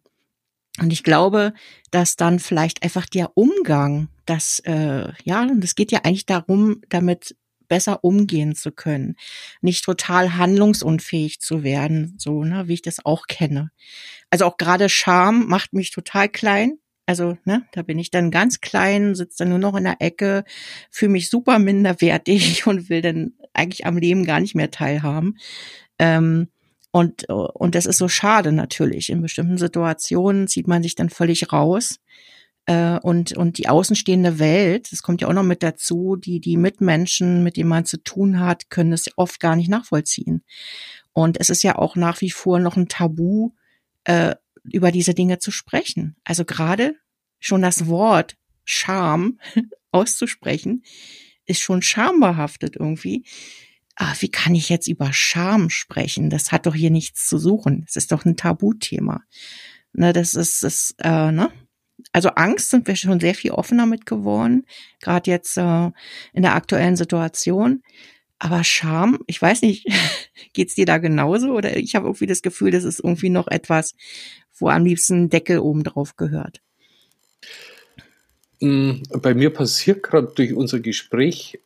Und 0.79 0.93
ich 0.93 1.03
glaube, 1.03 1.53
dass 1.91 2.15
dann 2.15 2.39
vielleicht 2.39 2.83
einfach 2.83 3.05
der 3.05 3.31
Umgang, 3.35 4.07
das, 4.25 4.59
äh, 4.59 5.11
ja, 5.25 5.41
und 5.41 5.63
es 5.65 5.75
geht 5.75 5.91
ja 5.91 5.99
eigentlich 6.03 6.25
darum, 6.25 6.81
damit 6.87 7.35
besser 7.67 8.03
umgehen 8.03 8.55
zu 8.55 8.71
können, 8.71 9.15
nicht 9.61 9.83
total 9.83 10.35
handlungsunfähig 10.35 11.39
zu 11.39 11.63
werden, 11.63 12.15
so, 12.17 12.43
ne, 12.43 12.67
wie 12.67 12.73
ich 12.75 12.81
das 12.81 13.05
auch 13.05 13.27
kenne. 13.27 13.71
Also 14.29 14.45
auch 14.45 14.57
gerade 14.57 14.89
Scham 14.89 15.47
macht 15.47 15.73
mich 15.73 15.91
total 15.91 16.29
klein. 16.29 16.79
Also, 17.07 17.37
ne, 17.45 17.65
da 17.71 17.83
bin 17.83 17.99
ich 17.99 18.09
dann 18.09 18.31
ganz 18.31 18.61
klein, 18.61 19.13
sitze 19.13 19.39
dann 19.39 19.49
nur 19.49 19.59
noch 19.59 19.75
in 19.75 19.83
der 19.83 19.97
Ecke, 20.01 20.43
fühle 20.89 21.11
mich 21.11 21.29
super 21.29 21.59
minderwertig 21.59 22.65
und 22.67 22.89
will 22.89 23.01
dann 23.01 23.33
eigentlich 23.53 23.85
am 23.85 23.97
Leben 23.97 24.25
gar 24.25 24.39
nicht 24.39 24.55
mehr 24.55 24.71
teilhaben. 24.71 25.37
Ähm, 25.99 26.49
und, 26.91 27.29
und 27.29 27.75
das 27.75 27.85
ist 27.85 27.97
so 27.97 28.07
schade 28.07 28.53
natürlich. 28.53 29.09
In 29.09 29.21
bestimmten 29.21 29.57
Situationen 29.57 30.47
zieht 30.47 30.67
man 30.67 30.81
sich 30.81 30.95
dann 30.95 31.09
völlig 31.09 31.51
raus 31.51 31.99
äh, 32.65 32.97
und, 32.99 33.33
und 33.33 33.57
die 33.57 33.69
außenstehende 33.69 34.39
Welt, 34.39 34.91
das 34.91 35.03
kommt 35.03 35.21
ja 35.21 35.27
auch 35.27 35.33
noch 35.33 35.43
mit 35.43 35.63
dazu, 35.63 36.15
die, 36.15 36.39
die 36.39 36.57
Mitmenschen, 36.57 37.43
mit 37.43 37.57
denen 37.57 37.69
man 37.69 37.85
zu 37.85 38.01
tun 38.01 38.39
hat, 38.39 38.69
können 38.69 38.93
es 38.93 39.09
oft 39.17 39.39
gar 39.39 39.55
nicht 39.55 39.69
nachvollziehen. 39.69 40.43
Und 41.13 41.39
es 41.39 41.49
ist 41.49 41.63
ja 41.63 41.77
auch 41.77 41.95
nach 41.95 42.21
wie 42.21 42.31
vor 42.31 42.59
noch 42.59 42.75
ein 42.75 42.87
Tabu, 42.87 43.51
äh, 44.05 44.35
über 44.63 44.91
diese 44.91 45.13
Dinge 45.13 45.39
zu 45.39 45.51
sprechen. 45.51 46.15
Also 46.23 46.43
gerade 46.45 46.95
schon 47.39 47.61
das 47.61 47.87
Wort 47.87 48.35
Scham 48.63 49.39
auszusprechen, 49.91 50.83
ist 51.45 51.61
schon 51.61 51.81
schambehaftet 51.83 52.75
irgendwie. 52.75 53.25
Ah, 53.95 54.13
wie 54.19 54.29
kann 54.29 54.55
ich 54.55 54.69
jetzt 54.69 54.87
über 54.87 55.13
Scham 55.13 55.69
sprechen? 55.69 56.29
Das 56.29 56.51
hat 56.51 56.65
doch 56.65 56.75
hier 56.75 56.89
nichts 56.89 57.29
zu 57.29 57.37
suchen. 57.37 57.85
Es 57.87 57.95
ist 57.95 58.11
doch 58.11 58.25
ein 58.25 58.35
Tabuthema. 58.35 59.23
Ne, 59.93 60.11
das 60.11 60.33
ist, 60.33 60.63
das, 60.63 60.95
äh, 60.97 61.31
ne? 61.31 61.51
Also 62.15 62.29
Angst 62.29 62.69
sind 62.69 62.87
wir 62.87 62.95
schon 62.95 63.19
sehr 63.19 63.35
viel 63.35 63.51
offener 63.51 63.85
mit 63.85 64.05
geworden, 64.05 64.65
gerade 65.01 65.29
jetzt 65.29 65.57
äh, 65.57 65.91
in 66.31 66.43
der 66.43 66.55
aktuellen 66.55 66.95
Situation. 66.95 67.83
Aber 68.39 68.63
Scham, 68.63 69.19
ich 69.27 69.41
weiß 69.41 69.63
nicht, 69.63 69.85
geht's 70.53 70.75
dir 70.75 70.85
da 70.85 70.97
genauso? 70.97 71.51
Oder 71.51 71.75
ich 71.75 71.93
habe 71.93 72.05
irgendwie 72.07 72.25
das 72.25 72.41
Gefühl, 72.41 72.71
das 72.71 72.85
ist 72.85 73.01
irgendwie 73.01 73.29
noch 73.29 73.49
etwas, 73.49 73.95
wo 74.57 74.69
am 74.69 74.85
liebsten 74.85 75.29
Deckel 75.29 75.59
oben 75.59 75.83
drauf 75.83 76.15
gehört. 76.15 76.61
Mm, 78.61 79.03
bei 79.21 79.33
mir 79.33 79.49
passiert 79.49 80.01
gerade 80.01 80.31
durch 80.33 80.53
unser 80.53 80.79
Gespräch 80.79 81.59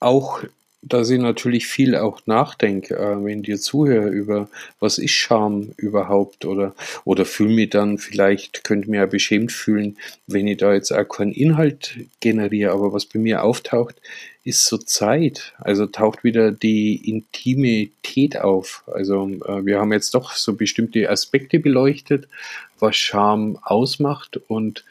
auch 0.00 0.42
dass 0.88 1.10
ich 1.10 1.18
natürlich 1.18 1.66
viel 1.66 1.96
auch 1.96 2.20
nachdenke, 2.26 2.96
äh, 2.96 3.24
wenn 3.24 3.42
dir 3.42 3.58
zuhöre 3.58 4.08
über 4.08 4.48
was 4.80 4.98
ist 4.98 5.12
Scham 5.12 5.72
überhaupt 5.76 6.44
oder 6.44 6.74
oder 7.04 7.24
fühle 7.24 7.54
mich 7.54 7.70
dann 7.70 7.98
vielleicht 7.98 8.64
könnte 8.64 8.90
mir 8.90 8.98
ja 8.98 9.06
beschämt 9.06 9.52
fühlen, 9.52 9.96
wenn 10.26 10.46
ich 10.46 10.58
da 10.58 10.72
jetzt 10.72 10.92
auch 10.92 11.04
keinen 11.04 11.32
Inhalt 11.32 11.96
generiere, 12.20 12.72
aber 12.72 12.92
was 12.92 13.06
bei 13.06 13.18
mir 13.18 13.42
auftaucht, 13.42 13.96
ist 14.44 14.66
so 14.66 14.76
Zeit. 14.76 15.54
Also 15.58 15.86
taucht 15.86 16.22
wieder 16.22 16.52
die 16.52 17.08
Intimität 17.08 18.36
auf. 18.38 18.84
Also 18.86 19.26
äh, 19.26 19.64
wir 19.64 19.80
haben 19.80 19.92
jetzt 19.92 20.14
doch 20.14 20.32
so 20.32 20.54
bestimmte 20.54 21.08
Aspekte 21.08 21.58
beleuchtet, 21.58 22.28
was 22.78 22.96
Scham 22.96 23.58
ausmacht 23.62 24.38
und 24.48 24.84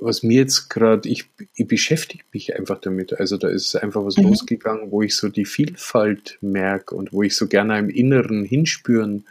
was 0.00 0.22
mir 0.22 0.38
jetzt 0.38 0.68
gerade, 0.70 1.08
ich, 1.08 1.26
ich 1.54 1.66
beschäftige 1.66 2.24
mich 2.32 2.56
einfach 2.56 2.80
damit. 2.80 3.18
Also 3.18 3.36
da 3.36 3.48
ist 3.48 3.76
einfach 3.76 4.04
was 4.04 4.16
mhm. 4.16 4.24
losgegangen, 4.24 4.90
wo 4.90 5.02
ich 5.02 5.16
so 5.16 5.28
die 5.28 5.44
Vielfalt 5.44 6.38
merke 6.40 6.94
und 6.94 7.12
wo 7.12 7.22
ich 7.22 7.36
so 7.36 7.46
gerne 7.46 7.78
im 7.78 7.90
Inneren 7.90 8.44
hinspüren 8.44 9.26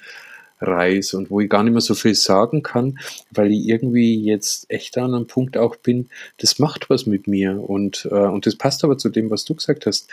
reise 0.62 1.18
und 1.18 1.30
wo 1.30 1.40
ich 1.40 1.50
gar 1.50 1.64
nicht 1.64 1.72
mehr 1.72 1.82
so 1.82 1.96
viel 1.96 2.16
sagen 2.16 2.64
kann, 2.64 3.00
weil 3.32 3.52
ich 3.52 3.68
irgendwie 3.68 4.22
jetzt 4.24 4.70
echt 4.70 4.98
an 4.98 5.14
einem 5.14 5.28
Punkt 5.28 5.58
auch 5.58 5.76
bin, 5.78 6.10
das 6.38 6.60
macht 6.60 6.90
was 6.90 7.06
mit 7.06 7.28
mir 7.28 7.62
und, 7.62 8.08
äh, 8.12 8.16
und 8.16 8.46
das 8.46 8.56
passt 8.56 8.84
aber 8.84 8.98
zu 8.98 9.10
dem, 9.10 9.30
was 9.30 9.46
du 9.46 9.56
gesagt 9.56 9.86
hast 9.86 10.10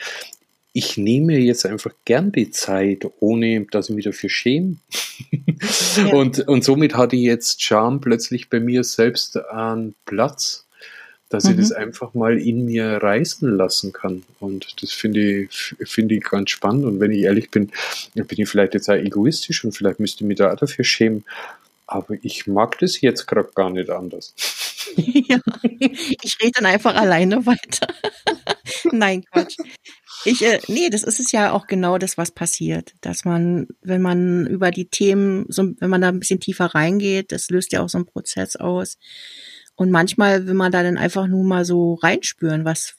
ich 0.77 0.99
nehme 0.99 1.39
jetzt 1.39 1.65
einfach 1.65 1.93
gern 2.05 2.33
die 2.33 2.51
Zeit, 2.51 3.07
ohne 3.21 3.65
dass 3.71 3.89
ich 3.89 3.95
mich 3.95 4.05
dafür 4.05 4.29
schäme. 4.29 4.77
Ja. 5.97 6.13
und, 6.13 6.47
und 6.47 6.63
somit 6.63 6.95
hatte 6.95 7.17
ich 7.17 7.23
jetzt 7.23 7.63
Charme 7.63 8.03
plötzlich 8.03 8.51
bei 8.51 8.61
mir 8.61 8.85
selbst 8.85 9.39
einen 9.39 9.95
Platz, 10.05 10.67
dass 11.31 11.45
mhm. 11.45 11.53
ich 11.53 11.57
das 11.57 11.73
einfach 11.73 12.13
mal 12.13 12.39
in 12.39 12.67
mir 12.67 12.99
reißen 12.99 13.57
lassen 13.57 13.95
kann. 13.95 14.25
Und 14.39 14.83
das 14.83 14.93
finde 14.93 15.45
ich, 15.45 15.75
finde 15.85 16.17
ich 16.17 16.25
ganz 16.25 16.51
spannend. 16.51 16.85
Und 16.85 17.01
wenn 17.01 17.11
ich 17.11 17.23
ehrlich 17.23 17.51
bin, 17.51 17.71
bin 18.13 18.27
ich 18.29 18.47
vielleicht 18.47 18.75
jetzt 18.75 18.91
auch 18.91 18.97
egoistisch 18.97 19.65
und 19.65 19.73
vielleicht 19.73 19.99
müsste 19.99 20.25
ich 20.25 20.29
mich 20.29 20.37
da 20.37 20.53
auch 20.53 20.59
dafür 20.59 20.85
schämen. 20.85 21.25
Aber 21.87 22.15
ich 22.23 22.47
mag 22.47 22.79
das 22.79 23.01
jetzt 23.01 23.27
gerade 23.27 23.51
gar 23.55 23.71
nicht 23.71 23.91
anders. 23.91 24.35
ja, 24.97 25.39
ich 25.63 26.37
rede 26.41 26.53
dann 26.57 26.67
einfach 26.67 26.95
alleine 26.95 27.47
weiter. 27.47 27.87
Nein, 28.93 29.25
Quatsch. 29.25 29.57
Ich, 30.25 30.43
äh, 30.43 30.61
nee, 30.67 30.91
das 30.91 31.05
ist 31.05 31.21
es 31.21 31.31
ja 31.31 31.53
auch 31.53 31.67
genau 31.67 31.99
das, 31.99 32.19
was 32.19 32.33
passiert. 32.33 32.95
Dass 33.01 33.25
man, 33.25 33.69
wenn 33.83 34.03
man 34.03 34.47
über 34.47 34.71
die 34.71 34.89
Themen, 34.89 35.47
so, 35.49 35.73
wenn 35.79 35.91
man 35.91 36.01
da 36.01 36.09
ein 36.09 36.19
bisschen 36.19 36.41
tiefer 36.41 36.67
reingeht, 36.67 37.31
das 37.31 37.51
löst 37.51 37.73
ja 37.73 37.83
auch 37.83 37.89
so 37.89 37.99
einen 37.99 38.07
Prozess 38.07 38.57
aus. 38.57 38.99
Und 39.77 39.91
manchmal 39.91 40.47
will 40.47 40.55
man 40.55 40.73
da 40.73 40.83
dann 40.83 40.99
einfach 40.99 41.27
nur 41.27 41.45
mal 41.45 41.65
so 41.65 41.95
reinspüren, 41.95 42.65
was, 42.65 42.97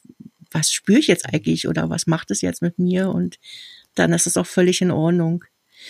was 0.51 0.71
spüre 0.71 0.99
ich 0.99 1.07
jetzt 1.07 1.25
eigentlich 1.25 1.67
oder 1.67 1.89
was 1.89 2.07
macht 2.07 2.31
es 2.31 2.41
jetzt 2.41 2.61
mit 2.61 2.79
mir 2.79 3.09
und 3.09 3.39
dann 3.95 4.13
ist 4.13 4.27
es 4.27 4.37
auch 4.37 4.45
völlig 4.45 4.81
in 4.81 4.91
Ordnung. 4.91 5.43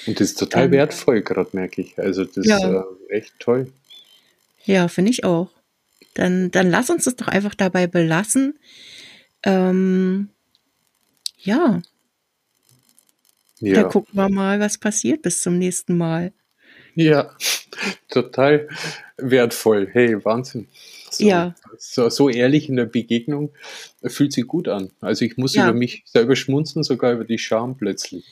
Und 0.06 0.20
das 0.20 0.30
ist 0.30 0.40
total 0.40 0.64
dann, 0.64 0.72
wertvoll, 0.72 1.22
gerade 1.22 1.50
merke 1.54 1.82
ich. 1.82 1.98
Also 1.98 2.24
das 2.26 2.46
ja. 2.46 2.58
ist 2.58 2.86
äh, 3.10 3.14
echt 3.14 3.34
toll. 3.40 3.72
Ja, 4.66 4.88
finde 4.88 5.12
ich 5.12 5.24
auch. 5.24 5.50
Dann, 6.14 6.52
dann 6.52 6.70
lass 6.70 6.90
uns 6.90 7.06
das 7.06 7.16
doch 7.16 7.28
einfach 7.28 7.56
dabei 7.56 7.88
belassen. 7.88 8.58
Ähm, 9.44 10.30
ja. 11.38 11.82
Ja. 13.60 13.74
Dann 13.74 13.90
gucken 13.90 14.14
wir 14.14 14.30
mal, 14.30 14.60
was 14.60 14.78
passiert 14.78 15.22
bis 15.22 15.42
zum 15.42 15.58
nächsten 15.58 15.98
Mal. 15.98 16.34
Ja, 16.96 17.36
total 18.10 18.68
wertvoll. 19.18 19.88
Hey, 19.92 20.24
Wahnsinn. 20.26 20.68
So, 21.10 21.24
ja. 21.24 21.56
So, 21.78 22.10
so 22.10 22.30
ehrlich 22.30 22.70
in 22.70 22.76
der 22.76 22.86
Begegnung 22.86 23.52
fühlt 24.04 24.34
sich 24.34 24.48
gut 24.48 24.68
an. 24.68 24.92
Also 25.02 25.26
ich 25.26 25.38
muss 25.38 25.56
ja. 25.56 25.64
über 25.64 25.78
mich 25.78 26.04
selber 26.06 26.36
schmunzen, 26.36 26.84
sogar 26.84 27.14
über 27.14 27.24
die 27.24 27.38
Scham 27.38 27.78
plötzlich. 27.78 28.26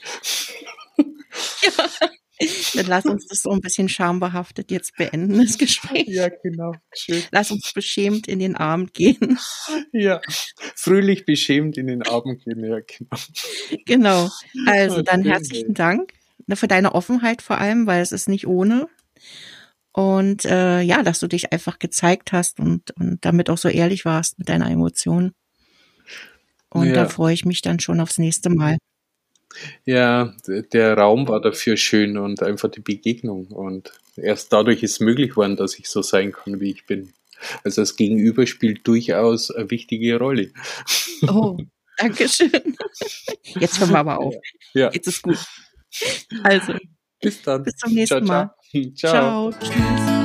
Ja. 1.62 2.08
Dann 2.74 2.86
lass 2.86 3.06
uns 3.06 3.26
das 3.26 3.42
so 3.42 3.50
ein 3.50 3.60
bisschen 3.60 3.88
schambehaftet 3.88 4.70
jetzt 4.70 4.94
beenden, 4.96 5.42
das 5.42 5.56
Gespräch. 5.56 6.06
Ja, 6.08 6.28
genau. 6.28 6.72
Schön. 6.94 7.22
Lass 7.30 7.50
uns 7.50 7.72
beschämt 7.72 8.28
in 8.28 8.38
den 8.38 8.56
Abend 8.56 8.92
gehen. 8.92 9.38
Ja, 9.92 10.20
fröhlich 10.74 11.24
beschämt 11.24 11.78
in 11.78 11.86
den 11.86 12.02
Abend 12.02 12.44
gehen, 12.44 12.62
ja, 12.62 12.80
genau. 12.86 13.16
Genau. 13.86 14.30
Also 14.66 15.00
dann 15.00 15.24
herzlichen 15.24 15.72
Dank 15.72 16.12
für 16.54 16.68
deine 16.68 16.94
Offenheit 16.94 17.40
vor 17.40 17.58
allem, 17.58 17.86
weil 17.86 18.02
es 18.02 18.12
ist 18.12 18.28
nicht 18.28 18.46
ohne. 18.46 18.88
Und 19.92 20.44
äh, 20.44 20.82
ja, 20.82 21.02
dass 21.02 21.20
du 21.20 21.26
dich 21.26 21.52
einfach 21.52 21.78
gezeigt 21.78 22.32
hast 22.32 22.60
und, 22.60 22.90
und 22.98 23.24
damit 23.24 23.48
auch 23.48 23.56
so 23.56 23.68
ehrlich 23.68 24.04
warst 24.04 24.38
mit 24.38 24.50
deiner 24.50 24.70
Emotion. 24.70 25.32
Und 26.68 26.88
ja. 26.88 26.94
da 26.94 27.08
freue 27.08 27.32
ich 27.32 27.46
mich 27.46 27.62
dann 27.62 27.80
schon 27.80 28.00
aufs 28.00 28.18
nächste 28.18 28.50
Mal. 28.50 28.76
Ja, 29.84 30.34
der 30.46 30.98
Raum 30.98 31.28
war 31.28 31.40
dafür 31.40 31.76
schön 31.76 32.18
und 32.18 32.42
einfach 32.42 32.70
die 32.70 32.80
Begegnung. 32.80 33.46
Und 33.46 33.92
erst 34.16 34.52
dadurch 34.52 34.82
ist 34.82 35.00
möglich 35.00 35.30
geworden, 35.30 35.56
dass 35.56 35.78
ich 35.78 35.88
so 35.88 36.02
sein 36.02 36.32
kann, 36.32 36.60
wie 36.60 36.70
ich 36.70 36.86
bin. 36.86 37.12
Also 37.64 37.82
das 37.82 37.96
Gegenüber 37.96 38.46
spielt 38.46 38.86
durchaus 38.86 39.50
eine 39.50 39.70
wichtige 39.70 40.18
Rolle. 40.18 40.52
Oh, 41.28 41.56
danke 41.98 42.28
schön. 42.28 42.76
Jetzt 43.44 43.80
hören 43.80 43.90
wir 43.90 43.98
aber 43.98 44.18
auf. 44.18 44.34
Ja. 44.74 44.90
Jetzt 44.92 45.06
ist 45.06 45.22
gut. 45.22 45.38
Also, 46.42 46.74
bis 47.20 47.42
dann. 47.42 47.62
Bis 47.62 47.76
zum 47.76 47.92
nächsten 47.92 48.26
ciao, 48.26 48.28
Mal. 48.28 48.54
Ciao. 48.94 49.52
ciao. 49.52 49.52
Tschüss. 49.60 50.15